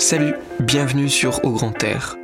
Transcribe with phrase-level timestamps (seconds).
[0.00, 2.16] Salut, bienvenue sur Au Grand Air.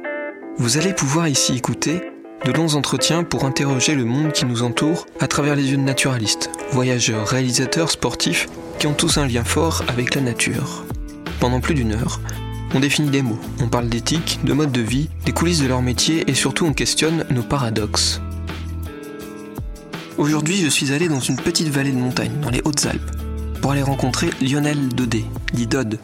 [0.57, 2.01] Vous allez pouvoir ici écouter
[2.47, 5.83] de longs entretiens pour interroger le monde qui nous entoure à travers les yeux de
[5.83, 10.87] naturalistes, voyageurs, réalisateurs, sportifs qui ont tous un lien fort avec la nature.
[11.39, 12.19] Pendant plus d'une heure,
[12.75, 15.83] on définit des mots, on parle d'éthique, de mode de vie, des coulisses de leur
[15.83, 18.23] métier et surtout on questionne nos paradoxes.
[20.17, 23.11] Aujourd'hui, je suis allé dans une petite vallée de montagne, dans les Hautes-Alpes,
[23.61, 25.99] pour aller rencontrer Lionel Dodé, dit Dodd.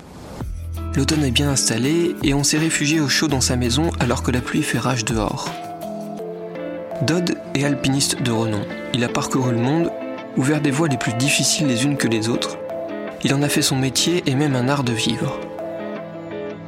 [0.94, 4.30] L'automne est bien installé et on s'est réfugié au chaud dans sa maison alors que
[4.30, 5.48] la pluie fait rage dehors.
[7.02, 8.60] Dodd est alpiniste de renom.
[8.92, 9.90] Il a parcouru le monde,
[10.36, 12.58] ouvert des voies les plus difficiles les unes que les autres.
[13.24, 15.40] Il en a fait son métier et même un art de vivre.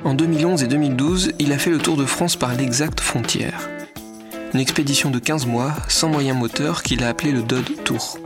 [0.04, 3.68] En 2011 et 2012, il a fait le tour de France par l'exacte frontière.
[4.54, 8.18] Une expédition de 15 mois, sans moyens moteurs, qu'il a appelé le Dodd Tour.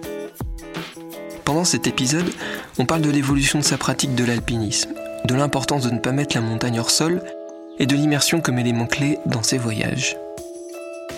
[1.45, 2.31] Pendant cet épisode,
[2.79, 4.91] on parle de l'évolution de sa pratique de l'alpinisme,
[5.29, 7.21] de l'importance de ne pas mettre la montagne hors sol
[7.79, 10.17] et de l'immersion comme élément clé dans ses voyages.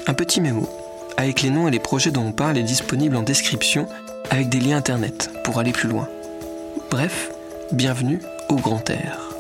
[0.09, 0.69] Un petit mémo,
[1.17, 3.87] avec les noms et les projets dont on parle, est disponible en description
[4.31, 6.09] avec des liens internet pour aller plus loin.
[6.91, 7.31] Bref,
[7.71, 9.31] bienvenue au Grand Air.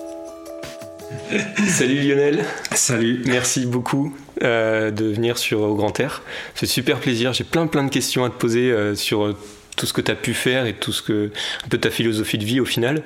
[1.69, 2.45] Salut Lionel.
[2.73, 3.25] Salut.
[3.27, 6.23] Merci beaucoup euh, de venir sur Au Grand Air.
[6.55, 7.33] C'est super plaisir.
[7.33, 9.35] J'ai plein plein de questions à te poser euh, sur
[9.77, 11.31] tout ce que tu as pu faire et tout ce que
[11.65, 13.03] un peu ta philosophie de vie au final.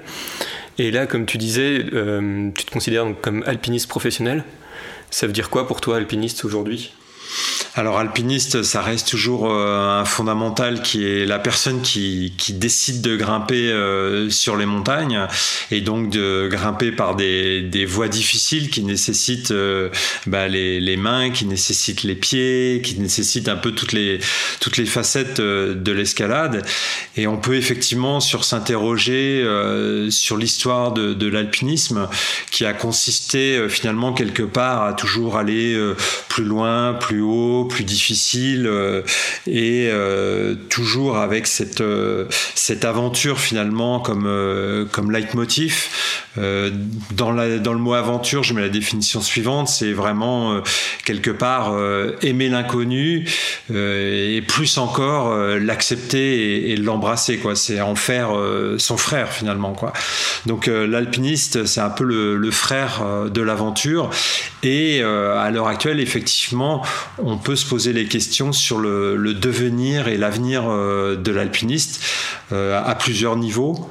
[0.79, 4.45] Et là, comme tu disais, euh, tu te considères comme alpiniste professionnel.
[5.11, 6.93] Ça veut dire quoi pour toi, alpiniste aujourd'hui?
[7.77, 13.03] Alors alpiniste, ça reste toujours euh, un fondamental qui est la personne qui, qui décide
[13.03, 15.27] de grimper euh, sur les montagnes
[15.73, 19.91] et donc de grimper par des, des voies difficiles qui nécessitent euh,
[20.29, 24.21] bah, les, les, mains, qui nécessitent les pieds, qui nécessitent un peu toutes les,
[24.61, 26.65] toutes les facettes de l'escalade.
[27.17, 29.45] Et on peut effectivement sur s'interroger
[30.11, 32.09] sur l'histoire de, de l'alpinisme
[32.53, 35.77] qui a consisté finalement quelque part à toujours aller
[36.29, 37.24] plus loin, plus
[37.69, 39.03] plus difficile euh,
[39.47, 45.89] et euh, toujours avec cette, euh, cette aventure finalement comme, comme leitmotiv.
[46.37, 50.61] dans, la, dans le mot aventure, je mets la définition suivante, c'est vraiment
[51.05, 51.75] quelque part
[52.23, 53.29] aimer l'inconnu
[53.73, 57.55] et plus encore l'accepter et, l'embrasser quoi.
[57.55, 58.31] C'est en faire
[58.79, 59.93] son frère finalement quoi.
[60.47, 64.11] Donc l'alpiniste, c'est un peu le, le frère de l'aventure
[64.63, 66.83] et à l'heure actuelle, effectivement,
[67.19, 72.03] on peut se poser les questions sur le, devenir et l'avenir euh, de l'alpiniste
[72.53, 73.91] euh, à plusieurs niveaux.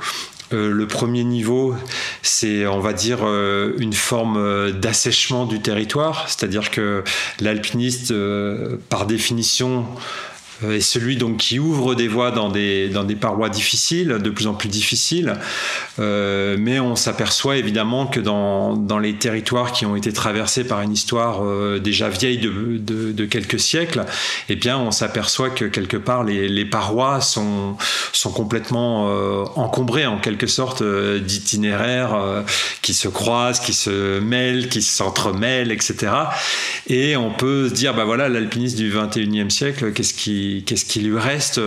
[0.52, 1.76] Euh, le premier niveau,
[2.22, 3.26] c'est, on va dire,
[3.78, 7.04] une forme d'assèchement du territoire, c'est-à-dire que
[7.40, 8.14] l'alpiniste,
[8.90, 9.86] par définition,
[10.70, 14.48] est celui donc qui ouvre des voies dans des, dans des parois difficiles, de plus
[14.48, 15.36] en plus difficiles.
[16.00, 20.82] Euh, mais on s'aperçoit évidemment que dans, dans, les territoires qui ont été traversés par
[20.82, 24.06] une histoire euh, déjà vieille de, de, quelques siècles,
[24.50, 27.76] eh bien on s'aperçoit que quelque part les, les, parois sont,
[28.12, 32.42] sont complètement euh, encombrées en quelque sorte euh, d'itinéraires euh,
[32.82, 36.12] qui se croisent, qui se mêlent, qui s'entremêlent, etc.
[36.88, 41.02] Et on peut se dire, bah voilà, l'alpiniste du 21e siècle, qu'est-ce qui, qu'est-ce qui
[41.02, 41.60] lui reste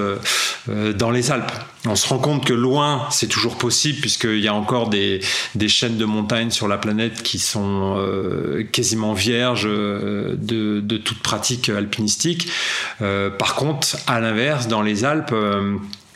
[0.68, 1.52] dans les Alpes
[1.88, 5.20] on se rend compte que loin, c'est toujours possible, puisqu'il y a encore des,
[5.68, 11.68] chaînes de montagnes sur la planète qui sont euh, quasiment vierges euh, de, toute pratique
[11.68, 12.48] alpinistique.
[13.02, 15.34] Euh, par contre, à l'inverse, dans les Alpes,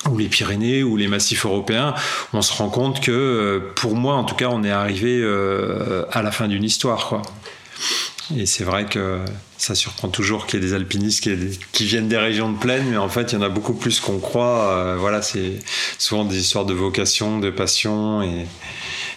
[0.09, 1.95] ou les Pyrénées ou les massifs européens,
[2.33, 5.23] on se rend compte que, pour moi en tout cas, on est arrivé
[6.11, 7.23] à la fin d'une histoire.
[8.37, 9.19] Et c'est vrai que
[9.61, 11.29] ça surprend toujours qu'il y ait des alpinistes
[11.73, 14.01] qui, viennent des régions de plaine, mais en fait, il y en a beaucoup plus
[14.01, 14.71] qu'on croit.
[14.71, 15.59] Euh, voilà, c'est
[15.99, 18.47] souvent des histoires de vocation, de passion et,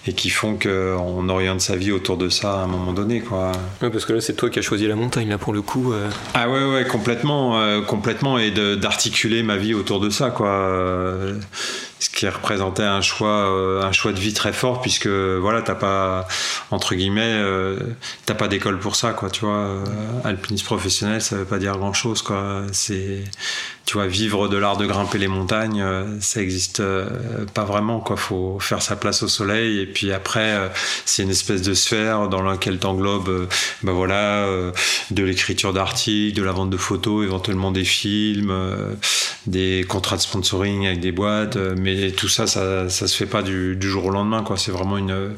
[0.06, 3.22] et qui font qu'on oriente sa vie autour de ça à un moment donné.
[3.22, 3.54] Quoi.
[3.80, 5.94] parce que là, c'est toi qui as choisi la montagne, là, pour le coup.
[5.94, 6.10] Euh.
[6.34, 10.72] Ah ouais, ouais, complètement, euh, complètement, et d'articuler ma vie autour de ça, quoi
[12.00, 15.76] ce qui représentait un choix, euh, un choix de vie très fort puisque voilà, t'as
[15.76, 16.28] pas
[16.70, 17.42] entre guillemets,
[18.26, 19.30] t'as pas d'école pour ça, quoi.
[19.30, 19.82] Tu vois,
[20.26, 22.64] alpiniste professionnel, ça veut pas dire grand chose, quoi.
[22.74, 23.24] C'est
[23.86, 28.00] tu vois, vivre de l'art de grimper les montagnes, euh, ça existe euh, pas vraiment.
[28.00, 30.70] Quoi, faut faire sa place au soleil et puis après, euh,
[31.06, 33.50] c'est une espèce de sphère dans laquelle t'englobes,
[33.82, 34.48] ben voilà,
[35.12, 38.54] de l'écriture d'articles, de la vente de photos, éventuellement des films,
[39.48, 43.42] des contrats de sponsoring avec des boîtes, mais tout ça, ça, ça se fait pas
[43.42, 44.44] du, jour au lendemain.
[44.44, 45.36] Quoi, c'est vraiment une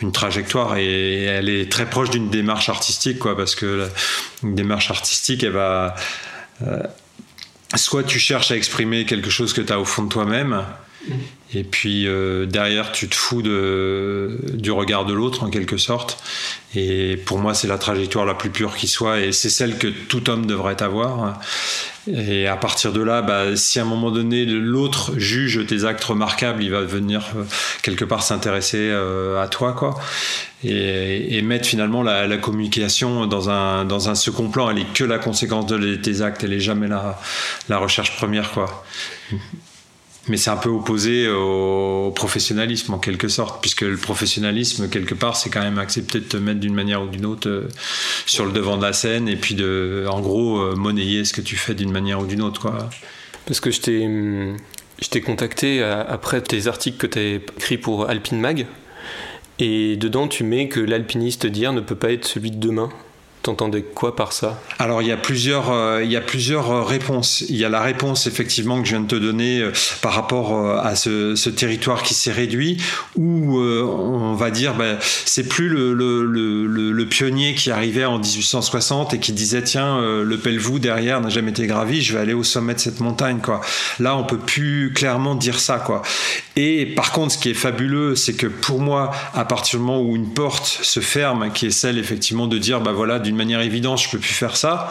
[0.00, 3.88] une trajectoire et elle est très proche d'une démarche artistique, quoi, parce que
[4.42, 5.94] une démarche artistique, elle va
[7.76, 10.64] soit tu cherches à exprimer quelque chose que tu as au fond de toi-même,
[11.54, 16.22] Et puis euh, derrière, tu te fous de, du regard de l'autre en quelque sorte.
[16.74, 19.86] Et pour moi, c'est la trajectoire la plus pure qui soit, et c'est celle que
[19.86, 21.40] tout homme devrait avoir.
[22.06, 26.04] Et à partir de là, bah, si à un moment donné l'autre juge tes actes
[26.04, 27.44] remarquables, il va venir euh,
[27.82, 29.98] quelque part s'intéresser euh, à toi, quoi.
[30.64, 34.68] Et, mettre finalement la, communication dans un, dans un second plan.
[34.70, 37.18] Elle est que la conséquence de tes actes, elle est jamais la,
[37.70, 38.84] la recherche première, quoi
[40.28, 45.36] mais c'est un peu opposé au professionnalisme en quelque sorte, puisque le professionnalisme, quelque part,
[45.36, 47.68] c'est quand même accepter de te mettre d'une manière ou d'une autre euh,
[48.26, 51.40] sur le devant de la scène et puis de, en gros, euh, monnayer ce que
[51.40, 52.70] tu fais d'une manière ou d'une autre.
[53.46, 54.02] Parce que je t'ai,
[55.00, 58.66] je t'ai contacté après tes articles que tu as écrits pour Alpine Mag,
[59.58, 62.90] et dedans tu mets que l'alpiniste d'hier ne peut pas être celui de demain.
[63.42, 64.60] T'entendais quoi par ça?
[64.80, 67.44] Alors il y a plusieurs, euh, il y a plusieurs euh, réponses.
[67.48, 70.78] Il y a la réponse effectivement que je viens de te donner euh, par rapport
[70.78, 72.78] à ce, territoire qui s'est réduit,
[73.16, 79.32] où on va dire ben, c'est plus le, pionnier qui arrivait en 1860 et qui
[79.32, 82.80] disait tiens le Pelvoux derrière n'a jamais été gravi, je vais aller au sommet de
[82.80, 83.60] cette montagne quoi.
[83.98, 86.02] Là on peut plus clairement dire ça quoi.
[86.56, 90.02] Et par contre ce qui est fabuleux c'est que pour moi à partir du moment
[90.02, 93.60] où une porte se ferme, qui est celle effectivement de dire bah voilà d'une manière
[93.60, 94.90] évidente, je peux plus faire ça.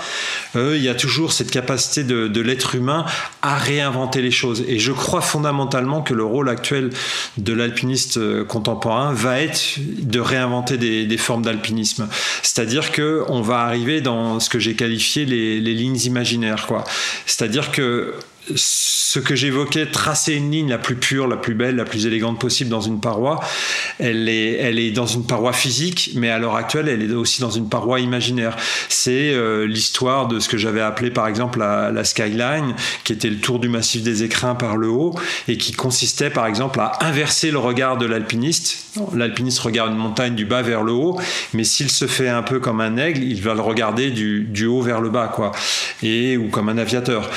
[0.56, 3.06] Euh, il y a toujours cette capacité de, l'être humain
[3.42, 4.64] à réinventer les choses.
[4.68, 6.92] Et je crois fondamentalement que le rôle actuel
[7.38, 12.08] de l'alpiniste euh, contemporain va être de réinventer des, formes d'alpinisme.
[12.44, 16.84] C'est-à-dire que on va arriver dans ce que j'ai qualifié les, les lignes imaginaires, quoi.
[17.26, 18.14] C'est-à-dire que
[18.56, 22.40] ce que j'évoquais, tracer une ligne la plus pure, la plus belle, la plus élégante
[22.40, 23.40] possible dans une paroi,
[24.00, 27.70] elle est, dans une paroi physique, mais à l'heure actuelle, elle est aussi dans une
[27.70, 28.56] paroi imaginaire.
[28.90, 33.30] C'est euh, l'histoire de ce que j'avais appelé par exemple la, la, skyline, qui était
[33.30, 35.16] le tour du massif des écrins par le haut,
[35.48, 38.86] et qui consistait par exemple à inverser le regard de l'alpiniste.
[39.14, 41.20] L'alpiniste regarde une montagne du bas vers le haut,
[41.54, 44.66] mais s'il se fait un peu comme un aigle, il va le regarder du, du
[44.66, 45.52] haut vers le bas, quoi,
[46.02, 47.30] et ou comme un aviateur.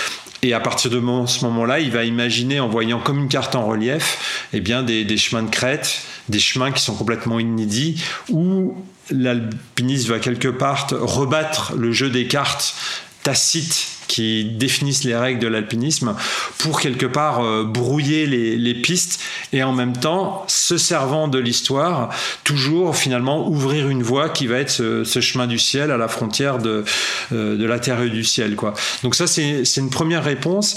[0.42, 3.66] Et à partir de ce moment-là, il va imaginer, en voyant comme une carte en
[3.66, 8.74] relief, eh bien des, des chemins de crête, des chemins qui sont complètement inédits, où
[9.10, 12.74] l'alpiniste va quelque part rebattre le jeu des cartes
[13.22, 16.16] tacites qui définissent les règles de l'alpinisme
[16.58, 19.20] pour quelque part euh, brouiller les, pistes
[19.52, 22.08] et en même temps, se servant de l'histoire,
[22.42, 26.58] toujours finalement ouvrir une voie qui va être ce, chemin du ciel à la frontière
[26.58, 26.84] de,
[27.32, 28.56] euh, de la terre et du ciel.
[28.56, 28.74] Quoi.
[29.04, 30.76] Donc ça, c'est une première réponse.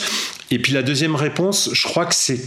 [0.51, 2.39] Et puis la deuxième réponse, je crois que c'est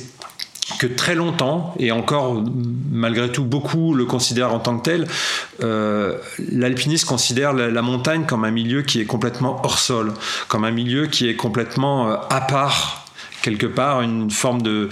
[0.78, 2.42] que très longtemps, et encore
[2.90, 5.06] malgré tout beaucoup le considèrent en tant que tel,
[5.62, 6.18] euh,
[6.50, 10.12] l'alpiniste considère la, montagne comme un milieu qui est complètement hors sol,
[10.48, 13.06] comme un milieu qui est complètement euh, à part
[13.42, 14.88] quelque part, une forme de,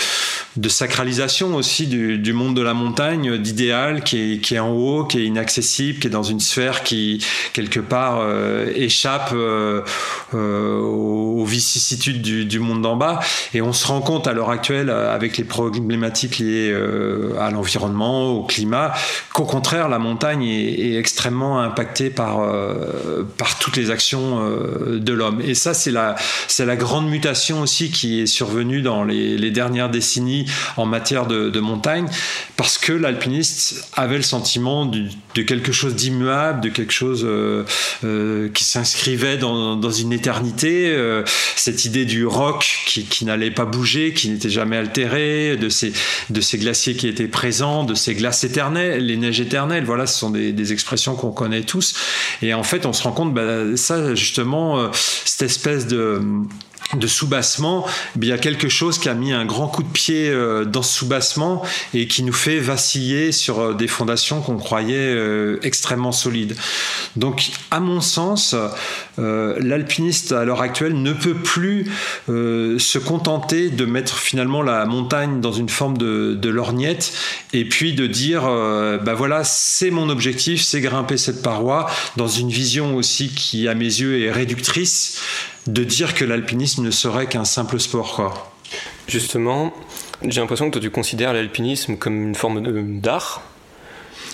[0.57, 5.05] de sacralisation aussi du, monde de la montagne, d'idéal qui est, qui est en haut,
[5.05, 9.83] qui est inaccessible, qui est dans une sphère qui, quelque part, euh, échappe euh,
[10.35, 13.21] euh, aux vicissitudes du, monde d'en bas.
[13.53, 16.75] Et on se rend compte à l'heure actuelle, avec les problématiques liées
[17.41, 18.93] à l'environnement, au climat,
[19.33, 22.47] qu'au contraire, la montagne est, extrêmement impactée par,
[23.37, 24.39] par toutes les actions
[24.89, 25.41] de l'homme.
[25.45, 26.15] Et ça, c'est la,
[26.59, 30.44] la grande mutation aussi qui est survenue dans les dernières décennies
[30.77, 32.07] en matière de, montagne,
[32.57, 35.09] parce que l'alpiniste avait le sentiment de,
[35.43, 37.65] quelque chose d'immuable, de quelque chose euh,
[38.05, 41.23] euh, qui s'inscrivait dans, une éternité, euh,
[41.57, 45.93] cette idée du roc qui, n'allait pas bouger, qui n'était jamais altéré, de ces,
[46.59, 50.73] glaciers qui étaient présents, de ces glaces éternelles, les neiges éternelles, voilà, ce sont des,
[50.73, 51.95] expressions qu'on connaît tous.
[52.43, 56.21] Et en fait, on se rend compte, bah, ça justement, cette espèce de
[56.97, 57.87] de soubassement,
[58.21, 60.83] il y a quelque chose qui a mis un grand coup de pied euh, dans
[60.83, 66.13] ce soubassement et qui nous fait vaciller sur euh, des fondations qu'on croyait euh, extrêmement
[66.13, 66.57] solides.
[67.17, 68.55] Donc, à mon sens,
[69.17, 71.91] l'alpiniste à l'heure actuelle ne peut plus
[72.29, 77.13] se contenter de mettre finalement la montagne dans une forme de, de lorgnette
[77.53, 82.51] et puis de dire, ben voilà, c'est mon objectif, c'est grimper cette paroi dans une
[82.51, 85.21] vision aussi qui, à mes yeux, est réductrice
[85.67, 88.15] de dire que l'alpinisme ne serait qu'un simple sport.
[88.15, 88.53] Quoi.
[89.09, 89.73] Justement,
[90.23, 93.43] j'ai l'impression que toi tu considères l'alpinisme comme une forme d'art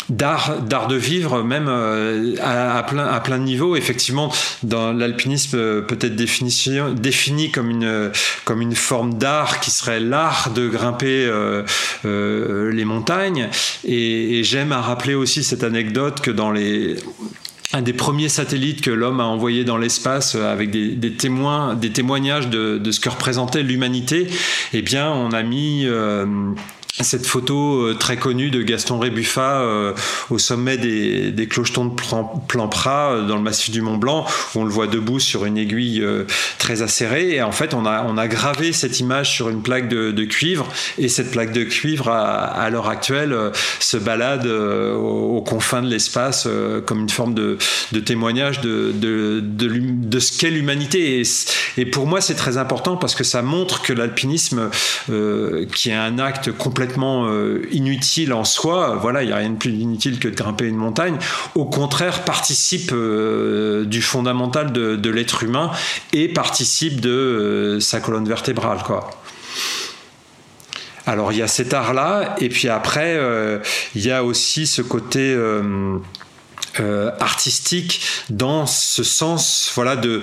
[0.09, 4.33] d'art d'art de vivre même euh, à, plein à plein de niveaux effectivement
[4.63, 8.11] dans l'alpinisme euh, peut-être défini comme une
[8.45, 13.49] comme une forme d'art qui serait l'art de grimper euh, les montagnes
[13.85, 16.97] et, et j'aime à rappeler aussi cette anecdote que dans les
[17.73, 22.49] un des premiers satellites que l'homme a envoyé dans l'espace avec des, témoins, des témoignages
[22.49, 24.27] de, ce que représentait l'humanité,
[24.73, 25.87] eh bien, on a mis
[26.99, 29.95] cette photo euh, très connue de Gaston Rébuffat euh,
[30.29, 31.95] au sommet des, des clochetons de
[32.47, 35.57] Plampras euh, dans le massif du Mont Blanc où on le voit debout sur une
[35.57, 36.05] aiguille
[36.59, 37.35] très acérée.
[37.35, 40.25] Et en fait on a, on a gravé cette image sur une plaque de, de
[40.25, 40.69] cuivre.
[40.99, 43.37] Et cette plaque de cuivre à, l'heure actuelle
[43.79, 46.47] se balade aux, confins de l'espace
[46.87, 47.59] comme une forme de,
[47.93, 51.21] de témoignage de, de, de, ce qu'est l'humanité.
[51.21, 51.23] Et,
[51.81, 54.71] et, pour moi c'est très important parce que ça montre que l'alpinisme
[55.75, 58.97] qui est un acte complètement euh, inutile en soi.
[59.01, 61.17] Voilà, il n'y a rien de plus inutile que de grimper une montagne.
[61.55, 65.71] Au contraire, participe euh, du fondamental de, l'être humain
[66.13, 69.11] et participe de euh, sa colonne vertébrale, quoi.
[71.07, 73.19] Alors il y a cet art-là, et puis après,
[73.97, 75.35] il y a aussi ce côté
[76.79, 78.01] euh, artistique
[78.31, 80.21] dans ce sens voilà de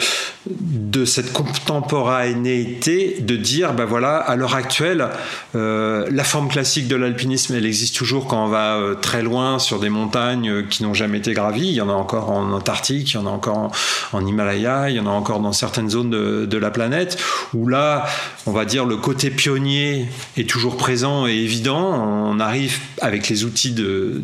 [0.50, 5.10] de cette contemporanéité de dire ben voilà à l'heure actuelle
[5.56, 9.60] euh, la forme classique de l'alpinisme elle existe toujours quand on va euh, très loin
[9.60, 11.68] sur des montagnes qui n'ont jamais été gravies.
[11.68, 13.74] Il y en a encore en Antarctique il y en a encore
[14.13, 17.22] en, Himalaya il y en a encore dans certaines zones de, la planète
[17.54, 18.06] où là
[18.46, 21.94] on va dire le côté pionnier est toujours présent et évident.
[22.30, 24.24] On arrive avec les outils de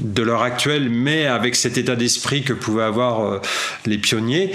[0.00, 3.40] de l'heure actuelle mais avec cet état d'esprit que pouvaient avoir euh,
[3.86, 4.52] les pionniers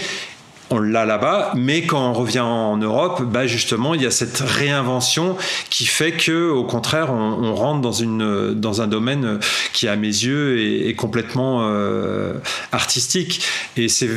[0.71, 4.39] on l'a là-bas, mais quand on revient en Europe, bah justement, il y a cette
[4.39, 5.35] réinvention
[5.69, 9.39] qui fait que, au contraire, on, rentre dans une dans un domaine
[9.73, 12.35] qui, à mes yeux, est, complètement euh,
[12.71, 13.43] artistique.
[13.75, 14.07] Et c'est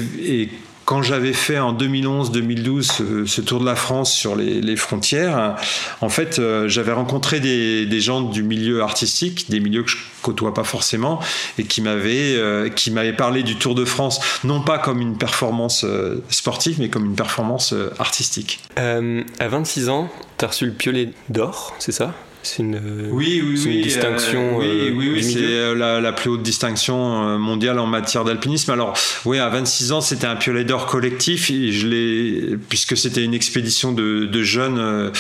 [0.85, 5.57] quand j'avais fait en 2011-2012 ce, tour de la France sur les, frontières,
[6.01, 10.53] en fait, euh, j'avais rencontré des, gens du milieu artistique, des milieux que je côtoie
[10.53, 11.21] pas forcément,
[11.59, 15.17] et qui m'avaient euh, qui m'avaient parlé du Tour de France, non pas comme une
[15.17, 18.61] performance euh, sportive, mais comme une performance artistique.
[18.77, 22.15] à 26 ans, tu as reçu le piolet d'or, c'est ça?
[22.45, 22.79] C'est une,
[23.11, 24.59] oui, oui, oui, distinction.
[24.59, 28.71] oui, oui, oui c'est la, la, plus haute distinction mondiale en matière d'alpinisme.
[28.71, 31.51] Alors, oui, à 26 ans, c'était un piolet d'or collectif.
[31.51, 35.11] Et je l'ai, puisque c'était une expédition de, de jeunes,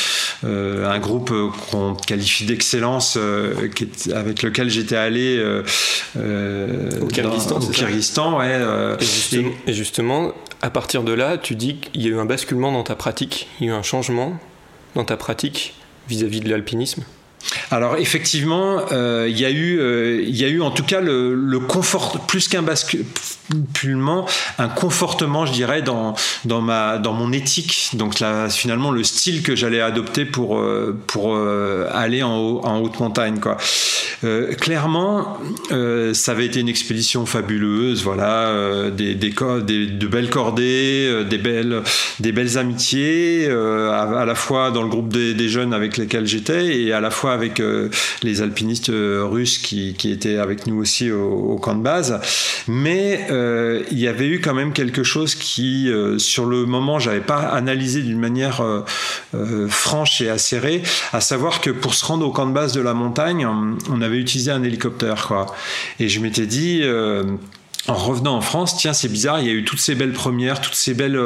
[0.45, 1.33] euh, un groupe
[1.71, 3.55] qu'on qualifie d'excellence, euh,
[4.13, 7.57] avec lequel j'étais allé euh, au Kyrgyzstan.
[7.57, 8.61] Au Kyrgyzstan, ouais.
[9.01, 12.25] Et justement, et justement, à partir de là, tu dis qu'il y a eu un
[12.25, 14.39] basculement dans ta pratique, il y a eu un changement
[14.95, 15.75] dans ta pratique
[16.09, 17.05] vis-à-vis de l'alpinisme
[17.71, 21.59] alors effectivement, euh, il y a eu, euh, y a eu en tout cas le,
[21.61, 24.27] confort, plus qu'un basculement,
[24.59, 27.91] un confortement, je dirais, dans dans ma dans mon éthique.
[27.95, 32.99] Donc là, finalement, le style que j'allais adopter pour euh, pour aller en, en haute
[33.01, 33.57] montagne, quoi.
[34.61, 35.39] clairement,
[35.71, 41.83] ça avait été une expédition fabuleuse, voilà, des, des, des, de belles cordées, des belles
[42.21, 46.81] des belles amitiés, à, la fois dans le groupe des, des jeunes avec lesquels j'étais
[46.81, 47.91] et à la fois avec euh,
[48.23, 52.21] les alpinistes euh, russes qui, étaient avec nous aussi au, camp de base.
[52.69, 57.21] Mais euh, il y avait eu quand même quelque chose qui, sur le moment, j'avais
[57.21, 58.63] pas analysé d'une manière
[59.69, 62.95] franche et acérée, à savoir que pour se rendre au camp de base de la
[62.95, 65.47] montagne, on avait utilisé un hélicoptère, quoi.
[66.01, 66.83] Et je m'étais dit
[67.87, 70.61] en revenant en France, tiens, c'est bizarre, il y a eu toutes ces belles premières,
[70.61, 71.19] toutes ces belles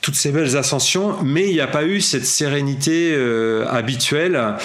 [0.00, 3.14] toutes ces belles ascensions, mais il n'y a pas eu cette sérénité
[3.68, 4.56] habituelle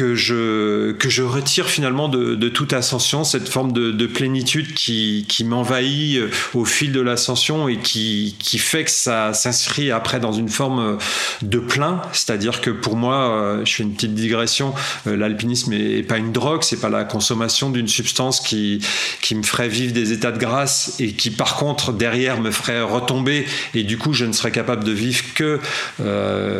[0.00, 4.72] que je, que je retire finalement de, de toute ascension, cette forme de, de plénitude
[4.72, 9.90] qui, qui m'envahit euh, au fil de l'ascension et qui, qui fait que ça s'inscrit
[9.90, 10.96] après dans une forme euh,
[11.42, 12.00] de plein.
[12.12, 14.72] C'est-à-dire que pour moi, euh, je fais une petite digression,
[15.04, 18.82] l'alpinisme n'est pas une drogue, c'est pas la consommation d'une substance qui,
[19.20, 22.80] qui me ferait vivre des états de grâce et qui par contre derrière me ferait
[22.80, 25.60] retomber et du coup je ne serais capable de vivre que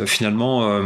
[0.05, 0.79] finalement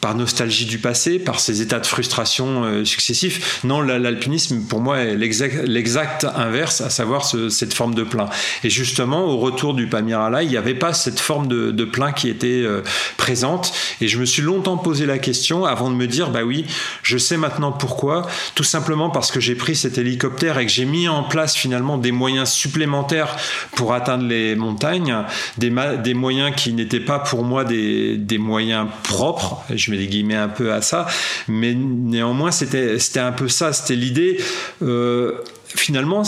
[0.00, 3.64] par nostalgie du passé, par ces états de frustration euh, successifs.
[3.64, 8.28] Non, l'alpinisme, pour moi, est l'exact inverse, à savoir cette forme de plein.
[8.64, 12.28] Et justement, au retour du Pamirala, il n'y avait pas cette forme de, plein qui
[12.28, 12.82] était euh,
[13.16, 13.72] présente.
[14.00, 16.66] Et je me suis longtemps posé la question avant de me dire, bah oui,
[17.02, 18.26] je sais maintenant pourquoi.
[18.54, 21.98] Tout simplement parce que j'ai pris cet hélicoptère et que j'ai mis en place finalement
[21.98, 23.36] des moyens supplémentaires
[23.74, 25.24] pour atteindre les montagnes,
[25.56, 25.70] des,
[26.14, 29.62] moyens qui n'étaient pas pour moi des, moyens propres.
[29.74, 31.06] Je guillemets un peu à ça,
[31.48, 34.38] mais néanmoins c'était c'était un peu ça, c'était l'idée.
[34.82, 35.32] Euh,
[35.74, 36.22] finalement,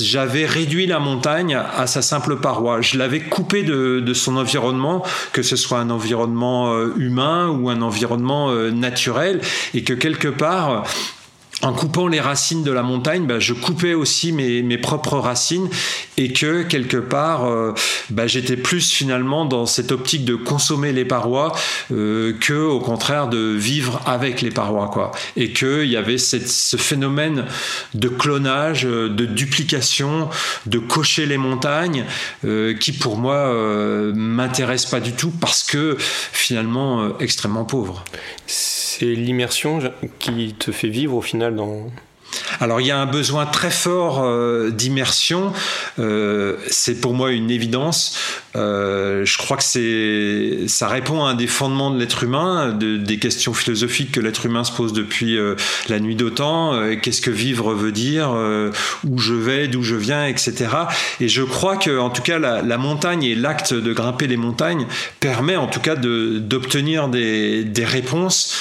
[0.00, 2.80] j'avais réduit la montagne à sa simple paroi.
[2.80, 7.70] Je l'avais coupé de, de, son environnement, que ce soit un environnement euh, humain ou
[7.70, 9.40] un environnement euh, naturel,
[9.74, 10.84] et que quelque part,
[11.62, 15.68] en coupant les racines de la montagne, bah, je coupais aussi mes, mes, propres racines
[16.16, 17.72] et que quelque part, euh,
[18.10, 21.54] bah, j'étais plus finalement dans cette optique de consommer les parois
[21.92, 25.12] euh, que au contraire de vivre avec les parois, quoi.
[25.36, 27.46] Et qu'il y avait cette, ce phénomène
[27.94, 30.28] de clonage, euh, de duplication,
[30.66, 32.04] de cocher les montagnes,
[32.44, 38.04] euh, qui pour moi euh, m'intéresse pas du tout parce que finalement extrêmement pauvre.
[38.94, 39.78] C'est l'immersion
[40.18, 41.86] qui te fait vivre au final dans,
[42.60, 45.54] alors il y a un besoin très fort euh, d'immersion,
[45.98, 48.16] euh, c'est pour moi une évidence.
[48.56, 52.96] Euh, je crois que c'est, ça répond à un des fondements de l'être humain, de,
[52.96, 55.54] des questions philosophiques que l'être humain se pose depuis euh,
[55.88, 56.80] la nuit d'autant.
[57.00, 58.34] Qu'est-ce que vivre veut dire
[59.08, 60.70] Où je vais, d'où je viens, etc.
[61.20, 64.86] Et je crois que, en tout cas, la, montagne et l'acte de grimper les montagnes
[65.20, 68.54] permet, en tout cas, d'obtenir des, des réponses,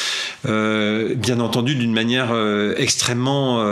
[0.46, 2.34] bien entendu, d'une manière
[2.78, 3.64] extrêmement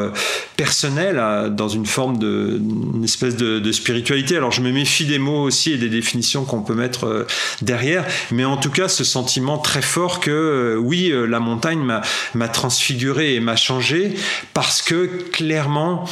[0.57, 2.59] personnelle, dans une forme de,
[2.95, 4.37] une espèce de, de spiritualité.
[4.37, 7.27] Alors je me méfie des mots aussi et des définitions définition qu'on peut mettre euh,
[7.61, 11.83] derrière, mais en tout cas ce sentiment très fort que euh, oui, euh, la montagne
[12.33, 14.15] m'a transfiguré et m'a changé
[14.55, 16.05] parce que clairement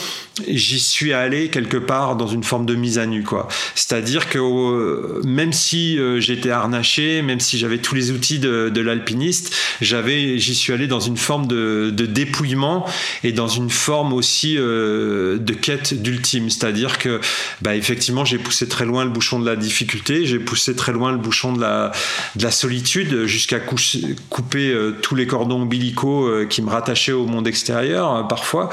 [0.48, 3.48] j'y suis allé quelque part dans une forme de mise à nu quoi.
[3.74, 10.38] C'est-à-dire que même si j'étais harnaché, même si j'avais tous les outils de, l'alpiniste, j'avais
[10.38, 12.86] j'y suis allé dans une forme de, dépouillement
[13.24, 16.51] et dans une forme aussi de quête d'ultime.
[16.51, 17.20] C'est-à-dire que
[17.62, 21.12] bah, effectivement j'ai poussé très loin le bouchon de la difficulté j'ai poussé très loin
[21.12, 21.91] le bouchon de la,
[22.36, 23.60] de la solitude jusqu'à
[24.29, 28.69] couper euh, tous les cordons ombilicaux euh, qui me rattachaient au monde extérieur euh, parfois.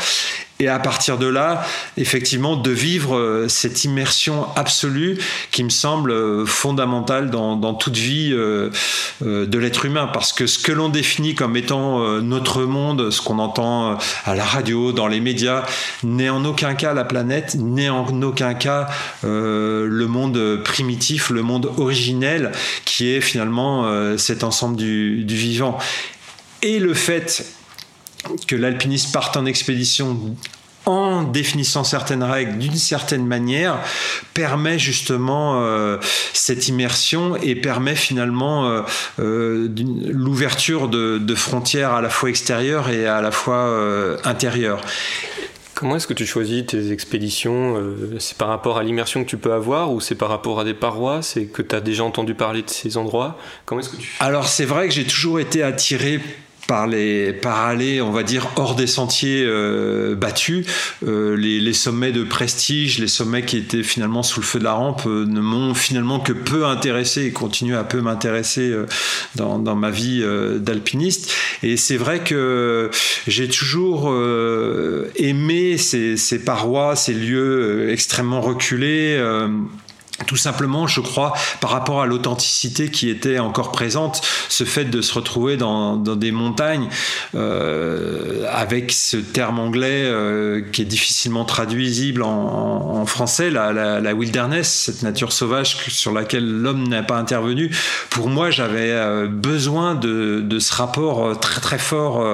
[0.60, 5.18] Et à partir de là, effectivement, de vivre cette immersion absolue
[5.50, 10.08] qui me semble fondamentale dans, toute vie de l'être humain.
[10.12, 14.44] Parce que ce que l'on définit comme étant notre monde, ce qu'on entend à la
[14.44, 15.64] radio, dans les médias,
[16.04, 18.86] n'est en aucun cas la planète, n'est en aucun cas
[19.24, 22.52] le monde primitif, le monde originel,
[22.84, 25.78] qui est finalement cet ensemble du vivant.
[26.62, 27.44] Et le fait
[28.46, 30.36] que l'alpiniste parte en expédition
[30.86, 33.78] en définissant certaines règles d'une certaine manière,
[34.34, 35.98] permet justement euh,
[36.32, 38.82] cette immersion et permet finalement euh,
[39.18, 39.68] euh,
[40.06, 43.70] l'ouverture de, de, frontières à la fois extérieures et à la fois
[44.24, 44.80] intérieures.
[45.74, 47.76] Comment est-ce que tu choisis tes expéditions
[48.20, 50.72] C'est par rapport à l'immersion que tu peux avoir ou c'est par rapport à des
[50.72, 53.38] parois C'est que tu as déjà entendu parler de ces endroits?
[53.66, 56.20] Comment est-ce que tu Alors c'est vrai que j'ai toujours été attiré
[56.66, 60.66] par les par aller on va dire hors des sentiers euh, battus
[61.06, 64.64] euh, les, les, sommets de prestige les sommets qui étaient finalement sous le feu de
[64.64, 68.86] la rampe euh, ne m'ont finalement que peu intéressé et continuent à peu m'intéresser euh,
[69.36, 71.32] dans, dans, ma vie euh, d'alpiniste.
[71.62, 72.90] Et c'est vrai que
[73.26, 74.14] j'ai toujours
[75.16, 79.18] aimé ces, ces, parois ces lieux extrêmement reculés
[80.26, 85.00] tout simplement, je crois, par rapport à l'authenticité qui était encore présente, ce fait de
[85.00, 86.88] se retrouver dans, des montagnes
[87.34, 95.02] euh, avec ce terme anglais euh, qui est difficilement traduisible en, français, la, wilderness, cette
[95.02, 97.70] nature sauvage sur laquelle l'homme n'a pas intervenu.
[98.10, 102.24] Pour moi, j'avais euh, besoin de, de, ce rapport très très fort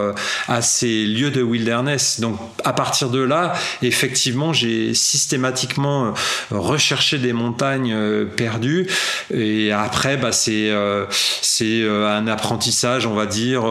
[0.48, 2.20] à ces lieux de wilderness.
[2.20, 6.14] Donc, à partir de là, effectivement, j'ai systématiquement
[6.50, 8.86] recherché des montagnes euh, perdu
[9.32, 13.64] et après bah, c'est euh, c'est euh, un apprentissage on va dire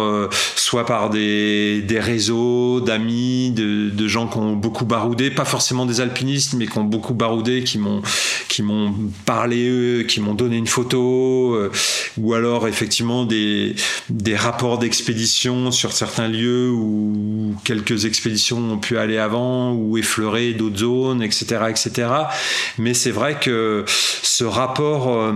[0.56, 5.86] soit par des, des réseaux d'amis de, de, gens qui ont beaucoup baroudé pas forcément
[5.86, 8.02] des alpinistes mais qui ont beaucoup baroudé qui m'ont
[8.48, 8.94] qui m'ont
[9.26, 11.70] parlé qui m'ont donné une photo
[12.18, 13.76] ou alors effectivement des,
[14.10, 20.54] des rapports d'expédition sur certains lieux où quelques expéditions ont pu aller avant ou effleurer
[20.54, 22.08] d'autres zones etc etc
[22.78, 25.34] mais c'est vrai que ce rapport euh,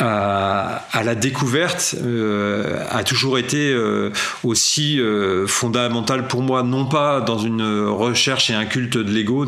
[0.00, 4.10] à, la découverte euh, a toujours été euh,
[4.44, 9.44] aussi euh, fondamental pour moi, non pas dans une recherche et un culte de l'ego,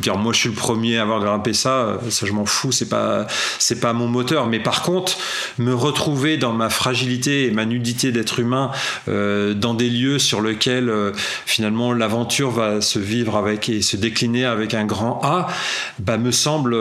[0.00, 2.88] dire moi je suis le premier à avoir grimpé ça, ça je m'en fous, c'est
[2.88, 3.26] pas
[3.58, 5.16] c'est pas mon moteur, mais par contre
[5.58, 8.70] me retrouver dans ma fragilité et ma nudité d'être humain
[9.08, 10.92] euh, dans des lieux sur lesquels
[11.46, 15.48] finalement l'aventure va se vivre avec et se décliner avec un grand A,
[15.98, 16.76] bah me semble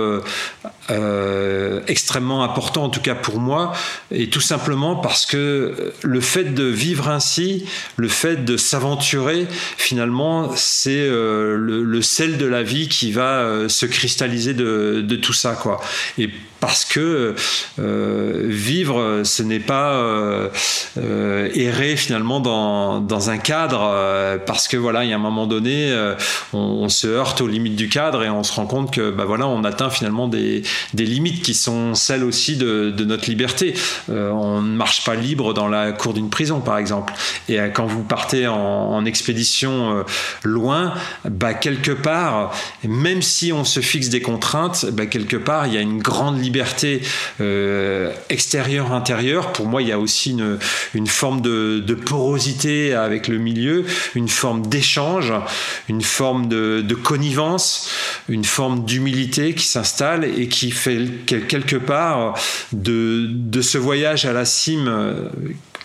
[1.87, 3.73] extrêmement important tout cas pour moi,
[4.11, 10.51] et tout simplement parce que le fait de vivre ainsi, le fait de s'aventurer, finalement,
[10.55, 15.53] c'est euh, le, sel de la vie qui va euh, se cristalliser de, tout ça,
[15.53, 15.81] quoi.
[16.17, 16.29] Et
[16.59, 17.35] parce que
[17.79, 20.49] euh, vivre, ce n'est pas euh,
[20.97, 25.93] euh, errer finalement dans, un cadre, parce que voilà, il y a un moment donné,
[26.53, 29.47] on, se heurte aux limites du cadre et on se rend compte que bah voilà,
[29.47, 33.73] on atteint finalement des limites qui sont celles aussi de, de notre liberté.
[34.09, 37.13] on ne marche pas libre dans la cour d'une prison, par exemple.
[37.49, 40.03] Et quand vous partez en, expédition
[40.43, 40.93] loin,
[41.29, 45.77] bah quelque part, même si on se fixe des contraintes, bah quelque part, il y
[45.77, 47.01] a une grande liberté
[47.41, 49.53] euh, extérieure, intérieure.
[49.53, 50.31] Pour moi, il y a aussi
[50.93, 55.33] une, forme de, porosité avec le milieu, une forme d'échange,
[55.89, 57.89] une forme de, connivence,
[58.29, 62.33] une forme d'humilité qui s'installe et qui fait quelque part
[62.71, 65.29] de, de ce voyage à la cime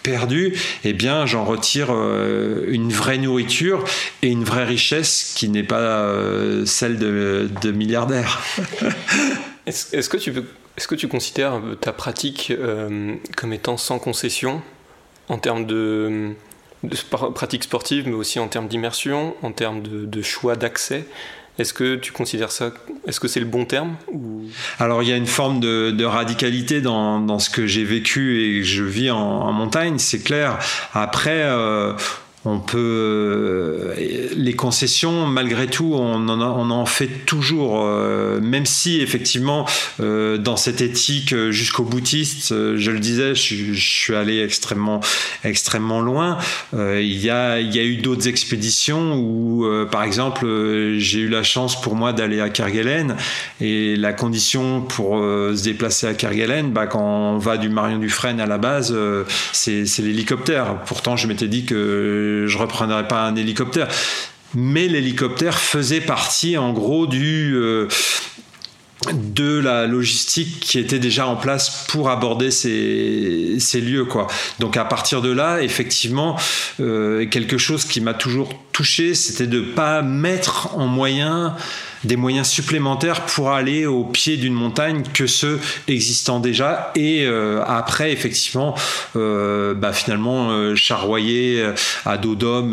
[0.02, 3.84] perdu, eh bien, j'en retire euh, une vraie nourriture
[4.22, 8.42] et une vraie richesse qui n'est pas euh, celle de, de milliardaires.
[9.66, 14.60] Est-ce que, tu est que tu considères ta pratique euh, comme étant sans concession
[15.28, 16.32] en termes de,
[17.10, 21.06] pratique sportive, mais aussi en termes d'immersion, en termes de choix d'accès?
[21.58, 22.72] Est-ce que tu considères ça
[23.06, 24.42] Est-ce que c'est le bon terme ou...
[24.78, 28.66] Alors il y a une forme de, radicalité dans, ce que j'ai vécu et que
[28.66, 30.58] je vis en, en montagne, c'est clair.
[30.94, 31.92] Après, euh,
[32.44, 33.94] on peut euh,
[34.36, 39.64] les concessions malgré tout on en, fait toujours euh, même si effectivement
[40.00, 45.00] euh, dans cette éthique jusqu'au boutiste je le disais je, suis allé extrêmement
[45.44, 46.38] extrêmement loin.
[46.72, 50.46] Il y a il y a eu d'autres expéditions où par exemple
[50.98, 53.16] j'ai eu la chance pour moi d'aller à Kerguelen.
[53.60, 58.40] Et la condition pour se déplacer à Kerguelen bah, quand on va du Marion Dufresne
[58.40, 58.96] à la base
[59.52, 60.82] c'est l'hélicoptère.
[60.86, 63.88] Pourtant je m'étais dit que je reprendrai pas un hélicoptère.
[64.54, 67.88] Mais l'hélicoptère faisait partie en gros du euh,
[69.12, 74.26] de la logistique qui était déjà en place pour aborder ces, ces lieux quoi.
[74.58, 76.36] Donc à partir de là, effectivement,
[76.80, 81.56] euh, quelque chose qui m'a toujours touché, c'était de pas mettre en moyen
[82.04, 87.62] des moyens supplémentaires pour aller au pied d'une montagne que ceux existant déjà et euh,
[87.66, 88.74] après effectivement
[89.16, 91.64] euh, bah, finalement euh, charroyer
[92.04, 92.72] à dos d'homme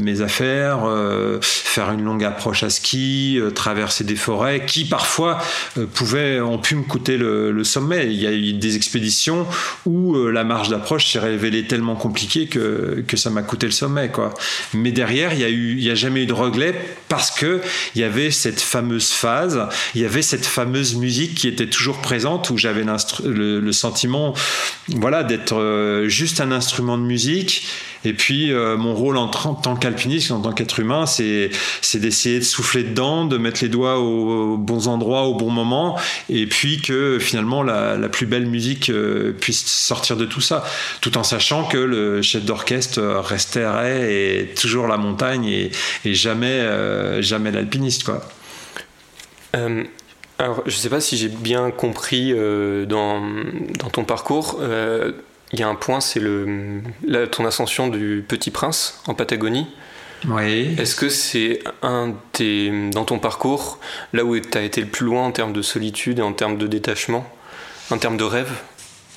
[0.00, 0.80] mes affaires
[1.40, 5.38] faire une longue approche à ski traverser des forêts qui parfois
[5.94, 8.06] pouvaient ont pu me coûter le, le, sommet.
[8.06, 9.46] Il y a eu des expéditions
[9.86, 14.08] où la marge d'approche s'est révélée tellement compliquée que, que ça m'a coûté le sommet
[14.08, 14.32] quoi.
[14.74, 16.74] Mais derrière il y a eu il y a jamais eu de regret
[17.08, 17.60] parce que
[17.94, 19.60] il y avait cette fameuse phase,
[19.94, 24.34] il y avait cette fameuse musique qui était toujours présente où j'avais le, le, sentiment
[24.88, 27.66] voilà, d'être euh, juste un instrument de musique.
[28.04, 31.50] Et puis, euh, mon rôle en tant qu'alpiniste, en tant qu'être humain, c'est
[31.94, 36.46] d'essayer de souffler dedans, de mettre les doigts aux, bons endroits au bon moment, et
[36.46, 40.64] puis que finalement la, plus belle musique euh, puisse sortir de tout ça,
[41.00, 45.70] tout en sachant que le chef d'orchestre resterait et toujours la montagne et,
[46.14, 46.62] jamais,
[47.20, 48.22] jamais l'alpiniste, quoi.
[49.56, 49.84] Euh,
[50.38, 53.22] alors, je ne sais pas si j'ai bien compris euh, dans,
[53.92, 54.60] ton parcours.
[55.52, 56.20] Il y a un point, c'est
[57.32, 59.66] ton ascension du Petit Prince en Patagonie.
[60.26, 60.74] Oui.
[60.78, 63.78] Est-ce que c'est un des, dans ton parcours,
[64.12, 66.58] là où tu as été le plus loin en termes de solitude et en termes
[66.58, 67.28] de détachement,
[67.90, 68.50] en termes de rêve?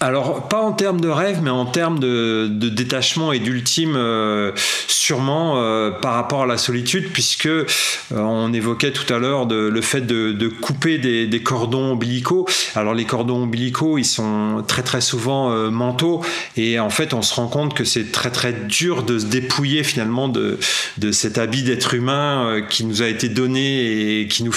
[0.02, 4.52] Alors, pas en termes de rêve, mais en termes de, de détachement et d'ultime, euh,
[4.88, 7.66] sûrement euh, par rapport à la solitude, puisque euh,
[8.10, 12.48] on évoquait tout à l'heure le fait de, de couper des, des, cordons ombilicaux.
[12.74, 16.24] Alors, les cordons ombilicaux, ils sont très très souvent euh, mentaux,
[16.58, 19.84] et en fait, on se rend compte que c'est très très dur de se dépouiller
[19.84, 20.58] finalement de,
[20.98, 24.56] de cet habit d'être humain euh, qui nous a été donné et qui nous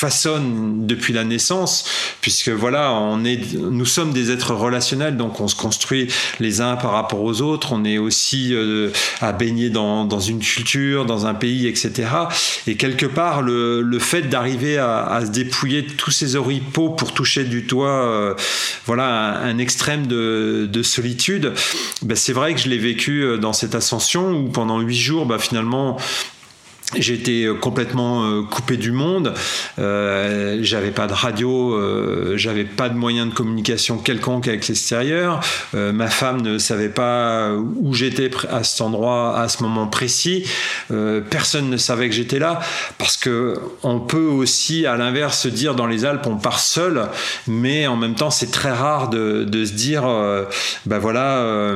[0.00, 1.84] façonne depuis la naissance,
[2.22, 6.08] puisque voilà, on est, nous sommes des êtres relationnels, donc on se construit
[6.38, 8.88] les uns par rapport aux autres, on est aussi euh,
[9.20, 12.08] à baigner dans, une culture, dans un pays, etc.
[12.66, 17.44] Et quelque part, le, fait d'arriver à, se dépouiller de tous ces oripeaux pour toucher
[17.44, 18.34] du doigt, euh,
[18.86, 21.52] voilà, un, extrême de, de solitude,
[22.00, 25.26] ben c'est vrai que je l'ai vécu euh, dans cette ascension où pendant huit jours,
[25.26, 25.98] ben finalement,
[26.96, 29.34] été euh, complètement euh, coupé du monde.
[29.78, 35.40] Euh, j'avais pas de radio, euh, j'avais pas de moyen de communication quelconque avec l'extérieur.
[35.74, 40.46] Euh, ma femme ne savait pas où j'étais à cet endroit, à ce moment précis.
[41.30, 42.60] personne ne savait que j'étais là,
[42.98, 47.08] parce que on peut aussi, à l'inverse, se dire dans les Alpes, on part seul,
[47.46, 50.02] mais en même temps, c'est très rare de, de se dire,
[50.86, 51.74] ben voilà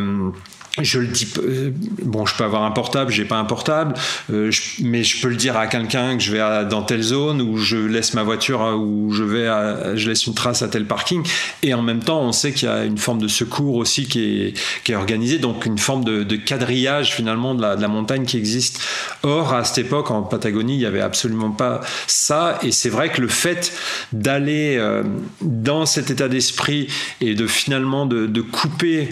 [0.81, 1.71] je le dis euh,
[2.03, 3.95] bon je peux avoir un portable j'ai pas un portable
[4.33, 4.51] euh,
[4.83, 7.77] mais je peux le dire à quelqu'un que je vais dans telle zone ou je
[7.77, 11.23] laisse ma voiture ou je vais je laisse une trace à tel parking.
[11.63, 14.55] Et en même temps on sait qu'il y a une forme de secours aussi qui
[14.89, 18.81] est, organisée donc une forme de, quadrillage finalement de la, de montagne qui existe.
[19.23, 22.59] Or à cette époque en Patagonie il y avait absolument pas ça.
[22.63, 23.73] Et c'est vrai que le fait
[24.13, 25.03] d'aller euh,
[25.41, 26.89] dans cet état d'esprit
[27.21, 29.09] et de finalement de, de couper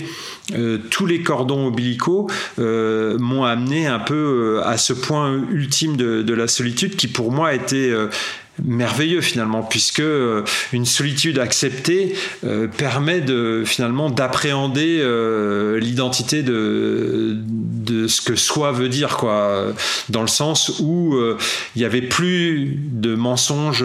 [0.91, 4.15] tous les cordons ombilicaux euh, m'ont amené un peu
[4.59, 7.93] euh, à ce point ultime de, de, la solitude qui pour moi était
[8.63, 17.41] merveilleux finalement, puisque euh, une solitude acceptée euh, permet de finalement d'appréhender euh, l'identité de,
[18.09, 19.67] ce que soi veut dire, quoi,
[20.09, 21.17] dans le sens où
[21.77, 23.85] il n'y avait plus de mensonges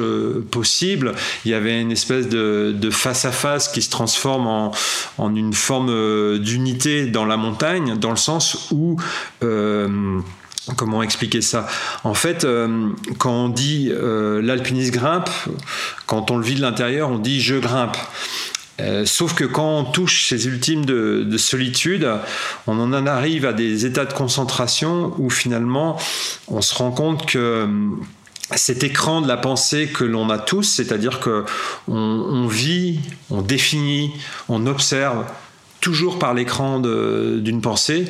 [0.49, 1.13] possibles,
[1.45, 4.71] il y avait une espèce de, de, face à face qui se transforme en,
[5.17, 8.97] en une forme d'unité dans la montagne, dans le sens où
[10.75, 11.67] Comment expliquer ça?
[12.03, 15.30] En fait, euh, quand on dit euh, l'alpiniste grimpe,
[16.06, 17.95] quand on le vit de l'intérieur, on dit je grimpe.
[18.80, 22.08] Euh, sauf que quand on touche ces ultimes de, solitude,
[22.67, 25.97] on en arrive à des états de concentration où finalement
[26.47, 27.67] on se rend compte que
[28.56, 31.43] cet écran de la pensée que l'on a tous, c'est-à-dire que
[31.88, 32.99] on vit,
[33.32, 34.13] on définit,
[34.47, 35.25] on observe,
[35.82, 38.06] toujours par l'écran d'une pensée.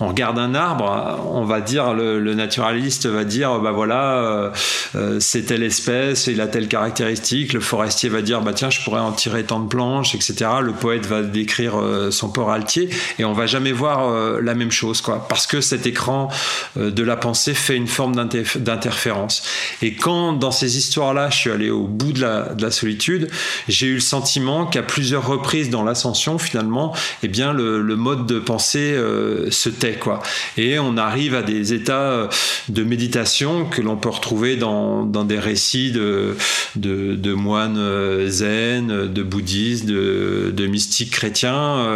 [0.00, 4.50] On regarde un arbre, on va dire, le, naturaliste va dire, bah voilà, euh,
[4.96, 7.52] euh, c'est telle espèce, il a telle caractéristique.
[7.52, 10.50] Le forestier va dire, bah tiens, je pourrais en tirer tant de planches, etc.
[10.62, 14.70] Le poète va décrire euh, son port altier, et on va jamais voir la même
[14.70, 16.28] chose, quoi, parce que cet écran
[16.76, 19.42] de la pensée fait une forme d'interférence.
[19.82, 23.30] Et quand dans ces histoires-là, je suis allé au bout de la solitude,
[23.68, 28.38] j'ai eu le sentiment qu'à plusieurs reprises dans l'ascension, finalement, eh bien le, mode de
[28.38, 30.22] pensée euh, se tait quoi.
[30.56, 32.28] Et on arrive à des états euh,
[32.68, 36.36] de méditation que l'on peut retrouver dans, des récits de,
[36.76, 41.86] de, moines euh, zen, de bouddhistes, de, de mystiques chrétiens,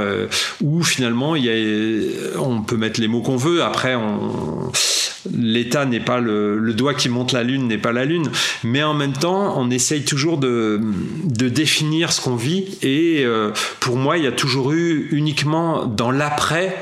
[0.62, 3.62] où finalement il y a, on peut mettre les mots qu'on veut.
[3.62, 4.70] Après, on
[5.34, 8.30] l'état n'est pas le, doigt qui monte la lune n'est pas la lune,
[8.64, 10.80] mais en même temps, on essaye toujours de,
[11.24, 12.78] définir ce qu'on vit.
[12.82, 16.76] Et euh, pour moi, il y a toujours eu uniquement dans l'après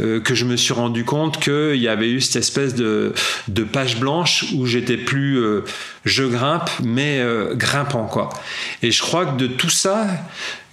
[0.00, 3.12] euh, que je me suis rendu compte qu'il y avait eu cette espèce de,
[3.72, 5.64] page blanche où j'étais plus euh,
[6.04, 8.28] je grimpe, mais grimpant quoi.
[8.82, 10.06] Et je crois que de tout ça,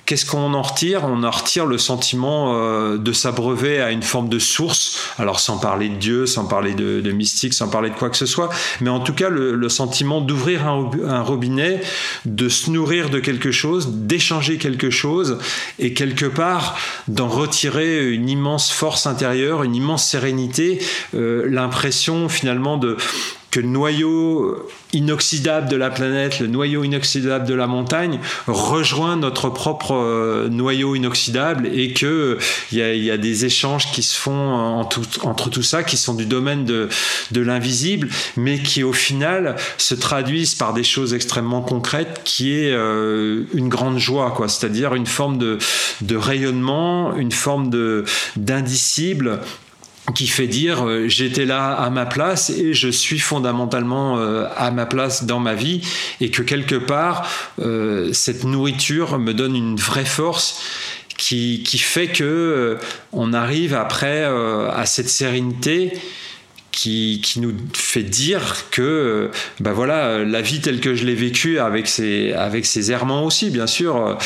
[0.05, 1.03] Qu'est-ce qu'on en retire?
[1.05, 5.57] On en retire le sentiment euh, de s'abreuver à une forme de source, alors sans
[5.57, 8.49] parler de Dieu, sans parler de, mystique, sans parler de quoi que ce soit,
[8.81, 11.81] mais en tout cas le, sentiment d'ouvrir un, robinet,
[12.25, 15.37] de se nourrir de quelque chose, d'échanger quelque chose,
[15.79, 20.83] et quelque part d'en retirer une immense force intérieure, une immense sérénité,
[21.13, 22.97] euh, l'impression finalement de
[23.51, 24.55] que le noyau
[24.93, 30.95] inoxydable de la planète, le noyau inoxydable de la montagne, rejoint notre propre euh, noyau
[30.95, 32.37] inoxydable et que
[32.71, 34.31] il y, a, des échanges qui se font
[35.23, 36.89] entre tout ça, qui sont du domaine de,
[37.41, 43.43] l'invisible, mais qui au final se traduisent par des choses extrêmement concrètes, qui est euh,
[43.53, 44.47] une grande joie, quoi.
[44.47, 45.57] C'est-à-dire une forme de,
[46.01, 48.05] de rayonnement, une forme de
[48.37, 49.39] d'indicible
[50.13, 54.71] qui fait dire euh, j'étais là à ma place et je suis fondamentalement euh, à
[54.71, 55.81] ma place dans ma vie
[56.19, 57.27] et que quelque part
[57.59, 60.61] euh, cette nourriture me donne une vraie force
[61.17, 62.77] qui, qui fait que
[63.11, 65.93] on arrive après à cette sérénité
[66.71, 71.59] qui, qui, nous fait dire que ben voilà la vie telle que je l'ai vécue
[71.59, 74.17] avec ses avec ses errements aussi bien sûr.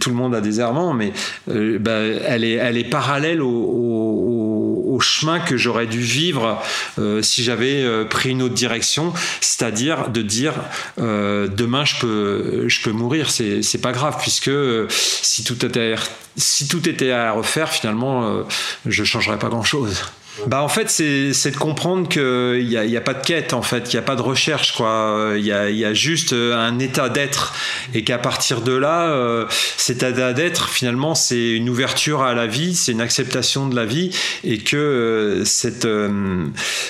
[0.00, 1.12] Tout le monde a des errements mais
[1.46, 4.63] ben, elle est elle est parallèle au
[5.00, 6.62] chemin que j'aurais dû vivre
[6.98, 10.54] euh, si j'avais euh, pris une autre direction c'est-à-dire de dire
[10.98, 13.30] euh, demain je peux je peux mourir.
[13.30, 14.50] C'est c'est pas grave puisque
[14.90, 15.94] si tout était
[16.36, 18.44] si tout était à refaire finalement
[18.86, 20.02] je changerais pas grand chose
[20.46, 23.62] bah en fait c'est de comprendre qu'il n'y a, y a pas de quête en
[23.62, 26.56] fait, il n'y a pas de recherche quoi, il y a, y a juste euh,
[26.56, 27.54] un état d'être.
[27.94, 32.46] Et qu'à partir de là, euh, cet état d'être finalement c'est une ouverture à la
[32.46, 34.10] vie, c'est une acceptation de la vie.
[34.42, 35.88] Et que euh, cette,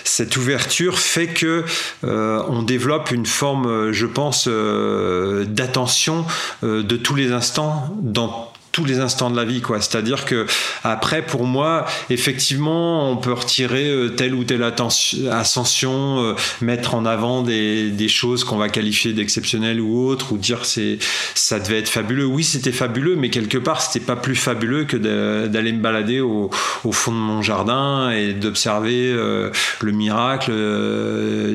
[0.04, 1.64] cette ouverture fait que
[2.02, 6.24] on développe une forme, je pense, d'attention
[6.62, 9.80] de tous les instants dans tous les instants de la vie, quoi.
[9.80, 10.46] C'est-à-dire que
[10.82, 14.64] après, pour moi, effectivement, on peut retirer euh, telle ou telle
[15.30, 20.38] ascension, euh, mettre en avant des, des choses qu'on va qualifier d'exceptionnelles ou autres, ou
[20.38, 20.98] dire c'est
[21.37, 22.26] ça devait être fabuleux.
[22.26, 24.96] Oui, c'était fabuleux, mais quelque part, c'était pas plus fabuleux que
[25.46, 26.50] d'aller me balader au,
[26.82, 29.50] au, fond de mon jardin et d'observer euh,
[29.82, 30.52] le miracle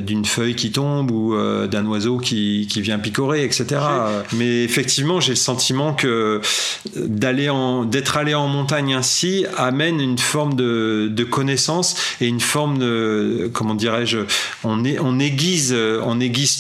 [0.02, 1.36] d'une feuille qui tombe ou
[1.68, 3.82] d'un oiseau qui, qui vient picorer, etc.
[4.34, 6.40] Mais effectivement, j'ai le sentiment que
[7.10, 12.78] d'aller en, d'être allé en montagne ainsi amène une forme de, connaissance et une forme
[12.78, 14.20] de, comment dirais-je,
[14.64, 15.76] on, est, on aiguise,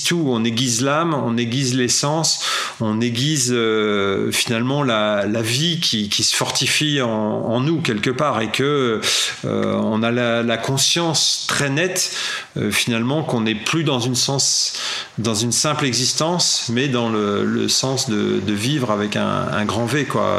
[0.05, 2.43] tout, on aiguise l'âme, on aiguise l'essence,
[2.81, 9.01] on aiguise euh, finalement la, vie qui, se fortifie en, nous quelque part et que
[9.45, 12.11] euh, on a la, conscience très nette
[12.57, 14.15] euh, finalement qu'on n'est plus dans une
[15.51, 20.38] simple existence, mais dans le, sens de, de, vivre avec un, un grand V quoi.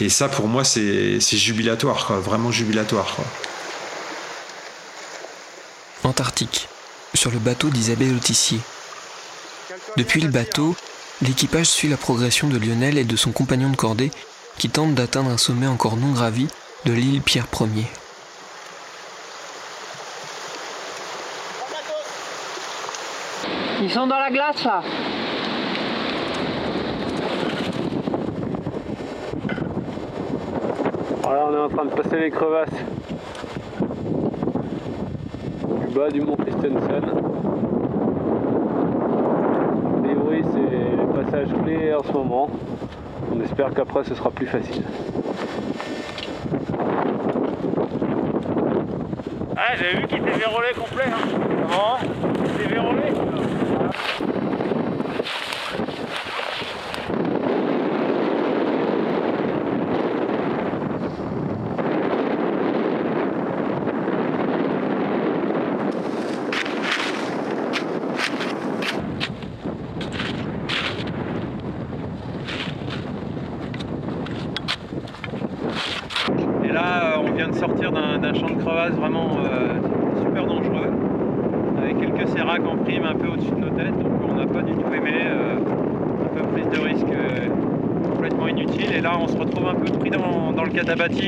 [0.00, 3.16] Et, ça, pour moi, c'est jubilatoire, vraiment jubilatoire.
[6.04, 6.68] Antarctique,
[7.14, 8.60] sur le bateau d'Isabelle Autissier.
[9.96, 10.76] Depuis le bateau,
[11.22, 14.10] l'équipage suit la progression de Lionel et de son compagnon de cordée
[14.58, 16.48] qui tentent d'atteindre un sommet encore non gravi
[16.84, 17.86] de l'île Pierre Ier.
[23.80, 24.82] Ils sont dans la glace là
[31.30, 32.70] Voilà, on est en train de passer les crevasses
[35.86, 37.04] du bas du mont Christensen.
[40.04, 42.48] A c'est le passage clé en ce moment.
[43.30, 44.82] On espère qu'après, ce sera plus facile.
[49.54, 51.12] Ah, j'ai vu qu'il s'est vérolé complet.
[51.12, 51.98] Hein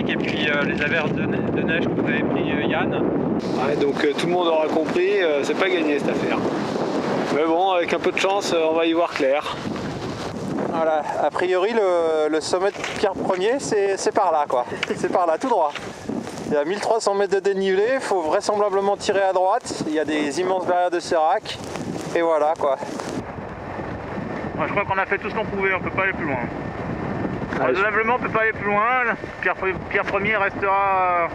[0.08, 2.90] et puis euh, les averses de, neige que vous avez pris euh, Yann.
[3.80, 5.10] donc euh, tout le monde aura compris,
[5.42, 6.38] c'est pas gagné cette affaire.
[7.34, 8.74] Mais bon, avec un peu de chance, on
[10.72, 14.64] Voilà, a priori le, sommet de Pierre Ier c'est par là quoi.
[14.96, 15.72] C'est par là, tout droit.
[16.46, 19.84] Il y a 1300 mètres de dénivelé, il faut vraisemblablement tirer à droite.
[19.86, 21.58] Il y a des immenses barrières de sérac.
[22.14, 22.76] Et voilà quoi.
[24.62, 26.40] Je crois qu'on a fait tout ce qu'on pouvait, on peut pas aller plus loin.
[27.60, 29.14] Raisonnablement, on peut pas aller plus loin.
[29.40, 29.54] Pierre,
[29.88, 31.28] Pierre Ier restera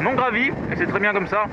[0.00, 1.44] non gravi, et c'est très bien comme ça.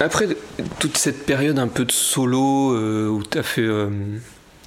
[0.00, 0.28] Après
[0.78, 3.88] toute cette période un peu de solo, euh, où tu as fait euh,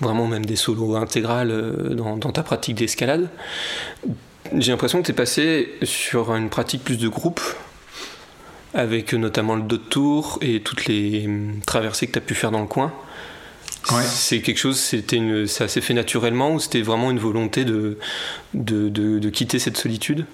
[0.01, 3.29] vraiment même des solos intégrales euh, dans, ta pratique d'escalade,
[4.57, 7.39] j'ai l'impression que tu es passé sur une pratique plus de groupe,
[8.73, 11.29] avec notamment le dos de tour et toutes les
[11.65, 12.91] traversées que tu as pu faire dans le coin.
[14.03, 17.97] C'est quelque chose, c'était une, ça s'est fait naturellement ou c'était vraiment une volonté de,
[18.53, 20.25] de, de, quitter cette solitude?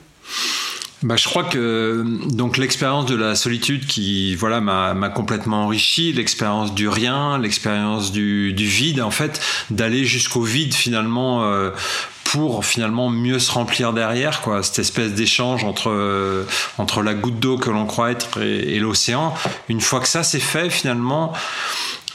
[1.03, 6.73] Bah, je crois que donc l'expérience de la solitude qui voilà m'a complètement enrichi, l'expérience
[6.73, 11.69] du rien, l'expérience du, du, vide en fait, d'aller jusqu'au vide finalement euh,
[12.23, 14.63] pour finalement mieux se remplir derrière quoi.
[14.63, 16.45] Cette espèce d'échange entre euh,
[16.79, 19.35] entre la goutte d'eau que l'on croit être et, et l'océan.
[19.69, 21.31] Une fois que ça c'est fait finalement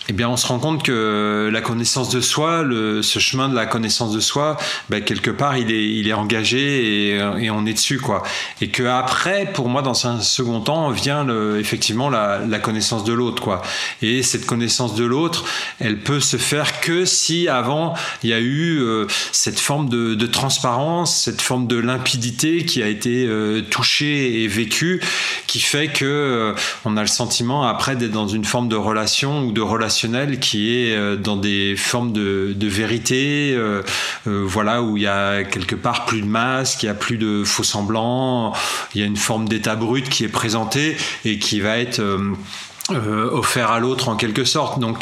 [0.09, 2.65] eh bien, on se rend compte que la connaissance de soi,
[3.03, 4.57] ce chemin de la connaissance de soi,
[4.89, 8.23] ben, quelque part, il est, engagé et, et, on est dessus, quoi.
[8.61, 13.43] Et que après, pour moi, dans un second temps, vient effectivement la, connaissance de l'autre,
[13.43, 13.63] quoi.
[14.03, 15.45] Et cette connaissance de l'autre,
[15.79, 20.27] elle peut se faire que si avant il y a eu euh, cette forme de,
[20.27, 25.03] transparence, cette forme de limpidité qui a été euh, touchée et vécue,
[25.47, 29.45] qui fait que euh, on a le sentiment après d'être dans une forme de relation
[29.45, 29.92] ou de relation
[30.41, 33.83] qui est euh, dans des formes de, vérité, euh,
[34.27, 37.17] euh, voilà, où il y a quelque part plus de masque, il y a plus
[37.17, 38.53] de faux semblants,
[38.95, 42.03] il y a une forme d'état brut qui est présenté et qui va être
[42.91, 44.79] offert à l'autre en quelque sorte.
[44.79, 44.99] Donc,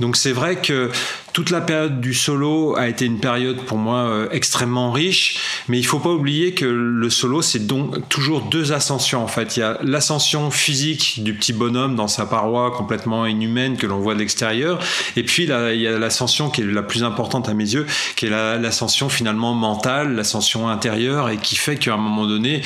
[0.00, 0.90] donc c'est vrai que
[1.32, 5.78] toute la période du solo a été une période pour moi euh, extrêmement riche, mais
[5.78, 9.56] il faut pas oublier que le solo c'est donc toujours deux ascensions en fait.
[9.56, 14.00] Il y a l'ascension physique du petit bonhomme dans sa paroi complètement inhumaine que l'on
[14.00, 14.78] voit de l'extérieur,
[15.16, 17.86] et puis là, il y a l'ascension qui est la plus importante à mes yeux,
[18.16, 22.62] qui est l'ascension finalement mentale, l'ascension intérieure, et qui fait qu'à un moment donné,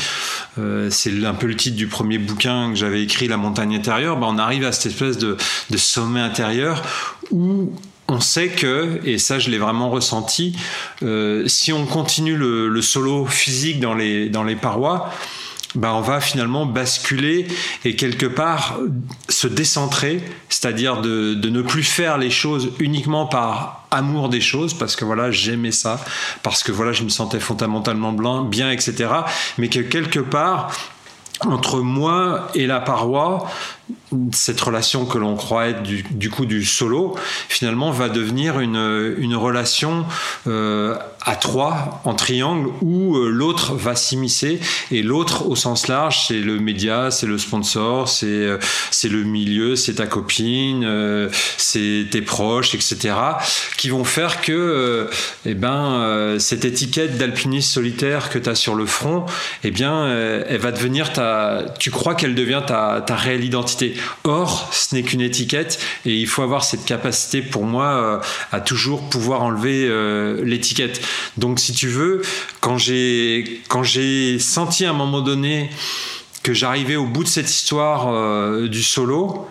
[0.58, 4.16] euh, c'est un peu le titre du premier bouquin que j'avais écrit, La montagne intérieure,
[4.16, 5.36] ben on arrive à cette espèce de,
[5.70, 6.82] de sommet intérieur
[7.30, 7.72] où
[8.08, 10.56] on sait que, et ça je l'ai vraiment ressenti,
[11.02, 15.10] euh, si on continue le, solo physique dans les, dans les parois,
[15.74, 17.46] bah on va finalement basculer
[17.84, 18.78] et quelque part
[19.28, 24.72] se décentrer, c'est-à-dire de, de, ne plus faire les choses uniquement par amour des choses,
[24.72, 26.02] parce que voilà, j'aimais ça,
[26.42, 29.10] parce que voilà, je me sentais fondamentalement bien, etc.
[29.58, 30.70] Mais que quelque part,
[31.44, 33.46] entre moi et la paroi,
[34.32, 37.14] cette relation que l'on croit être du, coup du solo,
[37.48, 40.06] finalement va devenir une, une relation
[40.46, 40.96] euh,
[41.26, 44.60] à trois, en triangle, où euh, l'autre va s'immiscer,
[44.90, 48.58] et l'autre au sens large, c'est le média, c'est le sponsor, c'est euh,
[48.90, 53.14] c'est le milieu, c'est ta copine, c'est tes proches, etc.,
[53.76, 55.08] qui vont faire que
[55.44, 59.26] eh ben, cette étiquette d'alpiniste solitaire que tu as sur le front,
[59.64, 61.64] eh bien, elle va devenir ta...
[61.78, 63.66] Tu crois qu'elle devient ta, ta réelle identité
[64.24, 68.18] Or, ce n'est qu'une étiquette et il faut avoir cette capacité pour moi euh,
[68.52, 71.00] à toujours pouvoir enlever euh, l'étiquette.
[71.36, 72.22] Donc, si tu veux,
[72.60, 75.70] quand j'ai senti à un moment donné
[76.42, 79.48] que j'arrivais au bout de cette histoire euh, du solo,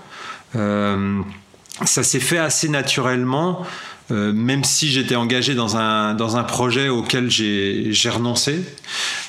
[0.53, 3.65] ça s'est fait assez naturellement.
[4.11, 8.61] Euh, même si j'étais engagé dans un, dans un projet auquel j'ai renoncé.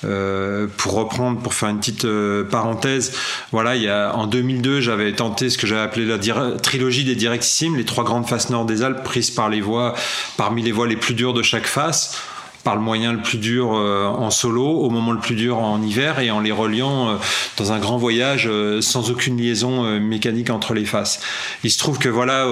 [0.05, 3.13] Euh, pour reprendre, pour faire une petite euh, parenthèse,
[3.53, 6.19] voilà, il y a, en 2002, j'avais tenté ce que j'avais appelé la
[6.59, 9.95] trilogie des directissimes, les trois grandes faces nord des Alpes prises par les voies,
[10.37, 12.21] parmi les voies les plus dures de chaque face
[12.67, 15.81] par le moyen le plus dur euh, en solo, au moment le plus dur en
[15.81, 17.15] hiver et en les reliant euh,
[17.59, 21.21] dans un grand voyage euh, sans aucune liaison mécanique entre les faces.
[21.63, 22.45] Il se trouve que voilà,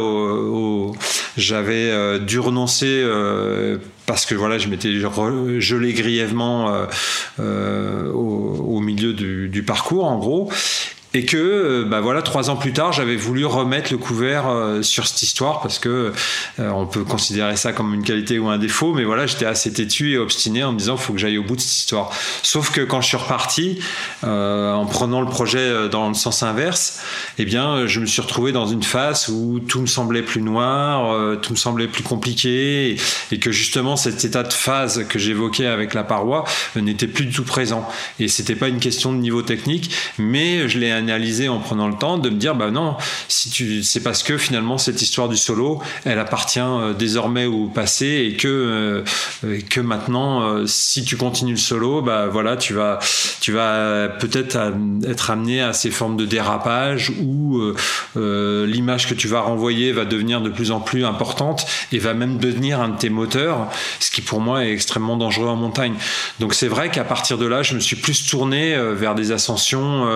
[1.36, 3.04] j'avais dû renoncer
[4.06, 4.92] parce que voilà, je m'étais
[5.58, 6.86] gelé grièvement
[7.38, 10.48] au, milieu du, du, parcours en gros
[11.14, 14.82] et que euh, bah voilà trois ans plus tard j'avais voulu remettre le couvert euh,
[14.82, 16.12] sur cette histoire parce que
[16.58, 19.72] euh, on peut considérer ça comme une qualité ou un défaut mais voilà j'étais assez
[19.72, 22.10] têtu et obstiné en me disant faut que j'aille au bout de cette histoire.
[22.42, 23.78] Sauf que quand je suis reparti
[24.24, 27.00] en prenant le projet dans le sens inverse
[27.38, 31.38] eh bien je me suis retrouvé dans une phase où tout me semblait plus noir
[31.40, 32.96] tout me semblait plus compliqué
[33.30, 36.44] et, que justement cet état de phase que j'évoquais avec la paroi
[36.74, 37.88] n'était plus du tout présent.
[38.18, 41.94] Et c'était pas une question de niveau technique mais je l'ai analyser en prenant le
[41.94, 42.96] temps de me dire bah non
[43.28, 47.66] si tu c'est parce que finalement cette histoire du solo elle appartient euh, désormais au
[47.66, 48.48] passé et que
[49.44, 52.98] euh, que maintenant euh, si tu continues le solo bah voilà tu vas
[53.40, 54.58] tu vas peut-être
[55.06, 57.60] être amené à ces formes de dérapage où
[58.16, 62.38] l'image que tu vas renvoyer va devenir de plus en plus importante et va même
[62.38, 63.68] devenir un de tes moteurs
[64.00, 65.94] ce qui pour moi est extrêmement dangereux en montagne.
[66.40, 70.06] Donc c'est vrai qu'à partir de là je me suis plus tourné vers des ascensions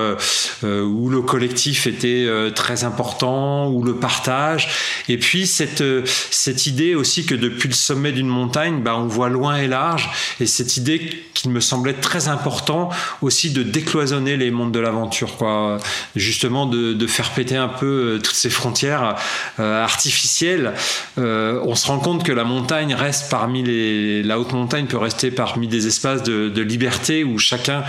[0.85, 4.69] où le collectif était euh, très important, où le partage.
[5.09, 9.07] Et puis cette, euh, cette idée aussi que depuis le sommet d'une montagne, bah, on
[9.07, 10.11] voit loin et large.
[10.41, 12.91] Et cette idée qu'il me semblait très important
[13.23, 15.79] aussi de décloisonner les mondes de l'aventure, quoi.
[16.17, 19.17] Justement de, de, faire péter un peu toutes ces frontières
[19.59, 20.75] artificielles.
[21.17, 25.31] on se rend compte que la montagne reste parmi les, la haute montagne peut rester
[25.31, 27.85] parmi des espaces de liberté où chacun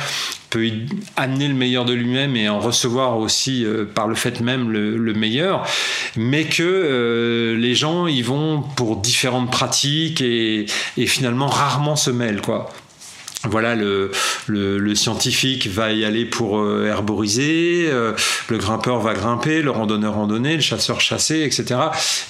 [0.49, 0.69] peut
[1.15, 5.13] amener le meilleur de lui-même et en recevoir aussi euh, par le fait même le,
[5.13, 5.65] meilleur,
[6.15, 10.65] mais que euh, les gens y vont pour différentes pratiques et,
[10.97, 12.69] et finalement rarement se mêlent quoi
[13.43, 14.11] voilà, le,
[14.95, 18.11] scientifique va y aller pour euh, herboriser, euh,
[18.49, 21.79] le grimpeur va grimper, le randonneur randonner, le chasseur chasser, etc.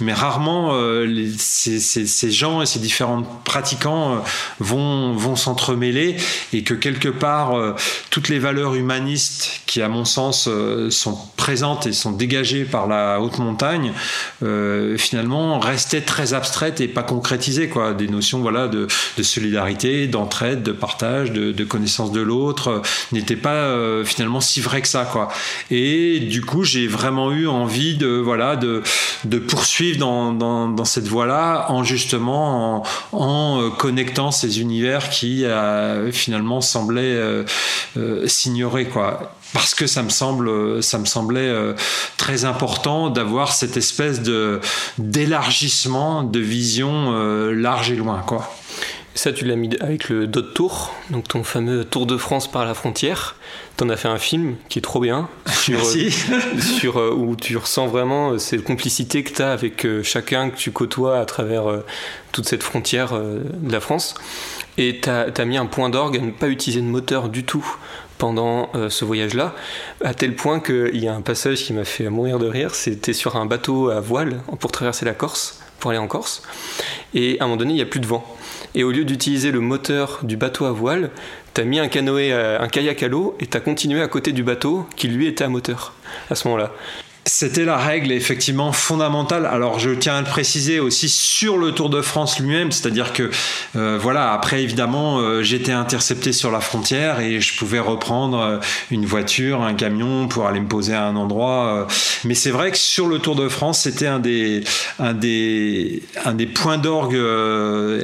[0.02, 4.24] Mais rarement euh, ces, gens et ces différents pratiquants
[4.60, 6.18] vont, vont s'entremêler
[6.54, 7.56] et que quelque part
[8.12, 10.48] toutes les valeurs humanistes qui, à mon sens,
[10.90, 13.94] sont présentes et sont dégagées par la haute montagne,
[14.98, 17.94] finalement restaient très abstraites et pas concrétisées, quoi.
[17.94, 18.88] Des notions, voilà, de,
[19.18, 22.82] de solidarité, d'entraide, de partage de, connaissance de l'autre, euh,
[23.12, 25.30] n'était pas euh, finalement si vrai que ça, quoi.
[25.72, 28.84] Et du coup, j'ai vraiment eu envie de, voilà, de,
[29.26, 35.46] de poursuivre dans, dans, cette voie-là, en justement en, euh, connectant ces univers qui
[36.12, 37.20] finalement semblaient
[38.26, 39.34] s'ignorer, quoi.
[39.54, 41.54] parce que ça me semble, ça me semblait
[42.18, 44.60] très important d'avoir cette espèce de
[44.98, 47.12] d'élargissement de vision
[47.52, 48.50] large et loin, quoi.
[49.20, 52.64] Ça, tu l'as mis avec le Dot Tour, donc ton fameux Tour de France par
[52.64, 53.36] la frontière.
[53.76, 57.88] T'en as fait un film qui est trop bien, sur, sur euh, où tu ressens
[57.88, 61.66] vraiment euh, cette complicité que tu as avec euh, chacun que tu côtoies à travers
[62.32, 64.16] toute cette frontière de la France.
[64.78, 67.70] Et tu as, mis un point d'orgue à ne pas utiliser de moteur du tout
[68.20, 69.54] pendant ce voyage-là,
[70.02, 73.12] à tel point qu'il y a un passage qui m'a fait mourir de rire, c'était
[73.12, 76.42] sur un bateau à voile pour traverser la Corse, pour aller en Corse,
[77.14, 78.26] et à un moment donné, il n'y a plus de vent.
[78.76, 81.10] Et au lieu d'utiliser le moteur du bateau à voile,
[81.54, 84.32] tu as mis un canoë, un kayak à l'eau et tu as continué à côté
[84.32, 85.94] du bateau qui lui était à moteur
[86.30, 86.72] à ce moment-là.
[87.30, 89.46] C'était la règle effectivement fondamentale.
[89.46, 93.30] Alors je tiens à le préciser aussi sur le Tour de France lui-même, c'est-à-dire que
[93.76, 98.58] euh, voilà, après évidemment euh, j'étais intercepté sur la frontière et je pouvais reprendre euh,
[98.90, 101.88] une voiture, un camion pour aller me poser à un endroit.
[102.26, 104.64] mais c'est vrai que sur le Tour de France, c'était un des,
[106.56, 107.22] points d'orgue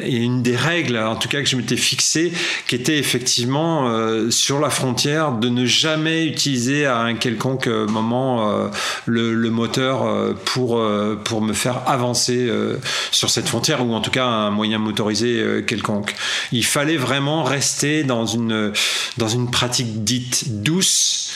[0.04, 2.32] et une des règles, en tout cas que je m'étais fixé,
[2.68, 3.90] qui était effectivement
[4.30, 8.70] sur la frontière de ne jamais utiliser à un quelconque moment
[9.06, 9.15] le,
[9.50, 12.78] moteur euh, pour, euh, pour me faire avancer euh,
[13.12, 16.16] sur cette frontière ou en tout cas un moyen motorisé quelconque.
[16.52, 18.74] Il fallait vraiment rester dans une,
[19.18, 21.32] dans une pratique dite douce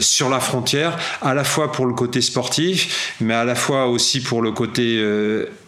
[0.00, 4.20] sur la frontière, à la fois pour le côté sportif, mais à la fois aussi
[4.20, 5.04] pour le côté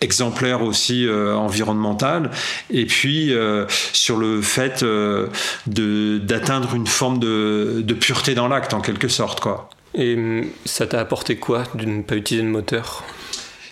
[0.01, 2.31] exemplaire aussi environnemental,
[2.71, 3.33] et puis
[3.93, 4.85] sur le fait
[5.67, 9.69] d'atteindre une forme de, de pureté dans l'acte en quelque sorte quoi.
[9.95, 13.05] Et hum, ça t'a apporté quoi de ne pas utiliser de moteur?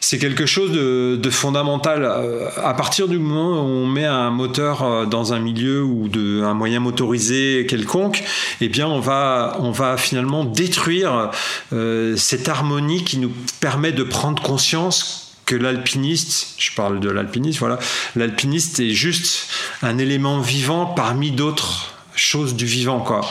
[0.01, 2.05] C'est quelque chose de, fondamental.
[2.05, 6.09] Euh, à partir du moment où on met un moteur euh, dans un milieu ou
[6.17, 8.23] un moyen motorisé quelconque,
[8.61, 11.31] eh bien on va, on va finalement détruire
[11.73, 17.59] euh, cette harmonie qui nous permet de prendre conscience que l'alpiniste, je parle de l'alpiniste,
[17.59, 17.79] voilà,
[18.17, 19.49] l'alpiniste est juste
[19.83, 23.23] un élément vivant parmi d'autres choses du vivant, quoi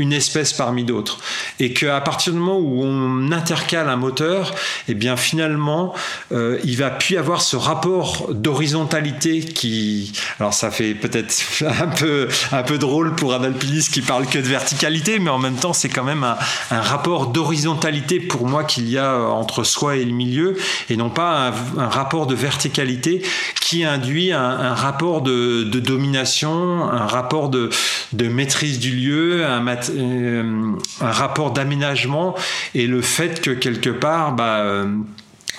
[0.00, 1.18] une espèce parmi d'autres.
[1.58, 4.54] Et qu'à partir du moment où on intercale un moteur,
[4.88, 5.94] eh bien finalement,
[6.32, 10.12] euh, il va plus avoir ce rapport d'horizontalité qui...
[10.38, 11.34] Alors ça fait peut-être
[11.80, 15.38] un peu, un peu drôle pour un alpiniste qui parle que de verticalité, mais en
[15.38, 16.36] même temps c'est quand même un,
[16.80, 20.56] rapport d'horizontalité pour moi qu'il y a entre soi et le milieu,
[20.88, 23.22] et non pas un, rapport de verticalité
[23.60, 27.70] qui induit un, rapport de, domination, un rapport de,
[28.12, 32.34] maîtrise du lieu, un, euh, un rapport d'aménagement
[32.74, 34.86] et le fait que quelque part, bah, euh,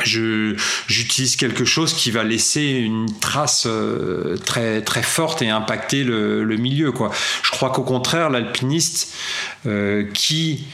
[0.04, 6.58] j'utilise quelque chose qui va laisser une trace euh, très forte et impacter le, le
[6.58, 7.12] milieu quoi.
[7.44, 9.14] Je crois qu'au contraire l'alpiniste
[10.14, 10.66] qui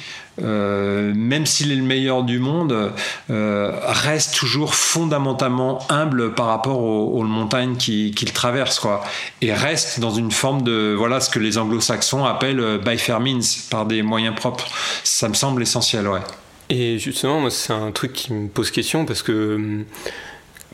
[0.43, 2.91] euh, même s'il est le meilleur du monde,
[3.29, 9.03] euh, reste toujours fondamentalement humble par rapport aux, montagnes qu'il traverse, quoi.
[9.41, 13.19] Et reste dans une forme de, voilà, ce que les anglo-saxons appellent euh, by fair
[13.19, 14.67] means, par des moyens propres.
[15.03, 16.21] Ça me semble essentiel, ouais.
[16.69, 19.85] Et justement, c'est un truc qui me pose question parce que hum,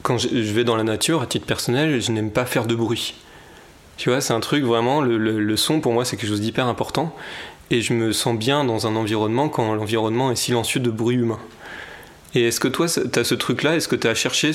[0.01, 3.15] quand je vais dans la nature, à titre personnel, je n'aime pas faire de bruit.
[3.95, 7.15] Tu vois, c'est un truc vraiment, le son pour moi, c'est quelque chose d'hyper important
[7.71, 11.39] et je me sens bien dans un environnement quand l'environnement est silencieux de bruit humain.
[12.35, 14.51] Et est-ce que toi, tu as ce truc-là Est-ce que tu as cherché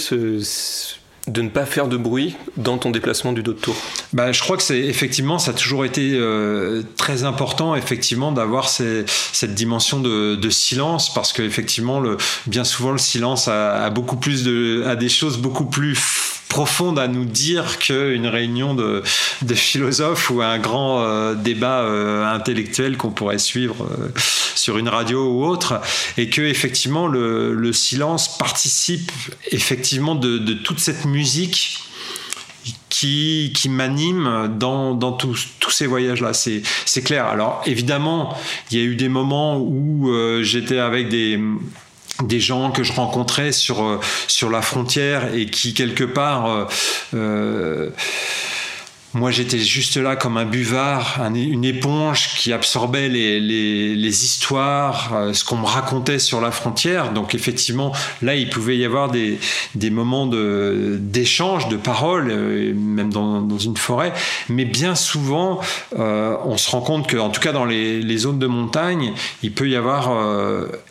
[1.29, 3.77] de ne pas faire de bruit dans ton déplacement du dos de tour?
[4.13, 8.69] Bah, Je crois que c'est effectivement, ça a toujours été euh, très important effectivement d'avoir
[8.69, 14.49] cette dimension de, silence parce que effectivement, le, bien souvent, le silence a, beaucoup plus
[14.87, 19.03] a des choses beaucoup plus profonde à nous dire qu'une réunion de,
[19.55, 24.09] philosophes ou un grand euh, débat euh, intellectuel qu'on pourrait suivre euh,
[24.55, 25.81] sur une radio ou autre,
[26.17, 29.13] et que effectivement le, le silence participe
[29.51, 31.79] effectivement de, toute cette musique
[32.89, 36.33] qui, qui m'anime dans, dans tous, ces voyages-là.
[36.33, 37.27] C'est clair.
[37.27, 38.37] Alors évidemment,
[38.71, 40.11] il y a eu des moments où
[40.43, 41.39] j'étais avec des
[42.23, 46.65] des gens que je rencontrais sur euh, sur la frontière et qui quelque part euh,
[47.15, 47.91] euh
[49.15, 55.45] moi, j'étais juste là comme un buvard, une éponge qui absorbait les, histoires, euh, ce
[55.45, 57.13] qu'on me racontait sur la frontière.
[57.13, 59.39] Donc, effectivement, là, il pouvait y avoir des,
[59.91, 64.13] moments d'échange, de, de paroles, euh, même dans, une forêt.
[64.51, 65.61] Mais bien souvent,
[65.99, 69.53] euh, on se rend compte que, en tout cas, dans les, zones de montagne, il
[69.53, 70.11] peut y avoir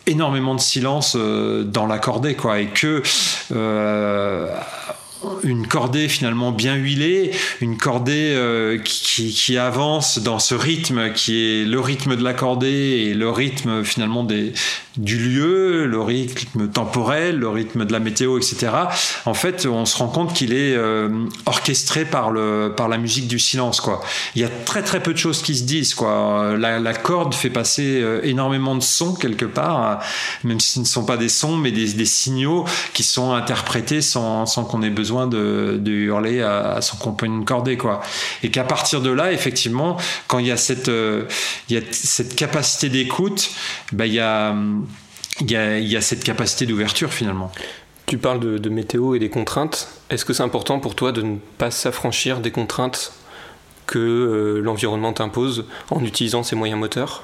[0.08, 3.04] énormément de silence dans l'accordé, quoi, et que
[5.44, 11.38] une cordée finalement bien huilée, une cordée euh, qui, qui, avance dans ce rythme qui
[11.38, 14.54] est le rythme de la cordée et le rythme finalement des,
[14.98, 18.70] du lieu, le rythme temporel, le rythme de la météo, etc.
[19.26, 23.28] En fait, on se rend compte qu'il est euh, orchestré par, le, par la musique
[23.28, 23.82] du silence.
[23.82, 24.02] Quoi.
[24.36, 25.94] Il y a très très peu de choses qui se disent.
[25.94, 26.56] Quoi.
[26.58, 30.00] La, la corde fait passer euh, énormément de sons quelque part,
[30.44, 34.02] même si ce ne sont pas des sons, mais des, des signaux qui sont interprétés
[34.02, 37.78] sans, sans qu'on ait besoin de, de hurler à, son compagnon de cordée.
[37.78, 38.02] Quoi.
[38.44, 41.26] Et qu'à partir de là, effectivement, quand il y a cette, euh,
[41.70, 43.52] il y a cette capacité d'écoute,
[43.92, 44.56] bah, il y a
[45.42, 47.52] il y, a, cette capacité d'ouverture finalement.
[48.06, 49.90] Tu parles de, météo et des contraintes.
[50.10, 53.14] Est-ce que c'est important pour toi de ne pas s'affranchir des contraintes
[53.86, 57.24] que euh, l'environnement t'impose en utilisant ces moyens moteurs?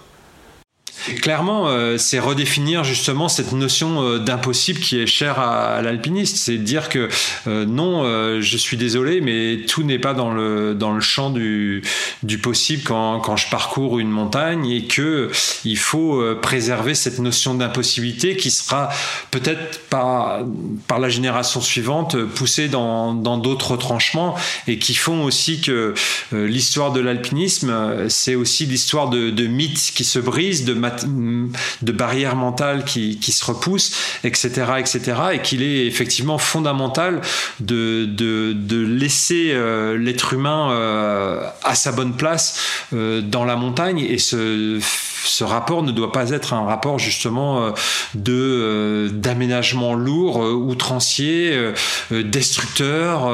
[1.21, 6.37] Clairement, euh, c'est redéfinir justement cette notion euh, d'impossible qui est chère à, l'alpiniste.
[6.37, 7.09] C'est dire que
[7.47, 8.03] euh, non,
[8.39, 11.83] je suis désolé, mais tout n'est pas dans le, dans le champ du,
[12.23, 15.29] du possible quand, quand je parcours une montagne et que
[15.65, 18.89] il faut préserver cette notion d'impossibilité qui sera
[19.31, 20.41] peut-être par,
[20.87, 24.35] par la génération suivante poussée dans d'autres retranchements
[24.67, 25.93] et qui font aussi que
[26.31, 30.73] l'histoire de l'alpinisme, c'est aussi l'histoire de, de mythes qui se brisent, de
[31.05, 35.01] de barrières mentales qui, se repoussent, etc., etc.,
[35.33, 37.21] et qu'il est effectivement fondamental
[37.59, 44.17] de, laisser euh, l'être humain euh, à sa bonne place euh, dans la montagne et
[44.17, 44.79] ce
[45.25, 47.73] ce rapport ne doit pas être un rapport justement
[48.15, 51.73] de d'aménagement lourd, outrancier,
[52.11, 53.31] destructeur,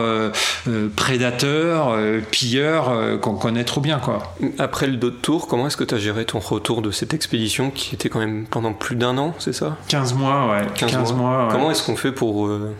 [0.96, 1.98] prédateur,
[2.32, 4.36] pilleur qu'on connaît trop bien quoi.
[4.58, 7.14] Après le dos de tour, comment est-ce que tu as géré ton retour de cette
[7.14, 9.78] expédition qui était quand même pendant plus d'un an, c'est ça?
[9.88, 10.68] 15 mois, ouais.
[10.76, 11.48] 15, mois.
[11.52, 12.76] Comment est-ce qu'on fait pour euh,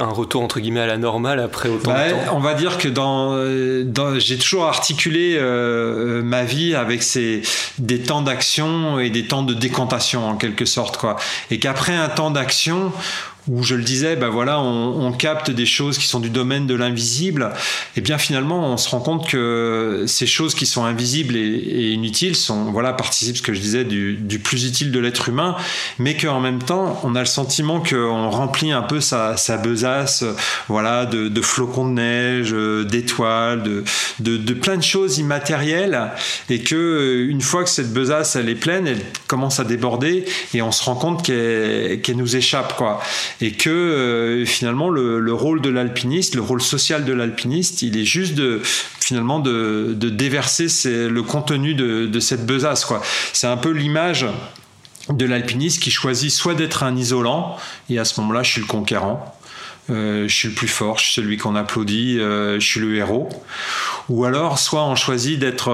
[0.00, 2.88] un retour entre guillemets à la normale après autant de temps On va dire que
[2.88, 3.36] dans,
[3.84, 7.42] dans j'ai toujours articulé euh, ma vie avec ces,
[7.78, 11.16] des temps d'action et des temps de décantation en quelque sorte quoi.
[11.50, 12.92] Et qu'après un temps d'action
[13.48, 16.74] où je le disais, ben voilà, on, capte des choses qui sont du domaine de
[16.74, 17.52] l'invisible,
[17.96, 22.36] et bien finalement, on se rend compte que ces choses qui sont invisibles et, inutiles
[22.36, 25.56] sont, voilà, participent, ce que je disais, du, plus utile de l'être humain,
[25.98, 30.24] mais qu'en même temps, on a le sentiment qu'on remplit un peu sa, besace,
[30.68, 32.52] voilà, de, flocons de neige,
[32.90, 33.84] d'étoiles, de,
[34.18, 36.10] de, plein de choses immatérielles,
[36.50, 40.62] et que une fois que cette besace elle est pleine, elle commence à déborder, et
[40.62, 43.00] on se rend compte qu'elle nous échappe, quoi
[43.40, 48.04] et que euh, finalement le, rôle de l'alpiniste, le rôle social de l'alpiniste, il est
[48.04, 50.68] juste de finalement de, déverser
[51.08, 52.86] le contenu de, cette besace.
[53.32, 54.26] C'est un peu l'image
[55.10, 57.56] de l'alpiniste qui choisit soit d'être un isolant,
[57.88, 59.36] et à ce moment-là, je suis le conquérant,
[59.90, 62.96] euh, je suis le plus fort, je suis celui qu'on applaudit, euh, je suis le
[62.96, 63.28] héros.
[64.08, 65.70] Ou alors, soit on choisit d'être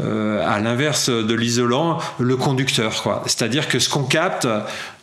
[0.00, 3.22] à l'inverse de l'isolant, le conducteur.
[3.26, 4.46] C'est-à-dire que ce qu'on capte,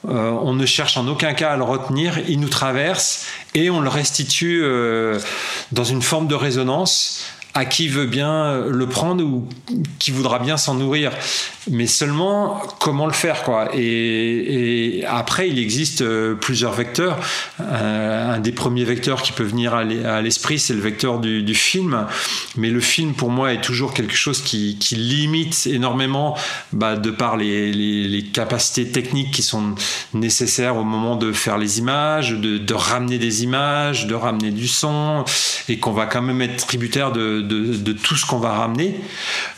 [0.03, 3.89] on ne cherche en aucun cas à le retenir, il nous traverse et on le
[3.89, 4.63] restitue
[5.71, 9.47] dans une forme de résonance à qui veut bien le prendre ou
[9.99, 11.11] qui voudra bien s'en nourrir.
[11.69, 17.19] Mais seulement, comment le faire quoi et, après, il existe euh, plusieurs vecteurs.
[17.59, 22.07] Euh, un des premiers vecteurs qui peut venir à l'esprit, c'est le vecteur du, film.
[22.55, 26.37] Mais le film, pour moi, est toujours quelque chose qui, limite énormément
[26.73, 29.75] bah, de par les, capacités techniques qui sont
[30.13, 35.25] nécessaires au moment de faire les images, de ramener des images, de ramener du son,
[35.69, 38.99] et qu'on va quand même être tributaire de de, tout ce qu'on va ramener.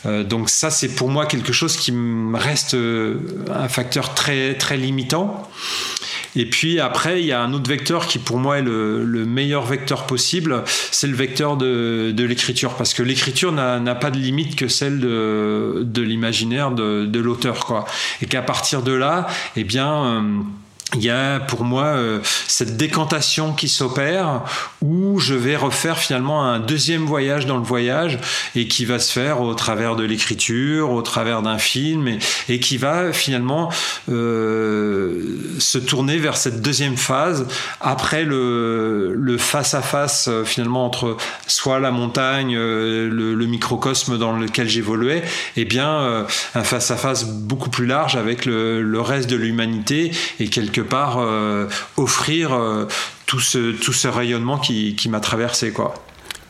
[0.06, 1.92] Euh, donc ça, c'est pour moi quelque chose qui
[2.34, 3.16] reste euh,
[3.52, 5.48] un facteur très, très limitant.
[6.36, 9.64] Et puis après, il y a un autre vecteur qui pour moi est le, meilleur
[9.64, 14.66] vecteur possible, c'est le vecteur de, l'écriture, parce que l'écriture n'a pas de limite que
[14.68, 17.84] celle de, l'imaginaire de, l'auteur, quoi.
[18.20, 20.20] Et qu'à partir de là, eh bien euh,
[20.96, 24.42] il y a pour moi euh, cette décantation qui s'opère
[24.80, 28.18] où je vais refaire finalement un deuxième voyage dans le voyage
[28.54, 32.18] et qui va se faire au travers de l'écriture, au travers d'un film
[32.48, 33.70] et, qui va finalement
[34.08, 37.46] euh, se tourner vers cette deuxième phase
[37.80, 41.16] après le, face à face finalement entre
[41.46, 45.22] soit la montagne, euh, le, microcosme dans lequel j'évoluais,
[45.56, 46.24] et bien
[46.54, 50.80] un face à face beaucoup plus large avec le, le reste de l'humanité et quelque
[50.84, 51.66] part euh,
[51.96, 52.86] offrir euh,
[53.26, 55.72] tout, ce, tout ce rayonnement qui, qui m'a traversé.
[55.72, 55.94] quoi.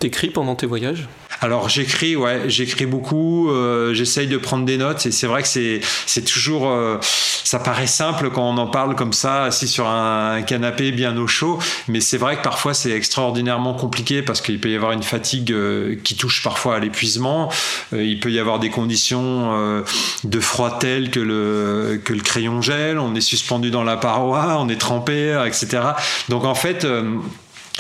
[0.05, 1.09] T'écris pendant tes voyages?
[1.41, 3.51] Alors j'écris, ouais, j'écris beaucoup.
[3.51, 7.59] Euh, j'essaye de prendre des notes et c'est vrai que c'est c'est toujours, euh, ça
[7.59, 11.59] paraît simple quand on en parle comme ça, assis sur un canapé bien au chaud,
[11.89, 15.53] mais c'est vrai que parfois c'est extraordinairement compliqué parce qu'il peut y avoir une fatigue
[15.53, 17.51] euh, qui touche parfois à l'épuisement.
[17.93, 19.85] il peut y avoir des conditions
[20.23, 22.99] de froid telles que le que le crayon gèle.
[22.99, 25.81] On est suspendu dans la paroi, on est trempé, etc.
[26.29, 26.87] Donc en fait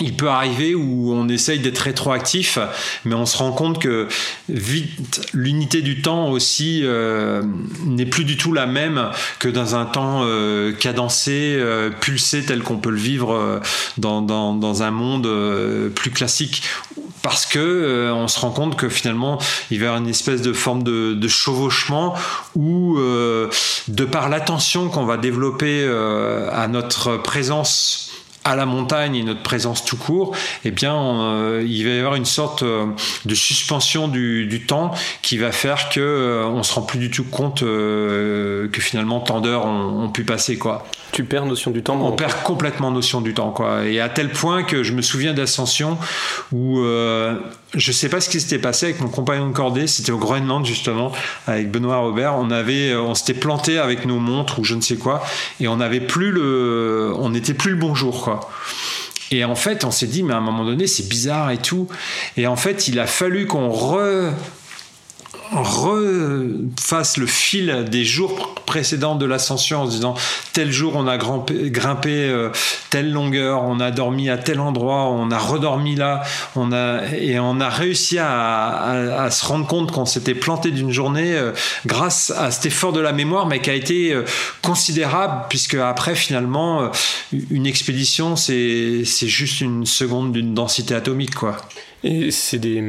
[0.00, 2.58] il peut arriver où on essaye d'être rétroactif,
[3.04, 4.08] mais on se rend compte que
[4.48, 7.42] vite l'unité du temps aussi euh,
[7.86, 12.62] n'est plus du tout la même que dans un temps euh, cadencé, euh, pulsé tel
[12.64, 13.60] qu'on peut le vivre
[13.96, 15.28] dans, dans, dans, un monde
[15.94, 16.62] plus classique.
[17.22, 19.38] Parce que on se rend compte que finalement
[19.70, 22.14] il va y avoir une espèce de forme de, de chevauchement
[22.54, 25.88] où, de par l'attention qu'on va développer
[26.52, 28.13] à notre présence
[28.44, 32.14] à la montagne et notre présence tout court, eh bien, euh, il va y avoir
[32.14, 32.86] une sorte euh,
[33.24, 34.92] de suspension du, du, temps
[35.22, 39.40] qui va faire que euh, on se rend plus du tout compte que finalement tant
[39.40, 40.86] d'heures ont, ont, pu passer, quoi.
[41.12, 41.98] Tu perds notion du temps.
[42.00, 43.86] On perd complètement notion du temps, quoi.
[43.86, 45.96] Et à tel point que je me souviens d'ascension
[46.52, 46.84] où
[47.74, 50.64] je sais pas ce qui s'était passé avec mon compagnon de cordée, c'était au Groenland
[50.64, 51.12] justement,
[51.46, 52.36] avec Benoît Robert.
[52.38, 55.24] On avait, euh, on s'était planté avec nos montres ou je ne sais quoi,
[55.60, 58.50] et on n'avait plus le, on n'était plus le bonjour quoi.
[59.30, 61.88] Et en fait, on s'est dit, mais à un moment donné, c'est bizarre et tout.
[62.36, 64.32] Et en fait, il a fallu qu'on re
[65.62, 70.14] refasse le fil des jours précédents de l'ascension en se disant
[70.52, 72.50] tel jour on a grimpé, grimpé euh,
[72.90, 76.22] telle longueur, on a dormi à tel endroit, on a redormi là,
[76.56, 81.34] on a et on a réussi à, se rendre compte qu'on s'était planté d'une journée
[81.34, 81.52] euh,
[81.86, 84.24] grâce à cet effort de la mémoire, mais qui a été euh,
[84.62, 86.90] considérable puisque après finalement
[87.50, 91.56] une expédition c'est c'est juste une seconde d'une densité atomique quoi.
[92.06, 92.84] Et c'est des.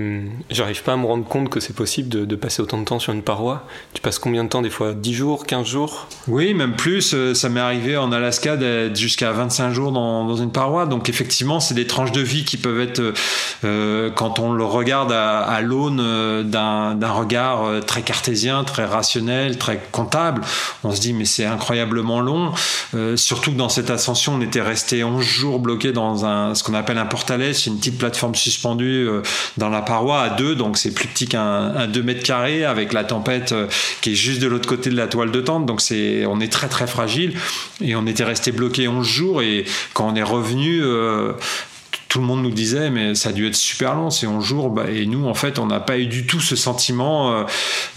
[0.50, 3.14] J'arrive pas à me rendre compte que c'est possible de, passer autant de temps sur
[3.14, 3.66] une paroi.
[3.94, 4.94] Tu passes combien de temps des fois?
[4.94, 6.10] 10 jours, 15 jours?
[6.28, 7.14] Oui, même plus.
[7.14, 10.86] Euh, ça m'est arrivé en Alaska d'être jusqu'à 25 jours dans, une paroi.
[10.86, 13.14] Donc effectivement, c'est des tranches de vie qui peuvent être,
[13.64, 19.58] euh, quand on le regarde à, l'aune euh, d'un regard euh, très cartésien, très rationnel,
[19.58, 20.42] très comptable,
[20.84, 22.52] on se dit mais c'est incroyablement long.
[22.94, 26.64] Euh, surtout que dans cette ascension, on était resté 11 jours bloqué dans un, ce
[26.64, 29.22] qu'on appelle un portalet, c'est une petite plateforme suspendue euh,
[29.58, 33.04] dans la paroi à deux, donc c'est plus petit qu'un 2 mètres carrés avec la
[33.04, 33.68] tempête euh,
[34.02, 35.66] qui est juste de l'autre côté de la toile de tente.
[35.66, 37.34] Donc c'est, on est très très fragile
[37.82, 41.34] et on était resté bloqué 11 jours et quand on est revenu, euh,
[42.16, 44.70] tout le monde nous disait mais ça a dû être super long ces 11 jours.
[44.70, 47.44] Bah, et nous en fait on n'a pas eu du tout ce sentiment euh,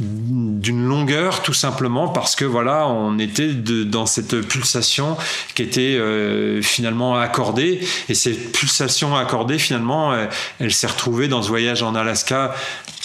[0.00, 5.16] d'une longueur tout simplement parce que voilà on était dans cette pulsation
[5.54, 7.78] qui était euh, finalement accordée.
[8.08, 12.56] Et cette pulsation accordée finalement elle, elle s'est retrouvée dans ce voyage en Alaska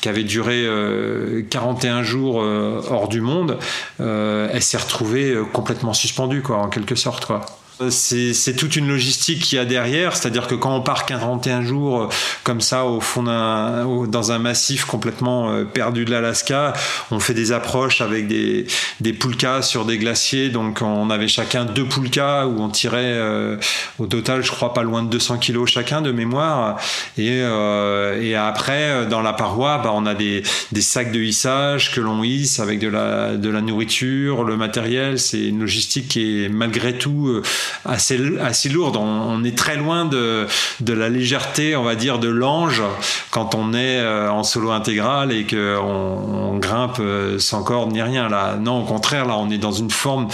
[0.04, 3.58] qui avait duré euh, 41 jours euh, hors du monde,
[4.02, 7.46] euh, elle s'est retrouvée complètement suspendue, quoi, en quelque sorte, quoi.
[7.84, 11.64] Euh, c'est toute une logistique qu'il y a derrière, c'est-à-dire que quand on part 41
[11.64, 12.08] jours euh,
[12.44, 16.74] comme ça au fond d'un dans un massif complètement euh, perdu de l'Alaska,
[17.12, 18.66] on fait des approches avec des
[19.00, 23.20] des poulkas sur des glaciers, donc on avait chacun deux poulkas où on tirait
[24.00, 26.78] au total, je crois pas loin de 200 kilos chacun de mémoire,
[27.18, 32.02] et et après dans la paroi, bah, on a des des sacs de hissage que
[32.02, 36.50] l'on hisse avec de la de la nourriture, le matériel, c'est une logistique qui est
[36.50, 37.42] malgré tout
[37.86, 38.18] assez,
[38.70, 38.98] lourde.
[38.98, 40.48] On, est très loin de,
[40.88, 42.82] la légèreté, on va dire, de l'ange
[43.32, 48.02] quand on est euh, en solo intégral et qu'on on grimpe euh, sans corde ni
[48.02, 48.30] rien.
[48.30, 50.28] Là, non, au contraire, là, on est dans une forme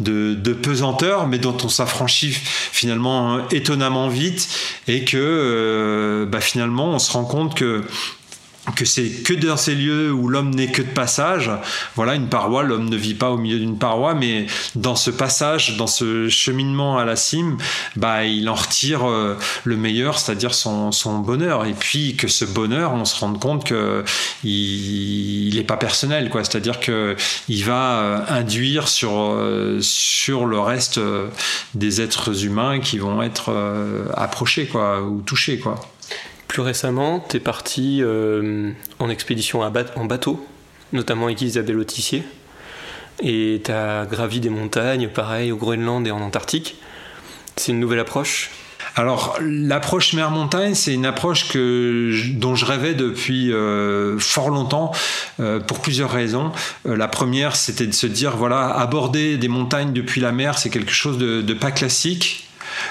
[0.00, 4.48] de, pesanteur, mais dont on s'affranchit finalement étonnamment vite
[4.86, 7.82] et que euh, bah, finalement on se rend compte que
[8.76, 11.50] que c'est que dans ces lieux où l'homme n'est que de passage.
[11.96, 14.46] Voilà, une paroi, l'homme ne vit pas au milieu d'une paroi, mais
[14.76, 17.56] dans ce passage, dans ce cheminement à la cime,
[17.96, 21.66] bah, il en retire euh, le meilleur, c'est-à-dire son, son, bonheur.
[21.66, 24.04] Et puis que ce bonheur, on se rend compte que
[24.44, 26.44] il n'est pas personnel, quoi.
[26.44, 27.16] C'est-à-dire que
[27.48, 31.00] il va euh, induire sur euh, sur le reste
[31.74, 33.52] des êtres humains qui vont être
[34.14, 35.80] approchés, quoi, ou touchés, quoi.
[36.52, 40.46] Plus récemment, tu es parti euh, en expédition en bateau,
[40.92, 42.24] notamment avec Isabelle Autissier,
[43.22, 46.76] et tu as gravi des montagnes, pareil, au Groenland et en Antarctique.
[47.56, 48.50] C'est une nouvelle approche?
[48.96, 54.92] Alors l'approche mer-montagne, c'est une approche que dont je rêvais depuis euh, fort longtemps
[55.40, 56.52] euh, pour plusieurs raisons.
[56.84, 60.92] la première, c'était de se dire voilà, aborder des montagnes depuis la mer, c'est quelque
[60.92, 62.46] chose de, de pas classique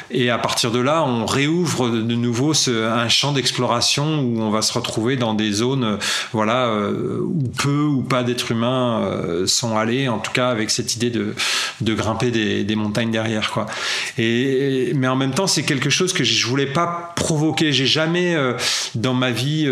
[0.09, 4.61] Et à partir de là, on réouvre de nouveau un champ d'exploration où on va
[4.61, 5.97] se retrouver dans des zones,
[6.33, 10.69] voilà, euh, où peu ou pas d'êtres humains euh, sont allés, en tout cas avec
[10.69, 11.33] cette idée de,
[11.81, 13.65] grimper des, montagnes derrière, quoi.
[14.17, 17.71] Et, mais en même temps, c'est quelque chose que je voulais pas provoquer.
[17.71, 18.53] J'ai jamais euh,
[18.95, 19.67] dans ma vie